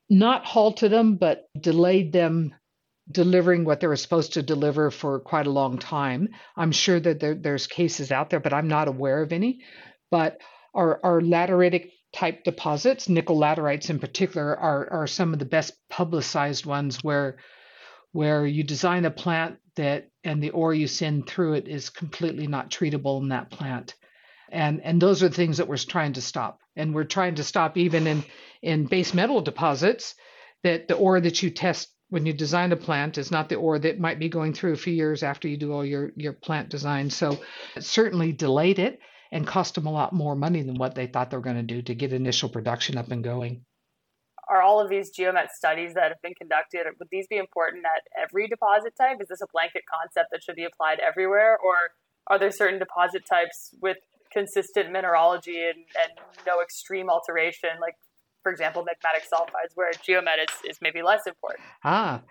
Not 0.10 0.46
halted 0.46 0.92
them 0.92 1.18
but 1.18 1.46
delayed 1.60 2.12
them 2.12 2.56
delivering 3.12 3.66
what 3.66 3.80
they 3.80 3.88
were 3.88 3.96
supposed 3.96 4.34
to 4.34 4.42
deliver 4.42 4.90
for 4.90 5.20
quite 5.20 5.46
a 5.46 5.52
long 5.52 5.78
time. 5.78 6.30
I'm 6.58 6.72
sure 6.72 7.00
that 7.00 7.20
there, 7.20 7.36
there's 7.36 7.68
cases 7.68 8.12
out 8.12 8.32
there 8.32 8.40
but 8.40 8.54
i'm 8.54 8.68
not 8.68 8.88
aware 8.88 9.22
of 9.22 9.32
any. 9.32 9.62
But 10.10 10.40
our, 10.74 11.00
our 11.04 11.22
lateritic 11.22 11.92
type 12.14 12.44
deposits, 12.44 13.10
nickel 13.10 13.38
laterites 13.38 13.90
in 13.90 14.00
particular, 14.00 14.58
are, 14.58 14.92
are 14.92 15.08
some 15.08 15.34
of 15.34 15.40
the 15.40 15.46
best 15.46 15.74
publicized 15.90 16.66
ones 16.66 17.04
where 17.04 17.38
where 18.16 18.46
you 18.46 18.64
design 18.64 19.04
a 19.04 19.12
plant 19.12 19.58
that 19.76 20.10
and 20.24 20.42
the 20.42 20.52
ore 20.52 20.74
you 20.74 20.88
send 20.88 21.28
through 21.28 21.56
it 21.56 21.68
is 21.68 21.90
completely 21.90 22.48
not 22.48 22.72
treatable 22.72 23.22
in 23.22 23.28
that 23.28 23.52
plant. 23.52 23.94
And 24.50 24.80
and 24.82 25.02
those 25.02 25.22
are 25.22 25.28
the 25.28 25.36
things 25.36 25.58
that 25.58 25.68
we're 25.68 25.76
trying 25.76 26.14
to 26.14 26.22
stop. 26.22 26.62
And 26.78 26.96
we're 26.96 27.04
trying 27.04 27.36
to 27.36 27.44
stop 27.44 27.78
even 27.78 28.08
in 28.08 28.24
in 28.62 28.86
base 28.86 29.14
metal 29.14 29.42
deposits 29.42 30.16
that 30.64 30.88
the 30.88 30.96
ore 30.96 31.20
that 31.20 31.44
you 31.44 31.50
test 31.50 31.90
when 32.10 32.26
you 32.26 32.32
design 32.32 32.72
a 32.72 32.78
plant 32.78 33.18
is 33.18 33.32
not 33.32 33.50
the 33.50 33.56
ore 33.56 33.80
that 33.80 34.00
might 34.00 34.20
be 34.20 34.30
going 34.30 34.54
through 34.54 34.72
a 34.72 34.78
few 34.78 34.94
years 34.94 35.22
after 35.22 35.50
you 35.50 35.58
do 35.58 35.74
all 35.74 35.84
your, 35.84 36.12
your 36.16 36.34
plant 36.34 36.70
design. 36.70 37.10
So 37.10 37.38
it 37.76 37.84
certainly 37.84 38.32
delayed 38.32 38.80
it 38.80 39.00
and 39.32 39.46
cost 39.46 39.76
them 39.76 39.88
a 39.88 39.92
lot 39.92 40.14
more 40.14 40.36
money 40.36 40.62
than 40.62 40.78
what 40.78 40.96
they 40.96 41.08
thought 41.08 41.32
they 41.32 41.38
were 41.38 41.44
going 41.44 41.68
to 41.68 41.74
do 41.76 41.82
to 41.82 41.96
get 41.96 42.14
initial 42.14 42.48
production 42.48 42.98
up 42.98 43.12
and 43.12 43.24
going. 43.24 43.66
Are 44.48 44.62
all 44.62 44.80
of 44.80 44.90
these 44.90 45.12
geomet 45.12 45.50
studies 45.52 45.94
that 45.96 46.10
have 46.10 46.22
been 46.22 46.36
conducted, 46.36 46.86
would 47.00 47.08
these 47.12 47.28
be 47.28 47.38
important 47.38 47.84
at 47.86 48.04
every 48.22 48.48
deposit 48.48 48.94
type? 49.00 49.18
Is 49.22 49.28
this 49.28 49.42
a 49.42 49.48
blanket 49.52 49.84
concept 49.92 50.30
that 50.32 50.44
should 50.44 50.56
be 50.56 50.66
applied 50.66 51.00
everywhere? 51.00 51.58
Or 51.58 51.76
are 52.28 52.38
there 52.38 52.52
certain 52.52 52.80
deposit 52.80 53.24
types 53.28 53.74
with 53.82 53.98
consistent 54.32 54.92
mineralogy 54.92 55.62
and, 55.62 55.78
and 55.78 56.12
no 56.46 56.62
extreme 56.62 57.10
alteration, 57.10 57.70
like, 57.82 57.96
for 58.44 58.52
example, 58.52 58.84
magmatic 58.84 59.24
sulfides, 59.32 59.72
where 59.76 59.92
geomet 59.94 60.44
is, 60.48 60.72
is 60.72 60.78
maybe 60.82 61.02
less 61.02 61.26
important? 61.26 61.66
Ah, 61.84 62.22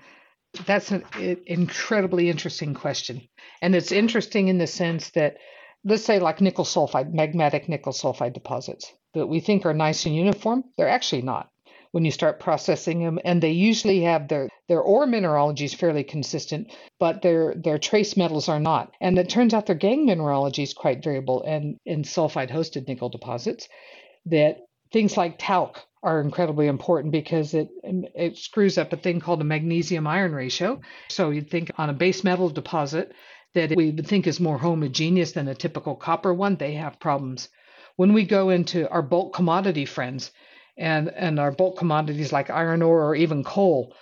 that's 0.66 0.92
an 0.92 1.04
incredibly 1.46 2.30
interesting 2.30 2.74
question. 2.74 3.22
And 3.60 3.74
it's 3.74 3.90
interesting 3.90 4.48
in 4.48 4.58
the 4.58 4.66
sense 4.68 5.10
that 5.10 5.38
let's 5.84 6.04
say 6.04 6.18
like 6.18 6.40
nickel 6.40 6.64
sulfide, 6.64 7.12
magmatic 7.12 7.68
nickel 7.68 7.92
sulfide 7.92 8.34
deposits 8.34 8.92
that 9.14 9.26
we 9.26 9.40
think 9.40 9.66
are 9.66 9.74
nice 9.74 10.06
and 10.06 10.14
uniform, 10.14 10.64
they're 10.76 10.88
actually 10.88 11.22
not 11.22 11.50
when 11.94 12.04
you 12.04 12.10
start 12.10 12.40
processing 12.40 13.04
them 13.04 13.20
and 13.24 13.40
they 13.40 13.52
usually 13.52 14.00
have 14.00 14.26
their 14.26 14.48
their 14.66 14.80
ore 14.80 15.06
mineralogy 15.06 15.64
is 15.64 15.72
fairly 15.72 16.02
consistent 16.02 16.74
but 16.98 17.22
their 17.22 17.54
their 17.54 17.78
trace 17.78 18.16
metals 18.16 18.48
are 18.48 18.58
not 18.58 18.92
and 19.00 19.16
it 19.16 19.28
turns 19.28 19.54
out 19.54 19.66
their 19.66 19.76
gangue 19.76 20.04
mineralogy 20.04 20.64
is 20.64 20.74
quite 20.74 21.04
variable 21.04 21.44
and 21.44 21.76
in 21.86 22.02
sulfide 22.02 22.50
hosted 22.50 22.88
nickel 22.88 23.08
deposits 23.08 23.68
that 24.26 24.56
things 24.92 25.16
like 25.16 25.36
talc 25.38 25.84
are 26.02 26.20
incredibly 26.20 26.66
important 26.66 27.12
because 27.12 27.54
it 27.54 27.68
it 27.84 28.36
screws 28.36 28.76
up 28.76 28.92
a 28.92 28.96
thing 28.96 29.20
called 29.20 29.40
a 29.40 29.44
magnesium 29.44 30.04
iron 30.04 30.34
ratio 30.34 30.80
so 31.08 31.30
you'd 31.30 31.48
think 31.48 31.70
on 31.78 31.90
a 31.90 31.94
base 31.94 32.24
metal 32.24 32.50
deposit 32.50 33.12
that 33.54 33.70
we 33.76 33.92
would 33.92 34.08
think 34.08 34.26
is 34.26 34.40
more 34.40 34.58
homogeneous 34.58 35.30
than 35.30 35.46
a 35.46 35.54
typical 35.54 35.94
copper 35.94 36.34
one, 36.34 36.56
they 36.56 36.74
have 36.74 36.98
problems. 36.98 37.48
When 37.94 38.12
we 38.12 38.24
go 38.24 38.50
into 38.50 38.90
our 38.90 39.00
bulk 39.02 39.32
commodity 39.32 39.84
friends 39.84 40.32
and, 40.76 41.08
and 41.08 41.38
our 41.38 41.52
bulk 41.52 41.78
commodities 41.78 42.32
like 42.32 42.50
iron 42.50 42.82
ore 42.82 43.04
or 43.04 43.14
even 43.14 43.44
coal, 43.44 43.94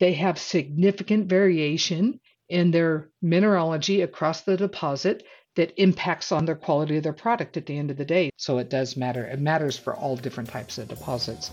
they 0.00 0.12
have 0.14 0.38
significant 0.38 1.28
variation 1.28 2.20
in 2.48 2.70
their 2.70 3.10
mineralogy 3.20 4.02
across 4.02 4.42
the 4.42 4.56
deposit 4.56 5.24
that 5.56 5.72
impacts 5.80 6.32
on 6.32 6.44
their 6.44 6.56
quality 6.56 6.96
of 6.96 7.02
their 7.02 7.12
product 7.12 7.56
at 7.56 7.66
the 7.66 7.76
end 7.76 7.90
of 7.90 7.96
the 7.96 8.04
day. 8.04 8.30
So 8.36 8.58
it 8.58 8.70
does 8.70 8.96
matter. 8.96 9.24
It 9.24 9.40
matters 9.40 9.78
for 9.78 9.94
all 9.94 10.16
different 10.16 10.48
types 10.48 10.78
of 10.78 10.88
deposits. 10.88 11.50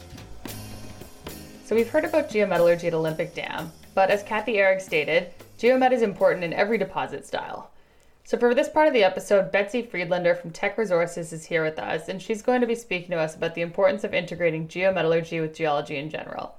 So 1.65 1.75
we've 1.75 1.89
heard 1.89 2.05
about 2.05 2.29
geometallurgy 2.29 2.85
at 2.85 2.93
Olympic 2.93 3.35
Dam, 3.35 3.71
but 3.93 4.09
as 4.09 4.23
Kathy 4.23 4.53
Ehrig 4.53 4.81
stated, 4.81 5.31
Geomet 5.59 5.91
is 5.91 6.01
important 6.01 6.43
in 6.43 6.53
every 6.53 6.77
deposit 6.77 7.27
style. 7.27 7.71
So, 8.29 8.37
for 8.37 8.53
this 8.53 8.69
part 8.69 8.87
of 8.87 8.93
the 8.93 9.03
episode, 9.03 9.51
Betsy 9.51 9.81
Friedlander 9.81 10.35
from 10.35 10.51
Teck 10.51 10.77
Resources 10.77 11.33
is 11.33 11.45
here 11.45 11.63
with 11.63 11.79
us, 11.79 12.07
and 12.09 12.21
she's 12.21 12.43
going 12.43 12.61
to 12.61 12.67
be 12.67 12.75
speaking 12.75 13.09
to 13.09 13.17
us 13.17 13.35
about 13.35 13.55
the 13.55 13.63
importance 13.63 14.03
of 14.03 14.13
integrating 14.13 14.67
geometallurgy 14.67 15.41
with 15.41 15.55
geology 15.55 15.97
in 15.97 16.11
general. 16.11 16.53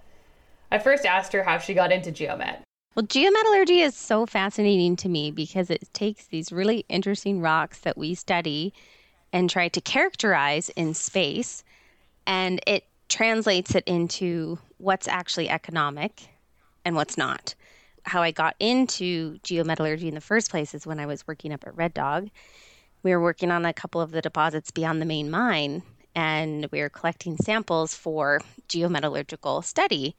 I 0.73 0.81
first 0.81 1.07
asked 1.07 1.33
her 1.33 1.45
how 1.45 1.59
she 1.59 1.73
got 1.73 1.93
into 1.93 2.11
geomet. 2.11 2.63
Well, 2.97 3.07
geometallurgy 3.07 3.85
is 3.85 3.95
so 3.95 4.27
fascinating 4.27 4.97
to 4.97 5.09
me 5.09 5.31
because 5.31 5.71
it 5.71 5.89
takes 5.93 6.27
these 6.27 6.51
really 6.51 6.85
interesting 6.89 7.41
rocks 7.41 7.79
that 7.83 7.97
we 7.97 8.17
study 8.17 8.75
and 9.33 9.49
try 9.49 9.69
to 9.69 9.81
characterize 9.81 10.71
in 10.71 10.93
space, 10.93 11.63
and 12.27 12.61
it 12.67 12.83
translates 13.09 13.77
it 13.77 13.85
into 13.87 14.59
what's 14.79 15.07
actually 15.07 15.49
economic 15.49 16.31
and 16.85 16.97
what's 16.97 17.17
not 17.17 17.55
how 18.05 18.23
I 18.23 18.31
got 18.31 18.57
into 18.59 19.39
geometallurgy 19.41 20.05
in 20.05 20.15
the 20.15 20.21
first 20.21 20.51
place 20.51 20.75
is 20.75 20.87
when 20.87 21.01
I 21.01 21.07
was 21.07 21.27
working 21.27 21.53
up 21.53 21.67
at 21.67 21.77
Red 21.77 21.95
Dog. 21.95 22.29
We 23.03 23.13
were 23.13 23.23
working 23.23 23.51
on 23.51 23.65
a 23.65 23.73
couple 23.73 24.01
of 24.01 24.11
the 24.11 24.23
deposits 24.23 24.71
beyond 24.71 25.01
the 25.01 25.07
main 25.07 25.31
mine, 25.31 25.83
and 26.15 26.67
we 26.71 26.81
were 26.81 26.89
collecting 26.89 27.37
samples 27.37 27.95
for 27.95 28.41
geometallurgical 28.69 29.65
study 29.65 30.17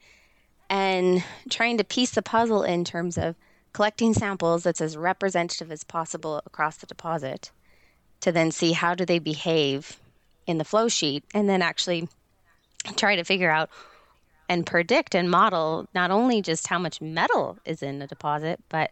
and 0.70 1.24
trying 1.50 1.78
to 1.78 1.84
piece 1.84 2.12
the 2.12 2.22
puzzle 2.22 2.64
in 2.64 2.86
terms 2.86 3.18
of 3.18 3.36
collecting 3.74 4.14
samples 4.14 4.64
that's 4.64 4.82
as 4.82 4.98
representative 4.98 5.72
as 5.72 5.84
possible 5.84 6.42
across 6.46 6.78
the 6.78 6.88
deposit 6.88 7.52
to 8.22 8.32
then 8.32 8.52
see 8.52 8.72
how 8.72 8.96
do 8.96 9.06
they 9.06 9.20
behave 9.20 10.00
in 10.48 10.58
the 10.58 10.66
flow 10.66 10.88
sheet 10.88 11.24
and 11.34 11.50
then 11.50 11.62
actually 11.62 12.08
try 12.96 13.16
to 13.16 13.24
figure 13.24 13.52
out 13.52 13.70
and 14.52 14.66
predict 14.66 15.16
and 15.16 15.32
model 15.32 15.88
not 15.96 16.12
only 16.12 16.42
just 16.42 16.68
how 16.68 16.78
much 16.78 17.00
metal 17.00 17.58
is 17.64 17.82
in 17.82 18.02
a 18.02 18.08
deposit, 18.08 18.60
but 18.68 18.92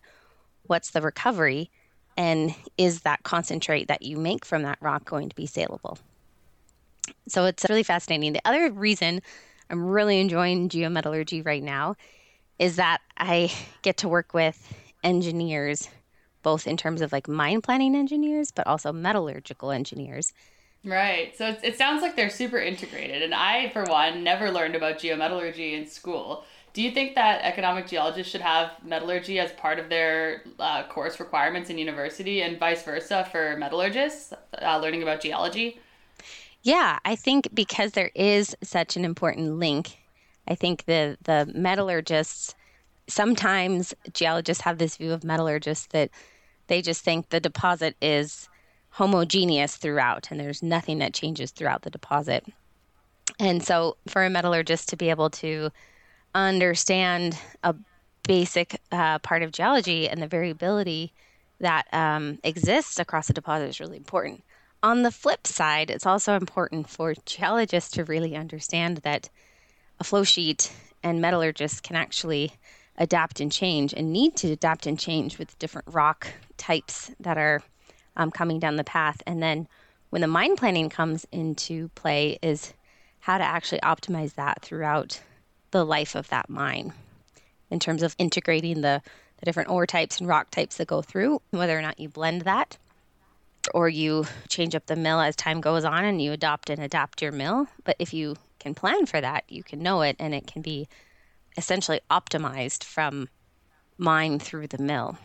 what's 0.68 0.91
the 0.91 1.01
recovery 1.01 1.70
and 2.16 2.55
is 2.78 3.01
that 3.01 3.24
concentrate 3.24 3.89
that 3.89 4.01
you 4.01 4.16
make 4.16 4.45
from 4.45 4.62
that 4.64 4.78
rock 4.80 5.03
going 5.03 5.28
to 5.28 5.36
be 5.36 5.45
saleable? 5.45 5.97
So 7.28 7.43
it's 7.43 7.66
really 7.68 7.84
fascinating. 7.84 8.32
The 8.32 8.41
other 8.45 8.72
reason 8.72 9.22
I'm 9.70 9.86
really 9.86 10.22
enjoying 10.22 10.70
geometallurgy 10.70 11.45
right 11.45 11.62
now 11.62 11.97
is 12.57 12.78
that 12.78 12.99
I 13.18 13.51
get 13.82 13.97
to 13.97 14.07
work 14.07 14.34
with 14.34 14.74
engineers, 15.03 15.89
both 16.41 16.68
in 16.68 16.78
terms 16.78 17.01
of 17.01 17.12
like 17.12 17.28
mine 17.28 17.60
planning 17.60 17.97
engineers, 17.97 18.49
but 18.49 18.66
also 18.66 18.93
metallurgical 18.93 19.72
engineers 19.72 20.32
Right. 20.84 21.38
So 21.38 21.47
it, 21.47 21.59
it 21.63 21.77
sounds 21.77 22.01
like 22.01 22.15
they're 22.15 22.30
super 22.30 22.57
integrated. 22.57 23.21
And 23.21 23.34
I, 23.34 23.69
for 23.69 23.84
one, 23.84 24.23
never 24.23 24.49
learned 24.49 24.75
about 24.75 24.99
geometallurgy 24.99 25.73
in 25.73 25.86
school. 25.86 26.45
Do 26.73 26.82
you 26.82 26.91
think 26.91 27.15
that 27.15 27.41
economic 27.43 27.88
geologists 27.88 28.32
should 28.32 28.41
have 28.41 28.71
metallurgy 28.84 29.39
as 29.39 29.51
part 29.53 29.80
of 29.80 29.89
their 29.89 30.43
uh, 30.59 30.84
course 30.84 31.19
requirements 31.19 31.69
in 31.69 31.77
university 31.77 32.41
and 32.41 32.59
vice 32.59 32.84
versa 32.84 33.27
for 33.32 33.57
metallurgists 33.57 34.34
uh, 34.61 34.77
learning 34.77 35.03
about 35.03 35.19
geology? 35.21 35.80
Yeah, 36.61 36.99
I 37.05 37.15
think 37.15 37.49
because 37.53 37.93
there 37.93 38.11
is 38.15 38.55
such 38.61 38.97
an 38.97 39.05
important 39.05 39.53
link, 39.53 39.97
I 40.47 40.55
think 40.55 40.86
the, 40.86 41.17
the 41.23 41.51
metallurgists, 41.55 42.53
sometimes 43.07 43.93
geologists 44.13 44.63
have 44.63 44.77
this 44.77 44.97
view 44.97 45.11
of 45.11 45.23
metallurgists 45.23 45.88
that 45.88 46.11
they 46.67 46.82
just 46.82 47.03
think 47.03 47.30
the 47.30 47.39
deposit 47.39 47.95
is 48.01 48.49
homogeneous 48.91 49.75
throughout 49.75 50.29
and 50.31 50.39
there's 50.39 50.63
nothing 50.63 50.99
that 50.99 51.13
changes 51.13 51.51
throughout 51.51 51.83
the 51.83 51.89
deposit. 51.89 52.45
And 53.39 53.63
so 53.63 53.97
for 54.07 54.25
a 54.25 54.29
metallurgist 54.29 54.89
to 54.89 54.97
be 54.97 55.09
able 55.09 55.29
to 55.31 55.69
understand 56.33 57.37
a 57.63 57.75
basic 58.27 58.79
uh, 58.91 59.19
part 59.19 59.43
of 59.43 59.51
geology 59.51 60.09
and 60.09 60.21
the 60.21 60.27
variability 60.27 61.13
that 61.59 61.87
um, 61.93 62.39
exists 62.43 62.99
across 62.99 63.29
a 63.29 63.33
deposit 63.33 63.65
is 63.65 63.79
really 63.79 63.97
important. 63.97 64.43
On 64.81 65.03
the 65.03 65.11
flip 65.11 65.45
side, 65.45 65.89
it's 65.89 66.05
also 66.05 66.35
important 66.35 66.89
for 66.89 67.13
geologists 67.25 67.91
to 67.91 68.05
really 68.05 68.35
understand 68.35 68.97
that 68.97 69.29
a 69.99 70.03
flow 70.05 70.23
sheet, 70.23 70.71
and 71.03 71.21
metallurgists 71.21 71.81
can 71.81 71.97
actually 71.97 72.53
adapt 72.97 73.39
and 73.39 73.51
change 73.51 73.93
and 73.93 74.13
need 74.13 74.35
to 74.37 74.51
adapt 74.51 74.85
and 74.85 74.97
change 74.97 75.37
with 75.37 75.57
different 75.59 75.87
rock 75.91 76.27
types 76.57 77.11
that 77.19 77.37
are 77.37 77.61
um, 78.20 78.30
coming 78.30 78.59
down 78.59 78.76
the 78.76 78.84
path. 78.84 79.24
And 79.26 79.41
then 79.41 79.67
when 80.11 80.22
the 80.22 80.28
mine 80.28 80.55
planning 80.55 80.89
comes 80.89 81.26
into 81.32 81.88
play, 81.95 82.38
is 82.43 82.74
how 83.22 83.38
to 83.38 83.43
actually 83.43 83.80
optimize 83.82 84.36
that 84.36 84.61
throughout 84.61 85.20
the 85.72 85.86
life 85.86 86.15
of 86.15 86.28
that 86.30 86.49
mine 86.49 86.93
in 87.72 87.80
terms 87.80 88.03
of 88.03 88.15
integrating 88.17 88.82
the, 88.82 89.01
the 89.38 89.45
different 89.45 89.70
ore 89.70 89.88
types 89.88 90.20
and 90.20 90.28
rock 90.28 90.51
types 90.51 90.78
that 90.78 90.88
go 90.88 91.01
through, 91.01 91.41
whether 91.51 91.78
or 91.78 91.82
not 91.82 91.99
you 91.99 92.09
blend 92.09 92.41
that 92.41 92.78
or 93.74 93.88
you 93.88 94.26
change 94.47 94.76
up 94.76 94.86
the 94.88 94.95
mill 94.95 95.20
as 95.20 95.36
time 95.36 95.61
goes 95.61 95.86
on 95.86 96.03
and 96.03 96.22
you 96.22 96.32
adopt 96.32 96.70
and 96.70 96.82
adapt 96.82 97.22
your 97.22 97.32
mill. 97.32 97.67
But 97.84 97.95
if 97.99 98.13
you 98.13 98.36
can 98.59 98.74
plan 98.74 99.05
for 99.05 99.22
that, 99.22 99.43
you 99.47 99.63
can 99.63 99.82
know 99.82 100.01
it 100.01 100.15
and 100.20 100.34
it 100.34 100.47
can 100.47 100.61
be 100.61 100.88
essentially 101.55 102.01
optimized 102.09 102.84
from 102.84 103.30
mine 103.97 104.39
through 104.39 104.67
the 104.67 104.78
mill. 104.78 105.17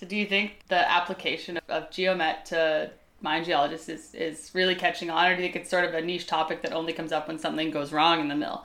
So, 0.00 0.06
do 0.06 0.16
you 0.16 0.24
think 0.24 0.60
the 0.68 0.90
application 0.90 1.60
of 1.68 1.90
geomet 1.90 2.44
to 2.46 2.90
mine 3.20 3.44
geologists 3.44 3.90
is, 3.90 4.14
is 4.14 4.50
really 4.54 4.74
catching 4.74 5.10
on, 5.10 5.26
or 5.26 5.36
do 5.36 5.42
you 5.42 5.48
think 5.48 5.56
it's 5.56 5.68
sort 5.68 5.84
of 5.84 5.92
a 5.92 6.00
niche 6.00 6.26
topic 6.26 6.62
that 6.62 6.72
only 6.72 6.94
comes 6.94 7.12
up 7.12 7.28
when 7.28 7.38
something 7.38 7.70
goes 7.70 7.92
wrong 7.92 8.18
in 8.18 8.28
the 8.28 8.34
mill? 8.34 8.64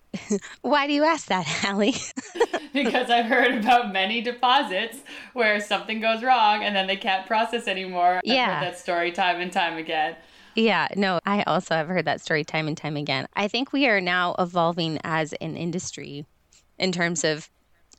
Why 0.62 0.88
do 0.88 0.92
you 0.92 1.04
ask 1.04 1.28
that, 1.28 1.46
Hallie? 1.46 1.94
because 2.72 3.10
I've 3.10 3.26
heard 3.26 3.58
about 3.58 3.92
many 3.92 4.22
deposits 4.22 4.98
where 5.34 5.60
something 5.60 6.00
goes 6.00 6.20
wrong 6.24 6.64
and 6.64 6.74
then 6.74 6.88
they 6.88 6.96
can't 6.96 7.28
process 7.28 7.68
anymore. 7.68 8.20
Yeah. 8.24 8.42
I've 8.42 8.54
heard 8.54 8.72
that 8.72 8.78
story 8.80 9.12
time 9.12 9.40
and 9.40 9.52
time 9.52 9.76
again. 9.76 10.16
Yeah, 10.56 10.88
no, 10.96 11.20
I 11.24 11.44
also 11.44 11.76
have 11.76 11.86
heard 11.86 12.06
that 12.06 12.20
story 12.20 12.42
time 12.42 12.66
and 12.66 12.76
time 12.76 12.96
again. 12.96 13.26
I 13.36 13.46
think 13.46 13.72
we 13.72 13.86
are 13.86 14.00
now 14.00 14.34
evolving 14.36 14.98
as 15.04 15.32
an 15.34 15.56
industry 15.56 16.26
in 16.76 16.90
terms 16.90 17.22
of 17.22 17.48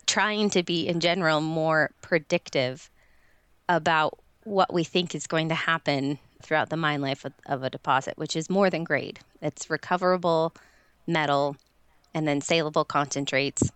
trying 0.06 0.50
to 0.52 0.64
be, 0.64 0.88
in 0.88 1.00
general, 1.00 1.42
more 1.42 1.92
predictive 2.02 2.90
about 3.70 4.20
what 4.44 4.74
we 4.74 4.84
think 4.84 5.16
is 5.16 5.28
going 5.28 5.50
to 5.50 5.56
happen 5.56 6.20
throughout 6.42 6.70
the 6.70 6.78
mine 6.78 7.02
life 7.02 7.26
of, 7.26 7.34
of 7.46 7.64
a 7.64 7.70
deposit, 7.70 8.18
which 8.18 8.36
is 8.36 8.50
more 8.50 8.70
than 8.70 8.84
grade. 8.84 9.20
It's 9.42 9.70
recoverable 9.70 10.54
metal 11.08 11.56
and 12.14 12.28
then 12.28 12.42
saleable 12.42 12.86
concentrates. 12.86 13.72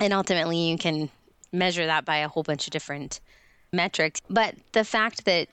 And 0.00 0.12
ultimately, 0.12 0.70
you 0.70 0.76
can 0.76 1.08
measure 1.52 1.86
that 1.86 2.04
by 2.04 2.18
a 2.18 2.28
whole 2.28 2.42
bunch 2.42 2.66
of 2.66 2.72
different 2.72 3.20
metrics. 3.72 4.20
But 4.28 4.56
the 4.72 4.84
fact 4.84 5.24
that 5.24 5.48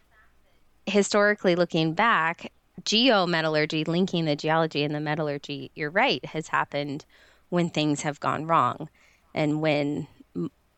historically 0.85 1.55
looking 1.55 1.93
back, 1.93 2.51
geometallurgy, 2.81 3.87
linking 3.87 4.25
the 4.25 4.35
geology 4.35 4.83
and 4.83 4.93
the 4.93 4.99
metallurgy, 4.99 5.71
you're 5.75 5.91
right, 5.91 6.23
has 6.25 6.47
happened 6.47 7.05
when 7.49 7.69
things 7.69 8.01
have 8.01 8.19
gone 8.19 8.47
wrong 8.47 8.89
and 9.33 9.61
when 9.61 10.07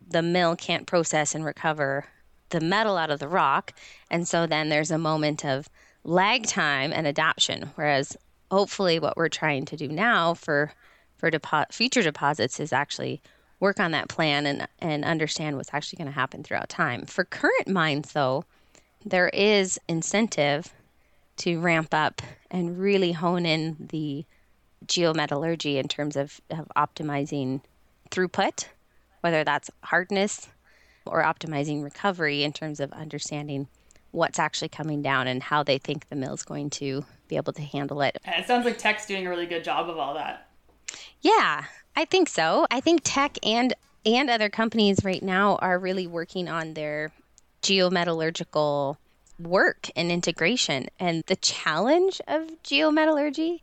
the 0.08 0.22
mill 0.22 0.56
can't 0.56 0.88
process 0.88 1.36
and 1.36 1.44
recover 1.44 2.06
the 2.50 2.62
metal 2.62 2.98
out 2.98 3.10
of 3.10 3.20
the 3.20 3.28
rock. 3.28 3.74
And 4.12 4.28
so 4.28 4.46
then 4.46 4.70
there's 4.70 4.92
a 4.92 4.98
moment 4.98 5.44
of 5.44 5.68
lag 6.04 6.46
time 6.46 6.94
and 6.94 7.08
adoption. 7.08 7.72
Whereas 7.76 8.16
hopefully 8.52 9.00
what 9.00 9.18
we're 9.18 9.30
trying 9.30 9.66
to 9.66 9.78
do 9.78 9.88
now 9.88 10.34
for 10.34 10.72
for 11.18 11.32
depo- 11.32 11.72
future 11.72 12.04
deposits 12.04 12.60
is 12.60 12.74
actually 12.74 13.22
work 13.60 13.80
on 13.80 13.92
that 13.92 14.10
plan 14.10 14.46
and 14.46 14.68
and 14.80 15.04
understand 15.04 15.58
what's 15.58 15.74
actually 15.74 15.98
going 15.98 16.08
to 16.08 16.14
happen 16.14 16.44
throughout 16.44 16.70
time. 16.70 17.06
For 17.06 17.24
current 17.24 17.68
mines 17.68 18.12
though, 18.12 18.46
there 19.04 19.30
is 19.30 19.80
incentive 19.88 20.74
to 21.38 21.60
ramp 21.60 21.94
up 21.94 22.22
and 22.52 22.78
really 22.78 23.12
hone 23.12 23.46
in 23.46 23.76
the 23.92 24.26
geometallurgy 24.86 25.76
in 25.76 25.88
terms 25.88 26.16
of, 26.16 26.40
of 26.50 26.72
optimizing 26.78 27.62
throughput, 28.16 28.66
whether 29.22 29.44
that's 29.44 29.70
hardness 29.84 30.48
or 31.06 31.24
optimizing 31.24 31.84
recovery 31.84 32.44
in 32.44 32.54
terms 32.54 32.80
of 32.80 32.92
understanding 32.94 33.68
what's 34.12 34.40
actually 34.40 34.70
coming 34.70 35.02
down 35.02 35.28
and 35.28 35.44
how 35.44 35.62
they 35.62 35.78
think 35.78 36.08
the 36.08 36.16
mill's 36.16 36.44
going 36.44 36.70
to 36.70 37.06
be 37.28 37.36
able 37.36 37.52
to 37.52 37.62
handle 37.62 38.02
it. 38.02 38.18
it 38.26 38.48
sounds 38.48 38.66
like 38.66 38.78
Teck's 38.78 39.06
doing 39.06 39.28
a 39.28 39.30
really 39.30 39.46
good 39.46 39.64
job 39.64 39.90
of 39.90 39.98
all 39.98 40.14
that. 40.14 40.48
Yeah, 41.22 41.66
I 41.96 42.06
think 42.06 42.30
so. 42.30 42.66
I 42.72 42.80
think 42.80 43.02
tech 43.04 43.38
and 43.44 43.74
and 44.06 44.30
other 44.30 44.50
companies 44.50 45.04
right 45.04 45.24
now 45.24 45.56
are 45.58 45.80
really 45.80 46.06
working 46.06 46.48
on 46.48 46.76
their 46.76 47.12
geometallurgical 47.64 48.98
work 49.40 49.90
and 49.96 50.12
integration. 50.12 50.88
And 51.00 51.24
the 51.26 51.36
challenge 51.36 52.22
of 52.28 52.44
geometallurgy 52.64 53.62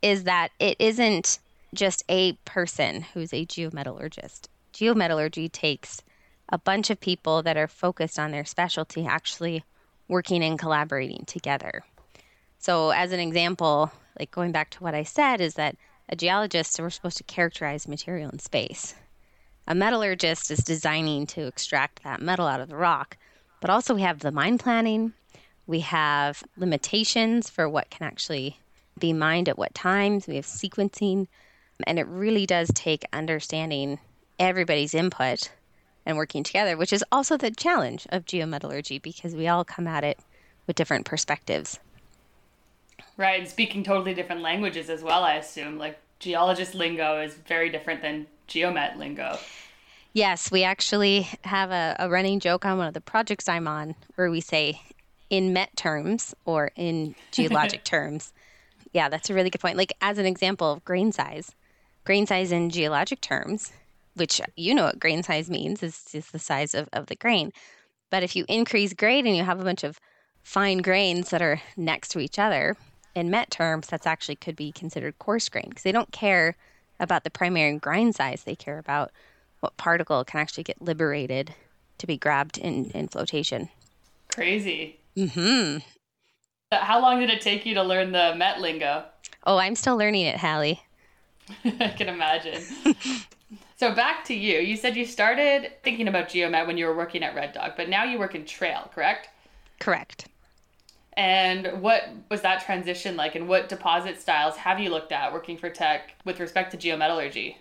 is 0.00 0.24
that 0.24 0.50
it 0.60 0.76
isn't 0.78 1.40
just 1.74 2.02
a 2.08 2.34
person 2.44 3.02
who's 3.02 3.32
a 3.32 3.46
geometallurgist. 3.46 4.48
Geometallurgy 4.74 5.50
takes 5.50 6.02
a 6.48 6.58
bunch 6.58 6.90
of 6.90 7.00
people 7.00 7.42
that 7.42 7.56
are 7.56 7.68
focused 7.68 8.18
on 8.18 8.30
their 8.30 8.44
specialty 8.44 9.06
actually 9.06 9.64
working 10.08 10.42
and 10.42 10.58
collaborating 10.58 11.24
together. 11.26 11.82
So, 12.58 12.90
as 12.90 13.12
an 13.12 13.20
example, 13.20 13.90
like 14.18 14.30
going 14.30 14.52
back 14.52 14.70
to 14.70 14.82
what 14.82 14.94
I 14.94 15.02
said, 15.02 15.40
is 15.40 15.54
that 15.54 15.76
a 16.08 16.16
geologist, 16.16 16.78
we're 16.78 16.90
supposed 16.90 17.16
to 17.18 17.24
characterize 17.24 17.88
material 17.88 18.30
in 18.30 18.38
space. 18.38 18.94
A 19.66 19.74
metallurgist 19.74 20.50
is 20.50 20.58
designing 20.58 21.26
to 21.28 21.46
extract 21.46 22.02
that 22.02 22.20
metal 22.20 22.46
out 22.46 22.60
of 22.60 22.68
the 22.68 22.76
rock. 22.76 23.16
But 23.60 23.70
also, 23.70 23.94
we 23.94 24.02
have 24.02 24.18
the 24.18 24.32
mine 24.32 24.58
planning, 24.58 25.12
we 25.66 25.80
have 25.80 26.42
limitations 26.56 27.48
for 27.48 27.68
what 27.68 27.90
can 27.90 28.06
actually 28.06 28.58
be 28.98 29.12
mined 29.12 29.48
at 29.48 29.58
what 29.58 29.74
times, 29.74 30.26
we 30.26 30.36
have 30.36 30.44
sequencing, 30.44 31.28
and 31.86 31.98
it 31.98 32.06
really 32.06 32.46
does 32.46 32.70
take 32.74 33.04
understanding 33.12 33.98
everybody's 34.38 34.94
input 34.94 35.50
and 36.04 36.16
working 36.16 36.42
together, 36.42 36.76
which 36.76 36.92
is 36.92 37.04
also 37.12 37.36
the 37.36 37.50
challenge 37.50 38.06
of 38.10 38.24
geometallurgy 38.24 39.00
because 39.00 39.34
we 39.34 39.48
all 39.48 39.64
come 39.64 39.86
at 39.86 40.04
it 40.04 40.18
with 40.66 40.76
different 40.76 41.06
perspectives. 41.06 41.78
Right, 43.16 43.40
and 43.40 43.48
speaking 43.48 43.84
totally 43.84 44.14
different 44.14 44.42
languages 44.42 44.88
as 44.90 45.02
well, 45.02 45.22
I 45.22 45.34
assume. 45.34 45.78
Like 45.78 45.98
geologist 46.18 46.74
lingo 46.74 47.20
is 47.20 47.34
very 47.34 47.68
different 47.70 48.02
than 48.02 48.26
geomet 48.48 48.96
lingo. 48.96 49.38
Yes, 50.14 50.50
we 50.50 50.62
actually 50.62 51.28
have 51.44 51.70
a, 51.70 51.96
a 51.98 52.08
running 52.08 52.40
joke 52.40 52.64
on 52.64 52.78
one 52.78 52.86
of 52.86 52.94
the 52.94 53.00
projects 53.00 53.48
I'm 53.48 53.66
on 53.66 53.94
where 54.16 54.30
we 54.30 54.40
say 54.40 54.80
in 55.30 55.52
met 55.52 55.74
terms 55.76 56.34
or 56.44 56.70
in 56.76 57.14
geologic 57.30 57.84
terms. 57.84 58.32
Yeah, 58.92 59.08
that's 59.08 59.30
a 59.30 59.34
really 59.34 59.50
good 59.50 59.60
point. 59.60 59.78
Like 59.78 59.94
as 60.02 60.18
an 60.18 60.26
example 60.26 60.70
of 60.70 60.84
grain 60.84 61.12
size, 61.12 61.54
grain 62.04 62.26
size 62.26 62.52
in 62.52 62.70
geologic 62.70 63.20
terms, 63.20 63.72
which 64.14 64.40
you 64.56 64.74
know 64.74 64.84
what 64.84 64.98
grain 65.00 65.22
size 65.22 65.50
means 65.50 65.82
is, 65.82 66.04
is 66.12 66.30
the 66.30 66.38
size 66.38 66.74
of, 66.74 66.88
of 66.92 67.06
the 67.06 67.16
grain. 67.16 67.52
But 68.10 68.22
if 68.22 68.36
you 68.36 68.44
increase 68.48 68.92
grade 68.92 69.24
and 69.24 69.36
you 69.36 69.44
have 69.44 69.60
a 69.60 69.64
bunch 69.64 69.84
of 69.84 69.98
fine 70.42 70.78
grains 70.78 71.30
that 71.30 71.42
are 71.42 71.60
next 71.76 72.08
to 72.10 72.18
each 72.18 72.38
other, 72.38 72.76
in 73.14 73.30
met 73.30 73.50
terms, 73.50 73.86
that's 73.86 74.06
actually 74.06 74.36
could 74.36 74.56
be 74.56 74.72
considered 74.72 75.18
coarse 75.18 75.48
grain 75.48 75.66
because 75.68 75.82
they 75.82 75.92
don't 75.92 76.12
care 76.12 76.56
about 77.00 77.24
the 77.24 77.30
primary 77.30 77.78
grind 77.78 78.14
size. 78.14 78.44
They 78.44 78.54
care 78.54 78.78
about 78.78 79.10
what 79.60 79.76
particle 79.76 80.24
can 80.24 80.40
actually 80.40 80.64
get 80.64 80.80
liberated 80.80 81.54
to 81.98 82.06
be 82.06 82.16
grabbed 82.16 82.58
in, 82.58 82.90
in 82.90 83.08
flotation. 83.08 83.68
Crazy. 84.34 84.98
Mm-hmm. 85.16 85.78
How 86.72 87.00
long 87.00 87.20
did 87.20 87.30
it 87.30 87.42
take 87.42 87.66
you 87.66 87.74
to 87.74 87.82
learn 87.82 88.12
the 88.12 88.34
Met 88.34 88.60
lingo? 88.60 89.04
Oh, 89.44 89.58
I'm 89.58 89.74
still 89.74 89.96
learning 89.96 90.22
it, 90.22 90.38
Hallie. 90.38 90.82
I 91.64 91.88
can 91.88 92.08
imagine. 92.08 92.62
so 93.76 93.94
back 93.94 94.24
to 94.26 94.34
you. 94.34 94.58
You 94.58 94.76
said 94.76 94.96
you 94.96 95.04
started 95.04 95.72
thinking 95.82 96.08
about 96.08 96.28
geomet 96.28 96.66
when 96.66 96.78
you 96.78 96.86
were 96.86 96.96
working 96.96 97.22
at 97.22 97.34
Red 97.34 97.52
Dog, 97.52 97.72
but 97.76 97.88
now 97.88 98.04
you 98.04 98.18
work 98.18 98.34
in 98.34 98.44
Trail, 98.44 98.90
correct? 98.94 99.28
Correct. 99.80 100.26
And 101.14 101.82
what 101.82 102.08
was 102.30 102.40
that 102.40 102.64
transition 102.64 103.16
like, 103.16 103.34
and 103.34 103.48
what 103.48 103.68
deposit 103.68 104.20
styles 104.20 104.56
have 104.56 104.80
you 104.80 104.90
looked 104.90 105.12
at 105.12 105.32
working 105.32 105.58
for 105.58 105.68
Teck 105.68 106.14
with 106.24 106.40
respect 106.40 106.70
to 106.70 106.78
geometallurgy? 106.78 107.56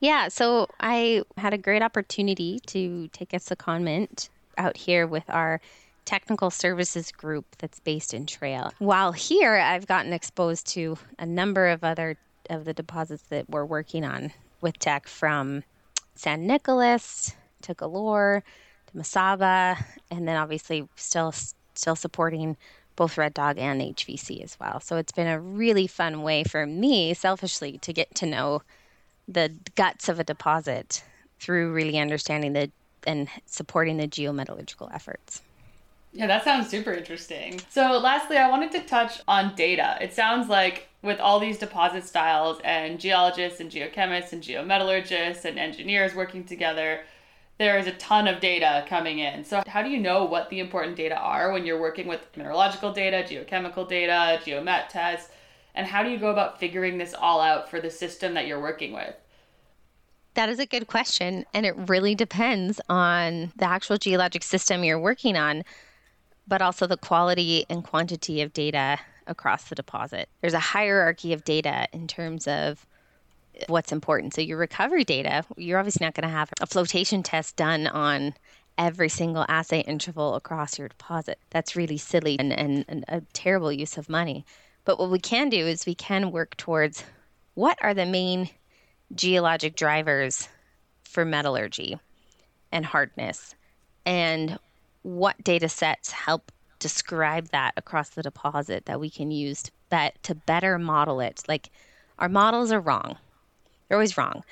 Yeah, 0.00 0.28
so 0.28 0.68
I 0.80 1.22
had 1.38 1.54
a 1.54 1.58
great 1.58 1.82
opportunity 1.82 2.60
to 2.66 3.08
take 3.08 3.32
a 3.32 3.36
secondment 3.36 4.28
out 4.58 4.76
here 4.76 5.06
with 5.06 5.24
our 5.28 5.60
technical 6.04 6.50
services 6.50 7.10
group 7.10 7.44
that's 7.58 7.80
based 7.80 8.14
in 8.14 8.26
Trail. 8.26 8.72
While 8.78 9.12
here, 9.12 9.56
I've 9.56 9.86
gotten 9.86 10.12
exposed 10.12 10.66
to 10.68 10.96
a 11.18 11.26
number 11.26 11.66
of 11.68 11.82
other 11.82 12.16
of 12.50 12.64
the 12.64 12.74
deposits 12.74 13.24
that 13.24 13.48
we're 13.48 13.64
working 13.64 14.04
on 14.04 14.32
with 14.60 14.78
Teck 14.78 15.06
from 15.08 15.64
San 16.14 16.46
Nicolas 16.46 17.34
to 17.62 17.74
Galore 17.74 18.42
to 18.86 18.96
Mesaba, 18.96 19.82
and 20.10 20.26
then 20.26 20.36
obviously 20.36 20.88
still 20.96 21.32
still 21.74 21.96
supporting 21.96 22.56
both 22.96 23.18
Red 23.18 23.34
Dog 23.34 23.58
and 23.58 23.80
HVC 23.80 24.42
as 24.42 24.58
well. 24.58 24.80
So 24.80 24.96
it's 24.96 25.12
been 25.12 25.26
a 25.26 25.40
really 25.40 25.86
fun 25.86 26.22
way 26.22 26.44
for 26.44 26.66
me, 26.66 27.12
selfishly, 27.12 27.78
to 27.78 27.92
get 27.92 28.14
to 28.16 28.26
know 28.26 28.62
the 29.28 29.54
guts 29.74 30.08
of 30.08 30.18
a 30.18 30.24
deposit 30.24 31.04
through 31.38 31.72
really 31.72 31.98
understanding 31.98 32.54
the 32.54 32.70
and 33.06 33.28
supporting 33.44 33.98
the 33.98 34.08
geometallurgical 34.08 34.92
efforts. 34.92 35.42
Yeah, 36.16 36.26
that 36.28 36.44
sounds 36.44 36.70
super 36.70 36.94
interesting. 36.94 37.60
So, 37.68 37.98
lastly, 37.98 38.38
I 38.38 38.48
wanted 38.48 38.72
to 38.72 38.80
touch 38.80 39.20
on 39.28 39.54
data. 39.54 39.98
It 40.00 40.14
sounds 40.14 40.48
like 40.48 40.88
with 41.02 41.20
all 41.20 41.38
these 41.38 41.58
deposit 41.58 42.06
styles 42.06 42.58
and 42.64 42.98
geologists 42.98 43.60
and 43.60 43.70
geochemists 43.70 44.32
and 44.32 44.42
geometallurgists 44.42 45.44
and 45.44 45.58
engineers 45.58 46.14
working 46.14 46.44
together, 46.44 47.02
there 47.58 47.78
is 47.78 47.86
a 47.86 47.92
ton 47.92 48.28
of 48.28 48.40
data 48.40 48.86
coming 48.88 49.18
in. 49.18 49.44
So, 49.44 49.62
how 49.66 49.82
do 49.82 49.90
you 49.90 50.00
know 50.00 50.24
what 50.24 50.48
the 50.48 50.58
important 50.58 50.96
data 50.96 51.18
are 51.18 51.52
when 51.52 51.66
you're 51.66 51.78
working 51.78 52.06
with 52.06 52.26
mineralogical 52.34 52.94
data, 52.94 53.22
geochemical 53.22 53.86
data, 53.86 54.40
geomet 54.42 54.88
tests? 54.88 55.30
And 55.74 55.86
how 55.86 56.02
do 56.02 56.08
you 56.08 56.16
go 56.16 56.30
about 56.30 56.58
figuring 56.58 56.96
this 56.96 57.12
all 57.12 57.42
out 57.42 57.68
for 57.68 57.78
the 57.78 57.90
system 57.90 58.32
that 58.32 58.46
you're 58.46 58.60
working 58.60 58.94
with? 58.94 59.14
That 60.32 60.48
is 60.48 60.58
a 60.58 60.66
good 60.66 60.86
question. 60.86 61.44
And 61.52 61.66
it 61.66 61.74
really 61.88 62.14
depends 62.14 62.80
on 62.88 63.52
the 63.56 63.66
actual 63.66 63.98
geologic 63.98 64.42
system 64.42 64.82
you're 64.82 64.98
working 64.98 65.36
on, 65.36 65.62
but 66.46 66.62
also 66.62 66.86
the 66.86 66.96
quality 66.96 67.66
and 67.68 67.84
quantity 67.84 68.42
of 68.42 68.52
data 68.52 68.98
across 69.26 69.68
the 69.68 69.74
deposit. 69.74 70.28
There's 70.40 70.54
a 70.54 70.58
hierarchy 70.58 71.32
of 71.32 71.44
data 71.44 71.88
in 71.92 72.06
terms 72.06 72.46
of 72.46 72.86
what's 73.68 73.92
important. 73.92 74.34
So, 74.34 74.40
your 74.40 74.58
recovery 74.58 75.04
data, 75.04 75.44
you're 75.56 75.78
obviously 75.78 76.04
not 76.04 76.14
going 76.14 76.28
to 76.28 76.34
have 76.34 76.50
a 76.60 76.66
flotation 76.66 77.22
test 77.22 77.56
done 77.56 77.86
on 77.86 78.34
every 78.78 79.08
single 79.08 79.44
assay 79.48 79.80
interval 79.80 80.34
across 80.34 80.78
your 80.78 80.88
deposit. 80.88 81.38
That's 81.50 81.76
really 81.76 81.96
silly 81.96 82.38
and, 82.38 82.52
and, 82.52 82.84
and 82.88 83.04
a 83.08 83.22
terrible 83.32 83.72
use 83.72 83.96
of 83.96 84.08
money. 84.08 84.44
But 84.84 84.98
what 84.98 85.10
we 85.10 85.18
can 85.18 85.48
do 85.48 85.66
is 85.66 85.86
we 85.86 85.94
can 85.94 86.30
work 86.30 86.56
towards 86.56 87.02
what 87.54 87.78
are 87.82 87.94
the 87.94 88.06
main 88.06 88.50
geologic 89.14 89.76
drivers 89.76 90.48
for 91.04 91.24
metallurgy 91.24 91.98
and 92.70 92.84
hardness, 92.84 93.54
and 94.04 94.58
what 95.06 95.42
data 95.44 95.68
sets 95.68 96.10
help 96.10 96.50
describe 96.80 97.46
that 97.50 97.72
across 97.76 98.08
the 98.08 98.24
deposit 98.24 98.86
that 98.86 98.98
we 98.98 99.08
can 99.08 99.30
use 99.30 99.62
to, 99.62 99.70
bet, 99.88 100.20
to 100.24 100.34
better 100.34 100.80
model 100.80 101.20
it. 101.20 101.44
Like 101.46 101.70
our 102.18 102.28
models 102.28 102.72
are 102.72 102.80
wrong, 102.80 103.16
they're 103.86 103.96
always 103.96 104.18
wrong. 104.18 104.42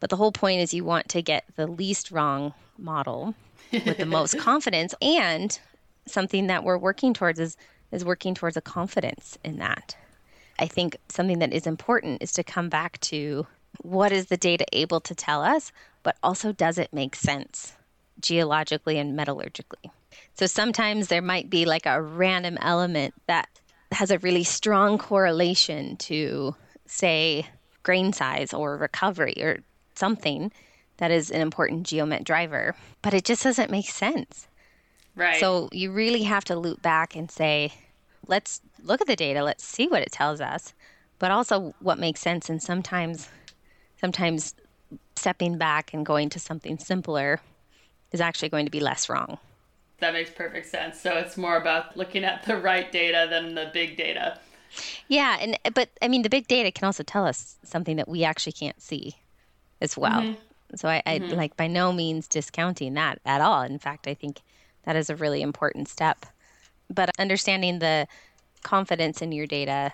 But 0.00 0.10
the 0.10 0.16
whole 0.16 0.32
point 0.32 0.62
is 0.62 0.74
you 0.74 0.84
want 0.84 1.08
to 1.10 1.22
get 1.22 1.44
the 1.54 1.68
least 1.68 2.10
wrong 2.10 2.54
model 2.76 3.36
with 3.70 3.98
the 3.98 4.06
most 4.06 4.36
confidence 4.40 4.96
and 5.00 5.56
something 6.06 6.48
that 6.48 6.64
we're 6.64 6.76
working 6.76 7.14
towards 7.14 7.38
is 7.38 7.56
is 7.92 8.04
working 8.04 8.34
towards 8.34 8.56
a 8.56 8.60
confidence 8.60 9.38
in 9.44 9.58
that. 9.58 9.96
I 10.58 10.66
think 10.66 10.96
something 11.08 11.38
that 11.38 11.52
is 11.52 11.68
important 11.68 12.20
is 12.20 12.32
to 12.32 12.42
come 12.42 12.68
back 12.68 12.98
to 13.02 13.46
what 13.82 14.10
is 14.10 14.26
the 14.26 14.36
data 14.36 14.64
able 14.72 15.00
to 15.02 15.14
tell 15.14 15.42
us, 15.42 15.70
but 16.02 16.16
also 16.20 16.50
does 16.50 16.78
it 16.78 16.92
make 16.92 17.14
sense 17.14 17.74
geologically 18.20 18.98
and 18.98 19.16
metallurgically? 19.16 19.90
So 20.34 20.46
sometimes 20.46 21.08
there 21.08 21.22
might 21.22 21.50
be 21.50 21.64
like 21.64 21.86
a 21.86 22.00
random 22.02 22.58
element 22.60 23.14
that 23.26 23.48
has 23.92 24.10
a 24.10 24.18
really 24.18 24.44
strong 24.44 24.98
correlation 24.98 25.96
to, 25.96 26.54
say, 26.86 27.46
grain 27.82 28.12
size 28.12 28.52
or 28.52 28.76
recovery 28.76 29.34
or 29.40 29.60
something 29.94 30.52
that 30.98 31.10
is 31.10 31.30
an 31.30 31.40
important 31.40 31.86
geomet 31.86 32.24
driver, 32.24 32.74
but 33.02 33.14
it 33.14 33.24
just 33.24 33.42
doesn't 33.42 33.70
make 33.70 33.88
sense. 33.88 34.46
Right. 35.16 35.40
So 35.40 35.68
you 35.72 35.90
really 35.92 36.22
have 36.22 36.44
to 36.44 36.56
loop 36.56 36.82
back 36.82 37.16
and 37.16 37.30
say, 37.30 37.72
let's 38.26 38.60
look 38.82 39.00
at 39.00 39.06
the 39.06 39.16
data, 39.16 39.42
let's 39.42 39.64
see 39.64 39.88
what 39.88 40.02
it 40.02 40.12
tells 40.12 40.40
us, 40.40 40.74
but 41.18 41.30
also 41.30 41.74
what 41.80 41.98
makes 41.98 42.20
sense. 42.20 42.48
And 42.48 42.62
sometimes, 42.62 43.28
sometimes 44.00 44.54
stepping 45.16 45.58
back 45.58 45.92
and 45.92 46.06
going 46.06 46.30
to 46.30 46.38
something 46.38 46.78
simpler 46.78 47.40
is 48.12 48.20
actually 48.20 48.48
going 48.48 48.66
to 48.66 48.70
be 48.70 48.80
less 48.80 49.08
wrong. 49.08 49.38
That 50.00 50.14
makes 50.14 50.30
perfect 50.30 50.66
sense. 50.66 51.00
So 51.00 51.16
it's 51.16 51.36
more 51.36 51.56
about 51.56 51.96
looking 51.96 52.24
at 52.24 52.44
the 52.44 52.56
right 52.56 52.90
data 52.90 53.26
than 53.28 53.54
the 53.54 53.70
big 53.72 53.96
data. 53.96 54.38
Yeah, 55.08 55.36
and 55.40 55.58
but 55.74 55.90
I 56.00 56.08
mean 56.08 56.22
the 56.22 56.30
big 56.30 56.46
data 56.48 56.70
can 56.70 56.86
also 56.86 57.02
tell 57.02 57.26
us 57.26 57.56
something 57.62 57.96
that 57.96 58.08
we 58.08 58.24
actually 58.24 58.52
can't 58.52 58.80
see 58.80 59.16
as 59.80 59.96
well. 59.96 60.22
Mm-hmm. 60.22 60.76
So 60.76 60.88
I, 60.88 61.02
I 61.04 61.18
mm-hmm. 61.18 61.36
like 61.36 61.56
by 61.56 61.66
no 61.66 61.92
means 61.92 62.28
discounting 62.28 62.94
that 62.94 63.18
at 63.24 63.40
all. 63.40 63.62
In 63.62 63.78
fact, 63.78 64.06
I 64.06 64.14
think 64.14 64.40
that 64.84 64.96
is 64.96 65.10
a 65.10 65.16
really 65.16 65.42
important 65.42 65.88
step. 65.88 66.26
But 66.88 67.10
understanding 67.18 67.78
the 67.78 68.06
confidence 68.62 69.22
in 69.22 69.32
your 69.32 69.46
data, 69.46 69.92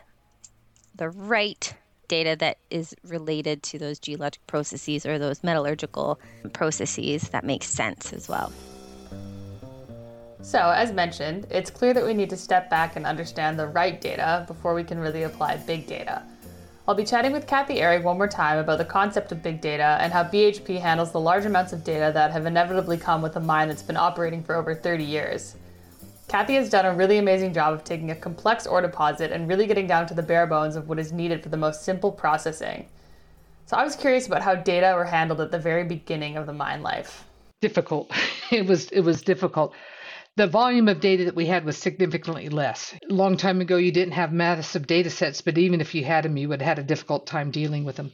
the 0.94 1.08
right 1.10 1.74
data 2.08 2.36
that 2.38 2.58
is 2.70 2.94
related 3.02 3.62
to 3.64 3.78
those 3.78 3.98
geologic 3.98 4.46
processes 4.46 5.04
or 5.04 5.18
those 5.18 5.42
metallurgical 5.42 6.20
processes, 6.52 7.28
that 7.30 7.44
makes 7.44 7.66
sense 7.66 8.12
as 8.12 8.28
well. 8.28 8.52
So, 10.46 10.70
as 10.70 10.92
mentioned, 10.92 11.48
it's 11.50 11.70
clear 11.70 11.92
that 11.92 12.06
we 12.06 12.14
need 12.14 12.30
to 12.30 12.36
step 12.36 12.70
back 12.70 12.94
and 12.94 13.04
understand 13.04 13.58
the 13.58 13.66
right 13.66 14.00
data 14.00 14.44
before 14.46 14.74
we 14.74 14.84
can 14.84 15.00
really 15.00 15.24
apply 15.24 15.56
big 15.56 15.88
data. 15.88 16.22
I'll 16.86 16.94
be 16.94 17.02
chatting 17.02 17.32
with 17.32 17.48
Kathy 17.48 17.78
Ehrig 17.78 18.04
one 18.04 18.16
more 18.16 18.28
time 18.28 18.58
about 18.58 18.78
the 18.78 18.84
concept 18.84 19.32
of 19.32 19.42
big 19.42 19.60
data 19.60 19.98
and 20.00 20.12
how 20.12 20.22
BHP 20.22 20.80
handles 20.80 21.10
the 21.10 21.18
large 21.18 21.46
amounts 21.46 21.72
of 21.72 21.82
data 21.82 22.12
that 22.14 22.30
have 22.30 22.46
inevitably 22.46 22.96
come 22.96 23.22
with 23.22 23.34
a 23.34 23.40
mine 23.40 23.66
that's 23.66 23.82
been 23.82 23.96
operating 23.96 24.40
for 24.40 24.54
over 24.54 24.72
30 24.72 25.02
years. 25.02 25.56
Kathy 26.28 26.54
has 26.54 26.70
done 26.70 26.86
a 26.86 26.94
really 26.94 27.18
amazing 27.18 27.52
job 27.52 27.74
of 27.74 27.82
taking 27.82 28.12
a 28.12 28.14
complex 28.14 28.68
ore 28.68 28.82
deposit 28.82 29.32
and 29.32 29.48
really 29.48 29.66
getting 29.66 29.88
down 29.88 30.06
to 30.06 30.14
the 30.14 30.22
bare 30.22 30.46
bones 30.46 30.76
of 30.76 30.88
what 30.88 31.00
is 31.00 31.10
needed 31.10 31.42
for 31.42 31.48
the 31.48 31.56
most 31.56 31.82
simple 31.82 32.12
processing. 32.12 32.86
So 33.66 33.76
I 33.76 33.82
was 33.82 33.96
curious 33.96 34.28
about 34.28 34.42
how 34.42 34.54
data 34.54 34.94
were 34.94 35.06
handled 35.06 35.40
at 35.40 35.50
the 35.50 35.58
very 35.58 35.82
beginning 35.82 36.36
of 36.36 36.46
the 36.46 36.52
mine 36.52 36.84
life. 36.84 37.24
Difficult. 37.60 38.12
It 38.52 38.64
was 38.64 38.88
it 38.92 39.00
was 39.00 39.22
difficult 39.22 39.74
the 40.36 40.46
volume 40.46 40.86
of 40.88 41.00
data 41.00 41.24
that 41.24 41.34
we 41.34 41.46
had 41.46 41.64
was 41.64 41.78
significantly 41.78 42.50
less. 42.50 42.94
A 43.08 43.12
long 43.12 43.38
time 43.38 43.62
ago, 43.62 43.78
you 43.78 43.90
didn't 43.90 44.12
have 44.12 44.32
massive 44.32 44.86
data 44.86 45.08
sets, 45.08 45.40
but 45.40 45.56
even 45.56 45.80
if 45.80 45.94
you 45.94 46.04
had 46.04 46.24
them, 46.24 46.36
you 46.36 46.50
would 46.50 46.60
have 46.60 46.76
had 46.76 46.78
a 46.78 46.86
difficult 46.86 47.26
time 47.26 47.50
dealing 47.50 47.84
with 47.84 47.96
them. 47.96 48.12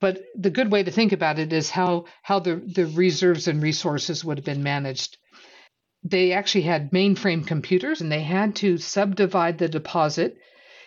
But 0.00 0.22
the 0.36 0.50
good 0.50 0.70
way 0.70 0.84
to 0.84 0.92
think 0.92 1.10
about 1.12 1.40
it 1.40 1.52
is 1.52 1.70
how, 1.70 2.04
how 2.22 2.38
the, 2.38 2.62
the 2.64 2.86
reserves 2.86 3.48
and 3.48 3.60
resources 3.60 4.24
would 4.24 4.38
have 4.38 4.44
been 4.44 4.62
managed. 4.62 5.18
They 6.04 6.30
actually 6.30 6.62
had 6.62 6.92
mainframe 6.92 7.44
computers 7.44 8.00
and 8.00 8.12
they 8.12 8.22
had 8.22 8.54
to 8.56 8.78
subdivide 8.78 9.58
the 9.58 9.68
deposit 9.68 10.38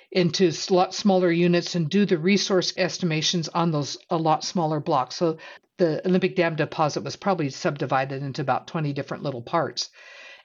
into 0.09 0.49
a 0.49 0.73
lot 0.73 0.93
smaller 0.93 1.29
units 1.29 1.75
and 1.75 1.89
do 1.89 2.05
the 2.05 2.17
resource 2.17 2.73
estimations 2.77 3.49
on 3.49 3.71
those 3.71 3.97
a 4.09 4.17
lot 4.17 4.45
smaller 4.45 4.79
blocks. 4.79 5.15
So 5.15 5.37
the 5.77 6.05
Olympic 6.07 6.37
Dam 6.37 6.55
deposit 6.55 7.03
was 7.03 7.17
probably 7.17 7.49
subdivided 7.49 8.23
into 8.23 8.41
about 8.41 8.67
20 8.67 8.93
different 8.93 9.23
little 9.23 9.41
parts 9.41 9.89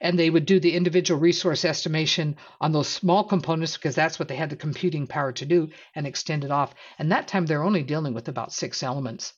and 0.01 0.17
they 0.17 0.29
would 0.29 0.45
do 0.45 0.59
the 0.59 0.75
individual 0.75 1.19
resource 1.19 1.65
estimation 1.65 2.35
on 2.61 2.71
those 2.71 2.87
small 2.87 3.23
components 3.23 3.77
because 3.77 3.95
that's 3.95 4.19
what 4.19 4.27
they 4.27 4.35
had 4.35 4.49
the 4.49 4.55
computing 4.55 5.07
power 5.07 5.31
to 5.33 5.45
do 5.45 5.69
and 5.95 6.05
extend 6.05 6.43
it 6.43 6.51
off. 6.51 6.73
And 6.99 7.11
that 7.11 7.27
time 7.27 7.45
they're 7.45 7.63
only 7.63 7.83
dealing 7.83 8.13
with 8.13 8.27
about 8.27 8.53
six 8.53 8.83
elements. 8.83 9.33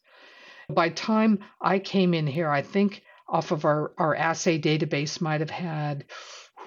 By 0.70 0.90
time 0.90 1.40
I 1.62 1.80
came 1.80 2.14
in 2.14 2.28
here, 2.28 2.50
I 2.50 2.62
think 2.62 3.02
off 3.28 3.52
of 3.52 3.66
our, 3.66 3.92
our 3.98 4.16
assay 4.16 4.60
database 4.60 5.22
might 5.22 5.40
have 5.42 5.50
had 5.50 6.06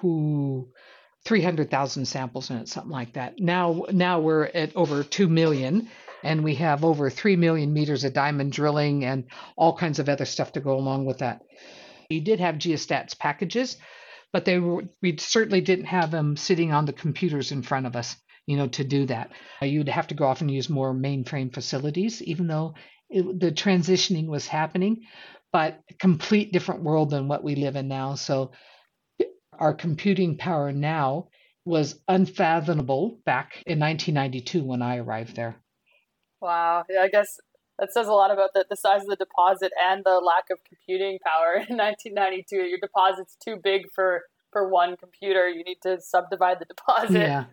who 0.01 0.69
300,000 1.25 2.05
samples 2.05 2.49
in 2.49 2.57
it, 2.57 2.67
something 2.67 2.91
like 2.91 3.13
that. 3.13 3.39
Now, 3.39 3.85
now 3.91 4.19
we're 4.19 4.45
at 4.45 4.75
over 4.75 5.03
2 5.03 5.29
million 5.29 5.89
and 6.21 6.43
we 6.43 6.55
have 6.55 6.83
over 6.83 7.09
3 7.09 7.35
million 7.35 7.73
meters 7.73 8.03
of 8.03 8.13
diamond 8.13 8.51
drilling 8.51 9.03
and 9.03 9.25
all 9.55 9.75
kinds 9.75 9.99
of 9.99 10.09
other 10.09 10.25
stuff 10.25 10.53
to 10.53 10.59
go 10.59 10.75
along 10.75 11.05
with 11.05 11.19
that. 11.19 11.41
You 12.09 12.21
did 12.21 12.39
have 12.39 12.55
geostats 12.55 13.17
packages, 13.17 13.77
but 14.31 14.45
they 14.45 14.59
were, 14.59 14.83
we 15.01 15.17
certainly 15.17 15.61
didn't 15.61 15.85
have 15.85 16.11
them 16.11 16.37
sitting 16.37 16.71
on 16.71 16.85
the 16.85 16.93
computers 16.93 17.51
in 17.51 17.61
front 17.61 17.85
of 17.85 17.95
us, 17.95 18.15
you 18.45 18.57
know, 18.57 18.67
to 18.69 18.83
do 18.83 19.05
that. 19.05 19.31
Uh, 19.61 19.65
you'd 19.65 19.89
have 19.89 20.07
to 20.07 20.15
go 20.15 20.25
off 20.25 20.41
and 20.41 20.51
use 20.51 20.69
more 20.69 20.93
mainframe 20.93 21.53
facilities, 21.53 22.21
even 22.21 22.47
though 22.47 22.75
it, 23.09 23.39
the 23.39 23.51
transitioning 23.51 24.27
was 24.27 24.47
happening, 24.47 25.03
but 25.51 25.79
a 25.89 25.93
complete 25.93 26.51
different 26.51 26.83
world 26.83 27.11
than 27.11 27.27
what 27.27 27.43
we 27.43 27.55
live 27.55 27.75
in 27.75 27.87
now. 27.87 28.15
So 28.15 28.51
our 29.59 29.73
computing 29.73 30.37
power 30.37 30.71
now 30.71 31.29
was 31.65 31.99
unfathomable 32.07 33.19
back 33.25 33.63
in 33.65 33.79
1992 33.79 34.63
when 34.63 34.81
I 34.81 34.97
arrived 34.97 35.35
there. 35.35 35.55
Wow. 36.41 36.83
I 36.99 37.07
guess 37.07 37.39
that 37.79 37.93
says 37.93 38.07
a 38.07 38.13
lot 38.13 38.31
about 38.31 38.51
the, 38.53 38.65
the 38.69 38.75
size 38.75 39.01
of 39.01 39.07
the 39.07 39.15
deposit 39.15 39.71
and 39.81 40.03
the 40.03 40.19
lack 40.19 40.45
of 40.51 40.59
computing 40.67 41.19
power 41.25 41.55
in 41.69 41.77
1992. 41.77 42.55
Your 42.55 42.79
deposit's 42.79 43.35
too 43.43 43.57
big 43.61 43.83
for 43.93 44.21
for 44.51 44.69
one 44.69 44.95
computer. 44.97 45.49
You 45.49 45.63
need 45.63 45.79
to 45.83 45.99
subdivide 45.99 46.59
the 46.59 46.65
deposit. 46.65 47.19
Yeah. 47.19 47.45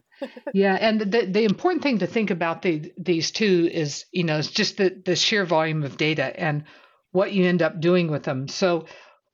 yeah, 0.52 0.74
and 0.74 1.00
the 1.00 1.26
the 1.26 1.44
important 1.44 1.82
thing 1.82 1.98
to 1.98 2.06
think 2.06 2.30
about 2.30 2.62
the, 2.62 2.92
these 2.98 3.30
two 3.30 3.68
is 3.72 4.04
you 4.12 4.24
know 4.24 4.38
it's 4.38 4.50
just 4.50 4.76
the 4.76 5.00
the 5.04 5.16
sheer 5.16 5.44
volume 5.44 5.82
of 5.82 5.96
data 5.96 6.38
and 6.38 6.64
what 7.12 7.32
you 7.32 7.46
end 7.46 7.62
up 7.62 7.80
doing 7.80 8.10
with 8.10 8.22
them. 8.24 8.46
So 8.46 8.86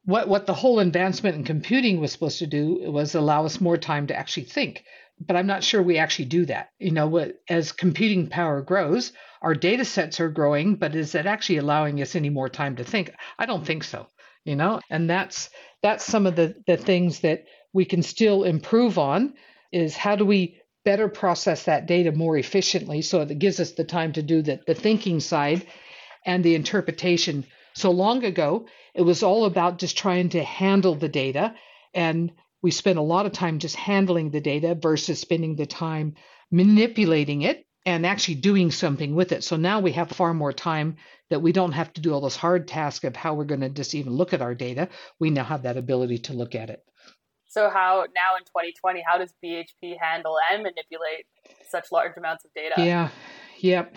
what 0.04 0.28
what 0.28 0.46
the 0.46 0.54
whole 0.54 0.78
advancement 0.78 1.36
in 1.36 1.44
computing 1.44 2.00
was 2.00 2.12
supposed 2.12 2.38
to 2.38 2.46
do 2.46 2.90
was 2.90 3.14
allow 3.14 3.44
us 3.44 3.60
more 3.60 3.76
time 3.76 4.06
to 4.06 4.16
actually 4.16 4.44
think. 4.44 4.84
But 5.18 5.36
I'm 5.36 5.46
not 5.46 5.64
sure 5.64 5.82
we 5.82 5.98
actually 5.98 6.26
do 6.26 6.44
that. 6.46 6.70
You 6.78 6.90
know, 6.90 7.32
as 7.48 7.72
computing 7.72 8.28
power 8.28 8.60
grows, 8.60 9.12
our 9.42 9.54
data 9.54 9.84
sets 9.84 10.20
are 10.20 10.28
growing, 10.28 10.76
but 10.76 10.94
is 10.94 11.14
it 11.14 11.26
actually 11.26 11.58
allowing 11.58 12.00
us 12.02 12.14
any 12.14 12.28
more 12.30 12.48
time 12.48 12.76
to 12.76 12.84
think? 12.84 13.10
I 13.38 13.46
don't 13.46 13.66
think 13.66 13.84
so, 13.84 14.08
you 14.44 14.56
know, 14.56 14.80
and 14.90 15.08
that's 15.08 15.50
that's 15.82 16.04
some 16.04 16.26
of 16.26 16.36
the, 16.36 16.54
the 16.66 16.76
things 16.76 17.20
that 17.20 17.44
we 17.72 17.84
can 17.84 18.02
still 18.02 18.44
improve 18.44 18.98
on 18.98 19.34
is 19.72 19.96
how 19.96 20.16
do 20.16 20.24
we 20.24 20.60
better 20.84 21.08
process 21.08 21.64
that 21.64 21.86
data 21.86 22.12
more 22.12 22.38
efficiently 22.38 23.02
so 23.02 23.20
it 23.20 23.38
gives 23.38 23.58
us 23.58 23.72
the 23.72 23.84
time 23.84 24.12
to 24.12 24.22
do 24.22 24.40
the, 24.40 24.60
the 24.66 24.74
thinking 24.74 25.20
side 25.20 25.66
and 26.24 26.44
the 26.44 26.54
interpretation. 26.54 27.44
So 27.74 27.90
long 27.90 28.24
ago, 28.24 28.66
it 28.94 29.02
was 29.02 29.22
all 29.22 29.44
about 29.44 29.78
just 29.78 29.98
trying 29.98 30.30
to 30.30 30.42
handle 30.42 30.94
the 30.94 31.08
data. 31.08 31.54
And 31.92 32.32
we 32.62 32.70
spent 32.70 32.98
a 32.98 33.02
lot 33.02 33.26
of 33.26 33.32
time 33.32 33.58
just 33.58 33.76
handling 33.76 34.30
the 34.30 34.40
data 34.40 34.74
versus 34.74 35.20
spending 35.20 35.56
the 35.56 35.66
time 35.66 36.14
manipulating 36.50 37.42
it 37.42 37.66
and 37.84 38.04
actually 38.04 38.34
doing 38.34 38.70
something 38.70 39.14
with 39.14 39.32
it. 39.32 39.44
So 39.44 39.56
now 39.56 39.80
we 39.80 39.92
have 39.92 40.10
far 40.10 40.34
more 40.34 40.52
time 40.52 40.96
that 41.30 41.40
we 41.40 41.52
don't 41.52 41.72
have 41.72 41.92
to 41.94 42.00
do 42.00 42.12
all 42.12 42.20
this 42.20 42.36
hard 42.36 42.66
task 42.66 43.04
of 43.04 43.14
how 43.14 43.34
we're 43.34 43.44
going 43.44 43.60
to 43.60 43.68
just 43.68 43.94
even 43.94 44.12
look 44.12 44.32
at 44.32 44.42
our 44.42 44.54
data. 44.54 44.88
We 45.20 45.30
now 45.30 45.44
have 45.44 45.62
that 45.62 45.76
ability 45.76 46.18
to 46.18 46.32
look 46.32 46.54
at 46.54 46.70
it. 46.70 46.84
So 47.48 47.70
how 47.70 48.06
now 48.14 48.36
in 48.36 48.44
2020, 48.44 49.02
how 49.06 49.18
does 49.18 49.32
BHP 49.42 49.96
handle 50.00 50.36
and 50.52 50.62
manipulate 50.62 51.26
such 51.68 51.92
large 51.92 52.12
amounts 52.16 52.44
of 52.44 52.52
data? 52.54 52.74
Yeah, 52.76 53.08
yep. 53.58 53.94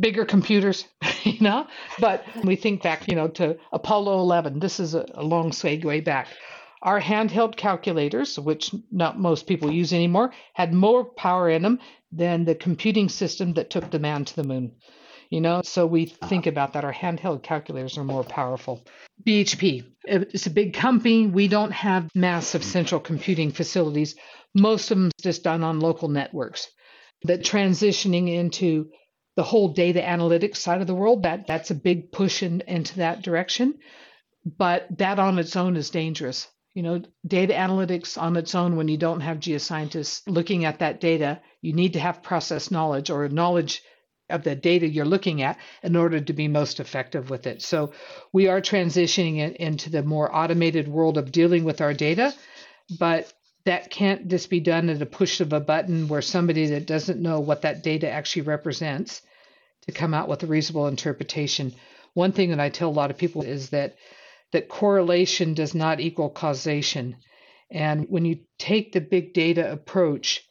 Bigger 0.00 0.24
computers, 0.24 0.86
you 1.22 1.40
know. 1.40 1.66
But 2.00 2.24
we 2.42 2.56
think 2.56 2.82
back, 2.82 3.08
you 3.08 3.14
know, 3.14 3.28
to 3.28 3.58
Apollo 3.72 4.18
11. 4.20 4.58
This 4.58 4.80
is 4.80 4.94
a, 4.94 5.06
a 5.14 5.22
long 5.22 5.50
segue 5.50 6.04
back. 6.04 6.28
Our 6.82 7.00
handheld 7.00 7.56
calculators, 7.56 8.38
which 8.40 8.74
not 8.90 9.16
most 9.16 9.46
people 9.46 9.70
use 9.70 9.92
anymore, 9.92 10.32
had 10.52 10.74
more 10.74 11.04
power 11.04 11.48
in 11.48 11.62
them 11.62 11.78
than 12.10 12.44
the 12.44 12.56
computing 12.56 13.08
system 13.08 13.54
that 13.54 13.70
took 13.70 13.90
the 13.90 14.00
man 14.00 14.24
to 14.24 14.34
the 14.34 14.42
moon. 14.42 14.72
You 15.30 15.40
know, 15.40 15.62
so 15.62 15.86
we 15.86 16.06
think 16.06 16.46
about 16.46 16.72
that. 16.72 16.84
Our 16.84 16.92
handheld 16.92 17.44
calculators 17.44 17.96
are 17.98 18.04
more 18.04 18.24
powerful. 18.24 18.84
BHP, 19.24 19.84
it's 20.04 20.46
a 20.46 20.50
big 20.50 20.74
company. 20.74 21.28
We 21.28 21.46
don't 21.46 21.70
have 21.70 22.10
massive 22.16 22.64
central 22.64 23.00
computing 23.00 23.52
facilities. 23.52 24.16
Most 24.52 24.90
of 24.90 24.98
them 24.98 25.10
just 25.22 25.44
done 25.44 25.62
on 25.62 25.78
local 25.78 26.08
networks. 26.08 26.68
That 27.22 27.44
transitioning 27.44 28.34
into 28.34 28.90
the 29.36 29.44
whole 29.44 29.68
data 29.68 30.00
analytics 30.00 30.56
side 30.56 30.80
of 30.80 30.88
the 30.88 30.94
world, 30.94 31.22
that 31.22 31.46
that's 31.46 31.70
a 31.70 31.76
big 31.76 32.10
push 32.10 32.42
in, 32.42 32.60
into 32.62 32.96
that 32.96 33.22
direction. 33.22 33.78
But 34.44 34.86
that 34.98 35.20
on 35.20 35.38
its 35.38 35.54
own 35.54 35.76
is 35.76 35.88
dangerous. 35.88 36.48
You 36.74 36.82
know, 36.82 37.02
data 37.26 37.52
analytics 37.52 38.20
on 38.20 38.36
its 38.36 38.54
own, 38.54 38.76
when 38.76 38.88
you 38.88 38.96
don't 38.96 39.20
have 39.20 39.38
geoscientists 39.38 40.22
looking 40.26 40.64
at 40.64 40.78
that 40.78 41.00
data, 41.00 41.40
you 41.60 41.74
need 41.74 41.92
to 41.92 42.00
have 42.00 42.22
process 42.22 42.70
knowledge 42.70 43.10
or 43.10 43.28
knowledge 43.28 43.82
of 44.30 44.42
the 44.42 44.54
data 44.54 44.88
you're 44.88 45.04
looking 45.04 45.42
at 45.42 45.58
in 45.82 45.96
order 45.96 46.18
to 46.20 46.32
be 46.32 46.48
most 46.48 46.80
effective 46.80 47.28
with 47.28 47.46
it. 47.46 47.60
So 47.60 47.92
we 48.32 48.48
are 48.48 48.60
transitioning 48.60 49.38
it 49.38 49.56
into 49.56 49.90
the 49.90 50.02
more 50.02 50.34
automated 50.34 50.88
world 50.88 51.18
of 51.18 51.30
dealing 51.30 51.64
with 51.64 51.82
our 51.82 51.92
data, 51.92 52.32
but 52.98 53.30
that 53.64 53.90
can't 53.90 54.28
just 54.28 54.48
be 54.50 54.60
done 54.60 54.88
at 54.88 55.02
a 55.02 55.06
push 55.06 55.40
of 55.40 55.52
a 55.52 55.60
button 55.60 56.08
where 56.08 56.22
somebody 56.22 56.66
that 56.68 56.86
doesn't 56.86 57.20
know 57.20 57.40
what 57.40 57.62
that 57.62 57.82
data 57.82 58.10
actually 58.10 58.42
represents 58.42 59.22
to 59.86 59.92
come 59.92 60.14
out 60.14 60.28
with 60.28 60.42
a 60.42 60.46
reasonable 60.46 60.86
interpretation. 60.86 61.74
One 62.14 62.32
thing 62.32 62.50
that 62.50 62.60
I 62.60 62.70
tell 62.70 62.88
a 62.88 62.90
lot 62.90 63.10
of 63.10 63.18
people 63.18 63.42
is 63.42 63.70
that 63.70 63.96
that 64.52 64.68
correlation 64.68 65.54
does 65.54 65.74
not 65.74 66.00
equal 66.00 66.30
causation. 66.30 67.16
And 67.70 68.06
when 68.08 68.24
you 68.24 68.40
take 68.58 68.92
the 68.92 69.00
big 69.00 69.34
data 69.34 69.70
approach 69.70 70.46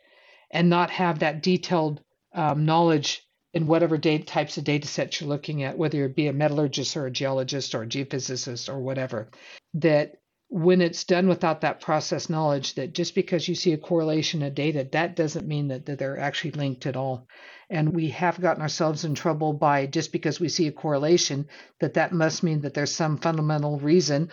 and 0.52 0.70
not 0.70 0.90
have 0.92 1.20
that 1.20 1.44
detailed 1.44 2.02
um, 2.34 2.66
knowledge 2.66 3.26
in 3.54 3.68
whatever 3.68 3.98
data 3.98 4.24
types 4.24 4.58
of 4.58 4.64
data 4.64 4.88
sets 4.88 5.20
you're 5.20 5.30
looking 5.30 5.64
at, 5.64 5.78
whether 5.78 6.04
it 6.06 6.16
be 6.16 6.28
a 6.28 6.34
metallurgist 6.34 6.96
or 6.98 7.06
a 7.06 7.12
geologist 7.12 7.76
or 7.76 7.84
a 7.84 7.88
geophysicist 7.88 8.70
or 8.70 8.80
whatever, 8.80 9.30
that 9.74 10.14
when 10.48 10.82
it's 10.82 11.06
done 11.06 11.28
without 11.28 11.62
that 11.62 11.80
process 11.80 12.30
knowledge, 12.30 12.76
that 12.76 12.94
just 12.94 13.16
because 13.16 13.48
you 13.48 13.56
see 13.56 13.72
a 13.74 13.78
correlation 13.78 14.42
of 14.44 14.56
data, 14.56 14.88
that 14.92 15.16
doesn't 15.16 15.48
mean 15.48 15.70
that, 15.70 15.86
that 15.86 16.00
they're 16.00 16.20
actually 16.20 16.52
linked 16.52 16.86
at 16.86 16.98
all. 16.98 17.28
And 17.72 17.94
we 17.94 18.10
have 18.10 18.40
gotten 18.40 18.62
ourselves 18.62 19.06
in 19.06 19.16
trouble 19.16 19.54
by 19.54 19.88
just 19.88 20.12
because 20.12 20.40
we 20.40 20.50
see 20.50 20.68
a 20.68 20.72
correlation, 20.72 21.48
that 21.80 21.96
that 21.96 22.12
must 22.12 22.44
mean 22.44 22.62
that 22.62 22.74
there's 22.74 22.94
some 22.94 23.18
fundamental 23.18 23.80
reason 23.80 24.30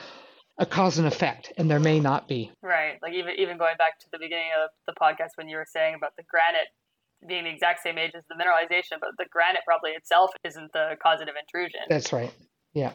a 0.59 0.67
cause 0.67 0.99
and 0.99 1.07
effect, 1.07 1.53
and 1.57 1.71
there 1.71 1.79
may 1.79 2.01
not 2.01 2.27
be. 2.27 2.51
Right. 2.63 2.99
Like 3.01 3.15
even 3.15 3.35
even 3.39 3.59
going 3.59 3.77
back 3.79 3.99
to 4.01 4.07
the 4.13 4.19
beginning 4.19 4.51
of 4.63 4.71
the 4.87 4.95
podcast 5.01 5.37
when 5.37 5.49
you 5.49 5.57
were 5.57 5.67
saying 5.73 5.95
about 5.95 6.17
the 6.17 6.25
granite 6.29 6.67
being 7.27 7.45
the 7.45 7.51
exact 7.51 7.83
same 7.83 7.99
age 7.99 8.13
as 8.17 8.25
the 8.29 8.35
mineralization, 8.35 8.99
but 9.01 9.11
the 9.19 9.27
granite 9.31 9.63
probably 9.65 9.93
itself 9.93 10.31
isn't 10.45 10.73
the 10.73 10.97
causative 11.03 11.35
intrusion. 11.41 11.81
That's 11.89 12.13
right. 12.13 12.33
Yeah. 12.75 12.93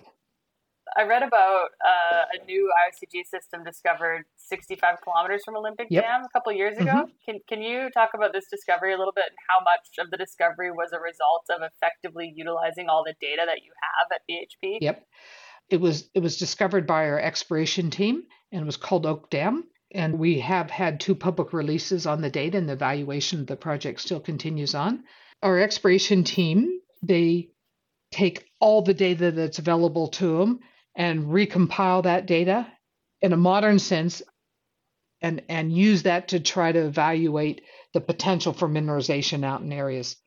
I 0.95 1.03
read 1.03 1.23
about 1.23 1.69
uh, 1.85 2.39
a 2.39 2.45
new 2.45 2.71
IOCG 2.85 3.25
system 3.25 3.63
discovered 3.63 4.25
65 4.37 4.97
kilometers 5.03 5.41
from 5.43 5.55
Olympic 5.55 5.87
yep. 5.89 6.03
Dam 6.03 6.23
a 6.23 6.29
couple 6.29 6.51
years 6.51 6.77
ago. 6.77 6.91
Mm-hmm. 6.91 7.11
Can 7.25 7.39
can 7.47 7.61
you 7.61 7.89
talk 7.91 8.11
about 8.13 8.33
this 8.33 8.45
discovery 8.49 8.93
a 8.93 8.97
little 8.97 9.13
bit 9.13 9.25
and 9.29 9.37
how 9.49 9.63
much 9.63 10.05
of 10.05 10.11
the 10.11 10.17
discovery 10.17 10.71
was 10.71 10.91
a 10.93 10.99
result 10.99 11.45
of 11.49 11.61
effectively 11.61 12.31
utilizing 12.35 12.89
all 12.89 13.03
the 13.03 13.15
data 13.19 13.43
that 13.45 13.63
you 13.63 13.71
have 13.81 14.07
at 14.11 14.21
BHP? 14.29 14.77
Yep. 14.81 15.05
It 15.69 15.81
was 15.81 16.09
it 16.13 16.19
was 16.19 16.37
discovered 16.37 16.85
by 16.85 17.07
our 17.07 17.19
exploration 17.19 17.89
team 17.89 18.23
and 18.51 18.61
it 18.61 18.65
was 18.65 18.77
called 18.77 19.05
Oak 19.05 19.29
Dam. 19.29 19.63
And 19.95 20.17
we 20.17 20.39
have 20.39 20.71
had 20.71 20.99
two 20.99 21.13
public 21.13 21.53
releases 21.53 22.07
on 22.07 22.21
the 22.21 22.29
data, 22.31 22.57
and 22.57 22.67
the 22.67 22.73
evaluation 22.73 23.41
of 23.41 23.47
the 23.47 23.55
project 23.55 24.01
still 24.01 24.19
continues 24.19 24.73
on. 24.73 25.03
Our 25.43 25.59
exploration 25.59 26.23
team, 26.23 26.79
they 27.03 27.49
take 28.11 28.49
all 28.59 28.81
the 28.81 28.95
data 28.95 29.31
that's 29.31 29.59
available 29.59 30.07
to 30.07 30.39
them 30.39 30.59
and 30.95 31.25
recompile 31.25 32.03
that 32.03 32.25
data 32.25 32.67
in 33.21 33.33
a 33.33 33.37
modern 33.37 33.79
sense 33.79 34.21
and, 35.21 35.41
and 35.49 35.71
use 35.71 36.03
that 36.03 36.29
to 36.29 36.39
try 36.39 36.71
to 36.71 36.85
evaluate 36.85 37.61
the 37.93 38.01
potential 38.01 38.53
for 38.53 38.67
mineralization 38.67 39.45
out 39.45 39.61
in 39.61 39.71
areas. 39.71 40.17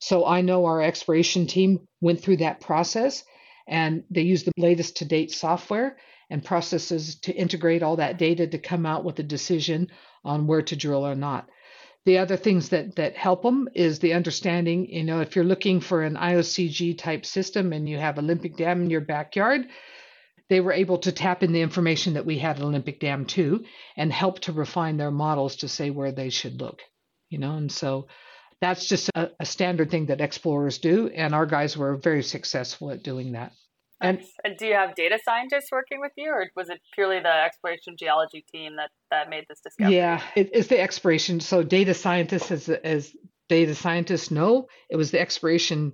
So 0.00 0.26
I 0.26 0.40
know 0.40 0.64
our 0.64 0.82
exploration 0.82 1.46
team 1.46 1.86
went 2.00 2.20
through 2.20 2.38
that 2.38 2.60
process 2.60 3.22
and 3.68 4.02
they 4.10 4.22
used 4.22 4.46
the 4.46 4.52
latest 4.56 4.96
to 4.96 5.04
date 5.04 5.30
software 5.30 5.96
and 6.28 6.44
processes 6.44 7.16
to 7.20 7.32
integrate 7.32 7.82
all 7.82 7.96
that 7.96 8.18
data 8.18 8.46
to 8.46 8.58
come 8.58 8.84
out 8.84 9.04
with 9.04 9.18
a 9.20 9.22
decision 9.22 9.88
on 10.24 10.46
where 10.46 10.62
to 10.62 10.74
drill 10.74 11.06
or 11.06 11.14
not. 11.14 11.48
The 12.04 12.18
other 12.18 12.36
things 12.36 12.70
that 12.70 12.96
that 12.96 13.16
help 13.16 13.42
them 13.42 13.68
is 13.74 14.00
the 14.00 14.14
understanding, 14.14 14.88
you 14.90 15.04
know, 15.04 15.20
if 15.20 15.36
you're 15.36 15.44
looking 15.44 15.78
for 15.78 16.02
an 16.02 16.16
IOCG 16.16 16.98
type 16.98 17.24
system 17.24 17.72
and 17.72 17.88
you 17.88 17.98
have 17.98 18.18
Olympic 18.18 18.56
Dam 18.56 18.82
in 18.82 18.90
your 18.90 19.02
backyard, 19.02 19.68
they 20.48 20.60
were 20.60 20.72
able 20.72 20.98
to 20.98 21.12
tap 21.12 21.42
in 21.42 21.52
the 21.52 21.60
information 21.60 22.14
that 22.14 22.26
we 22.26 22.38
had 22.38 22.56
at 22.56 22.62
Olympic 22.62 23.00
Dam 23.00 23.24
too 23.24 23.64
and 23.96 24.12
help 24.12 24.40
to 24.40 24.52
refine 24.52 24.96
their 24.96 25.10
models 25.10 25.56
to 25.56 25.68
say 25.68 25.90
where 25.90 26.12
they 26.12 26.30
should 26.30 26.60
look. 26.60 26.80
You 27.30 27.38
know, 27.38 27.56
and 27.56 27.72
so 27.72 28.08
that's 28.60 28.86
just 28.86 29.10
a, 29.14 29.30
a 29.40 29.46
standard 29.46 29.90
thing 29.90 30.06
that 30.06 30.20
explorers 30.20 30.78
do, 30.78 31.08
and 31.08 31.34
our 31.34 31.46
guys 31.46 31.76
were 31.76 31.96
very 31.96 32.22
successful 32.22 32.90
at 32.90 33.02
doing 33.02 33.32
that. 33.32 33.52
Um, 34.00 34.08
and, 34.08 34.24
and, 34.44 34.56
do 34.56 34.66
you 34.66 34.74
have 34.74 34.94
data 34.94 35.18
scientists 35.24 35.70
working 35.70 36.00
with 36.00 36.12
you, 36.16 36.30
or 36.30 36.48
was 36.56 36.70
it 36.70 36.80
purely 36.94 37.20
the 37.20 37.44
exploration 37.44 37.96
geology 37.98 38.44
team 38.52 38.76
that, 38.76 38.90
that 39.10 39.30
made 39.30 39.46
this 39.48 39.60
discovery? 39.60 39.96
Yeah, 39.96 40.22
it, 40.36 40.50
it's 40.52 40.68
the 40.68 40.80
exploration. 40.80 41.40
So 41.40 41.62
data 41.62 41.94
scientists, 41.94 42.50
as, 42.50 42.68
as 42.68 43.14
data 43.48 43.74
scientists 43.74 44.30
know, 44.30 44.68
it 44.90 44.96
was 44.96 45.10
the 45.10 45.20
exploration 45.20 45.92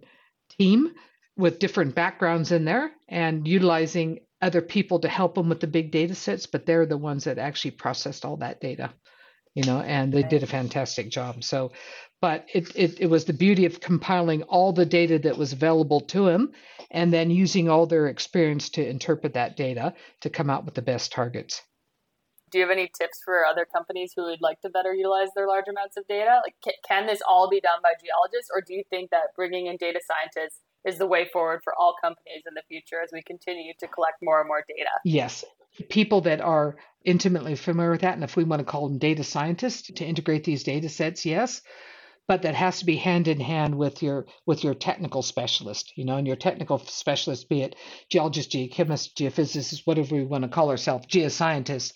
team 0.58 0.94
with 1.36 1.58
different 1.58 1.94
backgrounds 1.94 2.50
in 2.50 2.64
there 2.64 2.90
and 3.08 3.46
utilizing 3.46 4.20
other 4.40 4.60
people 4.60 5.00
to 5.00 5.08
help 5.08 5.34
them 5.34 5.48
with 5.48 5.60
the 5.60 5.66
big 5.66 5.90
data 5.90 6.14
sets, 6.14 6.46
but 6.46 6.66
they're 6.66 6.86
the 6.86 6.96
ones 6.96 7.24
that 7.24 7.38
actually 7.38 7.72
processed 7.72 8.24
all 8.24 8.36
that 8.36 8.60
data, 8.60 8.90
you 9.54 9.64
know, 9.64 9.80
and 9.80 10.12
they 10.12 10.22
did 10.22 10.42
a 10.42 10.46
fantastic 10.46 11.10
job. 11.10 11.42
So, 11.42 11.72
but 12.20 12.46
it, 12.52 12.70
it, 12.76 13.00
it 13.00 13.06
was 13.06 13.24
the 13.24 13.32
beauty 13.32 13.64
of 13.64 13.80
compiling 13.80 14.42
all 14.44 14.72
the 14.72 14.86
data 14.86 15.18
that 15.20 15.38
was 15.38 15.52
available 15.52 16.00
to 16.02 16.28
him 16.28 16.52
and 16.90 17.12
then 17.12 17.30
using 17.30 17.68
all 17.68 17.86
their 17.86 18.06
experience 18.06 18.70
to 18.70 18.88
interpret 18.88 19.34
that 19.34 19.56
data 19.56 19.94
to 20.20 20.30
come 20.30 20.50
out 20.50 20.64
with 20.64 20.74
the 20.74 20.82
best 20.82 21.12
targets. 21.12 21.62
Do 22.50 22.58
you 22.58 22.64
have 22.64 22.72
any 22.72 22.90
tips 22.98 23.20
for 23.24 23.44
other 23.44 23.66
companies 23.66 24.14
who 24.16 24.24
would 24.24 24.40
like 24.40 24.60
to 24.62 24.70
better 24.70 24.94
utilize 24.94 25.28
their 25.34 25.46
large 25.46 25.66
amounts 25.68 25.98
of 25.98 26.06
data? 26.08 26.40
Like, 26.42 26.54
can 26.86 27.06
this 27.06 27.20
all 27.28 27.50
be 27.50 27.60
done 27.60 27.80
by 27.82 27.92
geologists, 28.02 28.50
or 28.54 28.62
do 28.62 28.72
you 28.72 28.84
think 28.88 29.10
that 29.10 29.34
bringing 29.36 29.66
in 29.66 29.76
data 29.76 30.00
scientists 30.06 30.60
is 30.84 30.98
the 30.98 31.06
way 31.06 31.28
forward 31.32 31.60
for 31.64 31.72
all 31.78 31.94
companies 32.00 32.42
in 32.46 32.54
the 32.54 32.62
future 32.68 33.00
as 33.02 33.10
we 33.12 33.22
continue 33.22 33.72
to 33.80 33.88
collect 33.88 34.16
more 34.22 34.40
and 34.40 34.48
more 34.48 34.64
data? 34.68 34.90
Yes. 35.04 35.44
People 35.88 36.22
that 36.22 36.40
are 36.40 36.76
intimately 37.04 37.54
familiar 37.54 37.92
with 37.92 38.00
that, 38.00 38.14
and 38.14 38.24
if 38.24 38.36
we 38.36 38.44
want 38.44 38.60
to 38.60 38.64
call 38.64 38.88
them 38.88 38.98
data 38.98 39.24
scientists 39.24 39.90
to 39.92 40.04
integrate 40.04 40.44
these 40.44 40.64
data 40.64 40.88
sets, 40.88 41.26
yes 41.26 41.62
but 42.28 42.42
that 42.42 42.54
has 42.54 42.78
to 42.78 42.84
be 42.84 42.96
hand 42.96 43.26
in 43.26 43.40
hand 43.40 43.74
with 43.74 44.02
your 44.02 44.26
with 44.46 44.62
your 44.62 44.74
technical 44.74 45.22
specialist 45.22 45.92
you 45.96 46.04
know 46.04 46.16
and 46.16 46.26
your 46.26 46.36
technical 46.36 46.78
specialist 46.78 47.48
be 47.48 47.62
it 47.62 47.74
geologist 48.10 48.52
geochemist 48.52 49.14
geophysicist 49.14 49.86
whatever 49.86 50.14
we 50.14 50.24
want 50.24 50.42
to 50.42 50.48
call 50.48 50.70
ourselves 50.70 51.06
geoscientist 51.06 51.94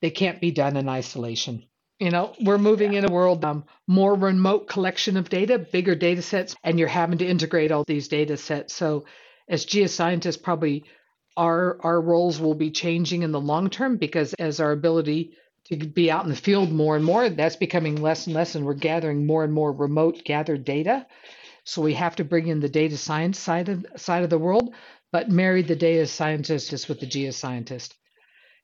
they 0.00 0.10
can't 0.10 0.40
be 0.40 0.50
done 0.50 0.76
in 0.76 0.88
isolation 0.88 1.66
you 1.98 2.10
know 2.10 2.34
we're 2.42 2.58
moving 2.58 2.92
yeah. 2.92 3.00
in 3.00 3.04
a 3.04 3.12
world 3.12 3.44
um, 3.44 3.64
more 3.86 4.14
remote 4.14 4.68
collection 4.68 5.16
of 5.16 5.28
data 5.28 5.58
bigger 5.58 5.94
data 5.94 6.22
sets 6.22 6.56
and 6.64 6.78
you're 6.78 6.88
having 6.88 7.18
to 7.18 7.26
integrate 7.26 7.72
all 7.72 7.84
these 7.86 8.08
data 8.08 8.36
sets 8.36 8.74
so 8.74 9.04
as 9.48 9.66
geoscientists 9.66 10.42
probably 10.42 10.84
our 11.36 11.78
our 11.82 12.00
roles 12.00 12.40
will 12.40 12.54
be 12.54 12.70
changing 12.70 13.22
in 13.22 13.32
the 13.32 13.40
long 13.40 13.70
term 13.70 13.96
because 13.96 14.34
as 14.34 14.60
our 14.60 14.72
ability 14.72 15.32
to 15.64 15.76
be 15.76 16.10
out 16.10 16.24
in 16.24 16.30
the 16.30 16.36
field 16.36 16.70
more 16.70 16.96
and 16.96 17.04
more. 17.04 17.28
That's 17.28 17.56
becoming 17.56 18.00
less 18.00 18.26
and 18.26 18.34
less, 18.34 18.54
and 18.54 18.64
we're 18.64 18.74
gathering 18.74 19.26
more 19.26 19.44
and 19.44 19.52
more 19.52 19.72
remote 19.72 20.22
gathered 20.24 20.64
data. 20.64 21.06
So 21.64 21.80
we 21.80 21.94
have 21.94 22.16
to 22.16 22.24
bring 22.24 22.48
in 22.48 22.60
the 22.60 22.68
data 22.68 22.98
science 22.98 23.38
side 23.38 23.68
of 23.68 23.86
side 23.96 24.24
of 24.24 24.30
the 24.30 24.38
world, 24.38 24.74
but 25.10 25.30
marry 25.30 25.62
the 25.62 25.76
data 25.76 26.06
scientist 26.06 26.70
just 26.70 26.88
with 26.88 27.00
the 27.00 27.06
geoscientist 27.06 27.94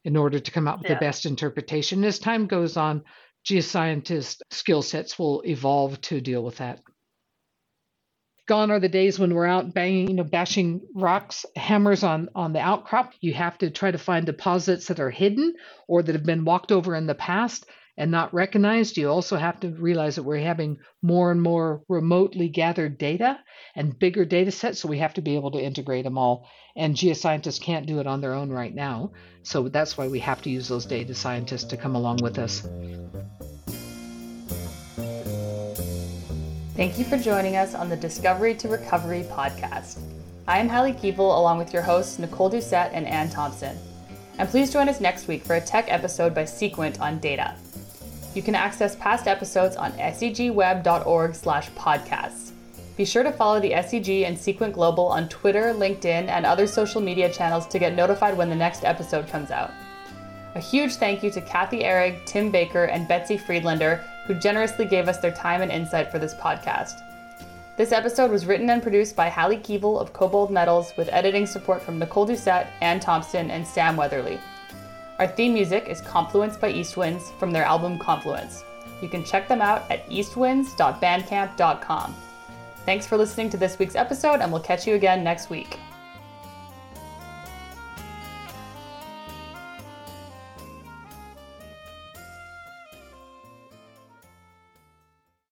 in 0.04 0.16
order 0.16 0.38
to 0.38 0.50
come 0.50 0.66
up 0.66 0.78
with 0.78 0.88
yeah. 0.88 0.94
the 0.94 1.00
best 1.00 1.26
interpretation. 1.26 2.04
As 2.04 2.18
time 2.18 2.46
goes 2.46 2.76
on, 2.76 3.04
geoscientist 3.46 4.40
skill 4.50 4.82
sets 4.82 5.18
will 5.18 5.42
evolve 5.42 6.00
to 6.02 6.20
deal 6.20 6.42
with 6.42 6.58
that. 6.58 6.80
Gone 8.48 8.70
are 8.70 8.80
the 8.80 8.88
days 8.88 9.18
when 9.18 9.34
we're 9.34 9.46
out 9.46 9.72
banging, 9.74 10.08
you 10.08 10.14
know, 10.14 10.24
bashing 10.24 10.80
rocks, 10.94 11.46
hammers 11.54 12.02
on 12.02 12.28
on 12.34 12.52
the 12.52 12.58
outcrop. 12.58 13.12
You 13.20 13.32
have 13.34 13.56
to 13.58 13.70
try 13.70 13.92
to 13.92 13.98
find 13.98 14.26
deposits 14.26 14.88
that 14.88 14.98
are 14.98 15.10
hidden 15.10 15.54
or 15.86 16.02
that 16.02 16.14
have 16.14 16.24
been 16.24 16.44
walked 16.44 16.72
over 16.72 16.96
in 16.96 17.06
the 17.06 17.14
past 17.14 17.66
and 18.00 18.10
not 18.10 18.32
recognized. 18.32 18.96
You 18.96 19.10
also 19.10 19.36
have 19.36 19.60
to 19.60 19.68
realize 19.68 20.16
that 20.16 20.22
we're 20.22 20.38
having 20.38 20.78
more 21.02 21.30
and 21.30 21.40
more 21.40 21.82
remotely 21.86 22.48
gathered 22.48 22.96
data 22.96 23.38
and 23.76 23.98
bigger 23.98 24.24
data 24.24 24.50
sets, 24.50 24.80
so 24.80 24.88
we 24.88 24.96
have 25.00 25.12
to 25.14 25.20
be 25.20 25.36
able 25.36 25.50
to 25.50 25.62
integrate 25.62 26.04
them 26.04 26.16
all. 26.16 26.48
And 26.74 26.96
geoscientists 26.96 27.60
can't 27.60 27.84
do 27.84 28.00
it 28.00 28.06
on 28.06 28.22
their 28.22 28.32
own 28.32 28.48
right 28.48 28.74
now. 28.74 29.12
So 29.42 29.68
that's 29.68 29.98
why 29.98 30.08
we 30.08 30.18
have 30.20 30.40
to 30.42 30.50
use 30.50 30.66
those 30.66 30.86
data 30.86 31.14
scientists 31.14 31.64
to 31.64 31.76
come 31.76 31.94
along 31.94 32.20
with 32.22 32.38
us. 32.38 32.66
Thank 36.76 36.98
you 36.98 37.04
for 37.04 37.18
joining 37.18 37.56
us 37.56 37.74
on 37.74 37.90
the 37.90 37.96
Discovery 37.96 38.54
to 38.54 38.68
Recovery 38.68 39.26
podcast. 39.30 40.00
I 40.48 40.58
am 40.58 40.70
Hallie 40.70 40.94
Keeble 40.94 41.18
along 41.18 41.58
with 41.58 41.74
your 41.74 41.82
hosts 41.82 42.18
Nicole 42.18 42.50
Doucette 42.50 42.92
and 42.94 43.06
Ann 43.06 43.28
Thompson. 43.28 43.76
And 44.38 44.48
please 44.48 44.72
join 44.72 44.88
us 44.88 45.02
next 45.02 45.28
week 45.28 45.44
for 45.44 45.56
a 45.56 45.60
tech 45.60 45.84
episode 45.88 46.34
by 46.34 46.46
Seequent 46.46 46.98
on 46.98 47.18
data. 47.18 47.56
You 48.34 48.42
can 48.42 48.54
access 48.54 48.94
past 48.94 49.26
episodes 49.26 49.74
on 49.76 49.92
segweb.org 49.92 51.34
slash 51.34 51.70
podcasts. 51.70 52.52
Be 52.96 53.04
sure 53.04 53.22
to 53.22 53.32
follow 53.32 53.60
the 53.60 53.72
SEG 53.72 54.26
and 54.26 54.38
Seequent 54.38 54.74
Global 54.74 55.06
on 55.06 55.28
Twitter, 55.28 55.74
LinkedIn, 55.74 56.28
and 56.28 56.46
other 56.46 56.66
social 56.66 57.00
media 57.00 57.32
channels 57.32 57.66
to 57.68 57.78
get 57.78 57.94
notified 57.94 58.36
when 58.36 58.48
the 58.48 58.54
next 58.54 58.84
episode 58.84 59.26
comes 59.26 59.50
out. 59.50 59.72
A 60.54 60.60
huge 60.60 60.94
thank 60.94 61.22
you 61.22 61.30
to 61.30 61.40
Kathy 61.40 61.82
Ehrig, 61.82 62.24
Tim 62.26 62.50
Baker, 62.50 62.84
and 62.84 63.08
Betsy 63.08 63.36
Friedlander, 63.36 64.04
who 64.26 64.34
generously 64.34 64.84
gave 64.84 65.08
us 65.08 65.18
their 65.18 65.32
time 65.32 65.62
and 65.62 65.72
insight 65.72 66.10
for 66.10 66.18
this 66.18 66.34
podcast. 66.34 67.00
This 67.76 67.92
episode 67.92 68.30
was 68.30 68.46
written 68.46 68.68
and 68.68 68.82
produced 68.82 69.16
by 69.16 69.28
Hallie 69.28 69.56
Keeble 69.56 70.00
of 70.00 70.12
KoBold 70.12 70.50
Metals 70.50 70.92
with 70.96 71.08
editing 71.10 71.46
support 71.46 71.80
from 71.80 71.98
Nicole 71.98 72.26
Doucette, 72.26 72.66
Ann 72.80 73.00
Thompson, 73.00 73.50
and 73.50 73.66
Sam 73.66 73.96
Weatherly. 73.96 74.38
Our 75.20 75.28
theme 75.28 75.52
music 75.52 75.86
is 75.86 76.00
Confluence 76.00 76.56
by 76.56 76.72
Eastwinds 76.72 77.38
from 77.38 77.50
their 77.50 77.64
album 77.64 77.98
Confluence. 77.98 78.64
You 79.02 79.08
can 79.10 79.22
check 79.22 79.48
them 79.48 79.60
out 79.60 79.82
at 79.90 80.08
eastwinds.bandcamp.com. 80.08 82.16
Thanks 82.86 83.06
for 83.06 83.18
listening 83.18 83.50
to 83.50 83.58
this 83.58 83.78
week's 83.78 83.96
episode, 83.96 84.40
and 84.40 84.50
we'll 84.50 84.62
catch 84.62 84.86
you 84.86 84.94
again 84.94 85.22
next 85.22 85.50
week. 85.50 85.78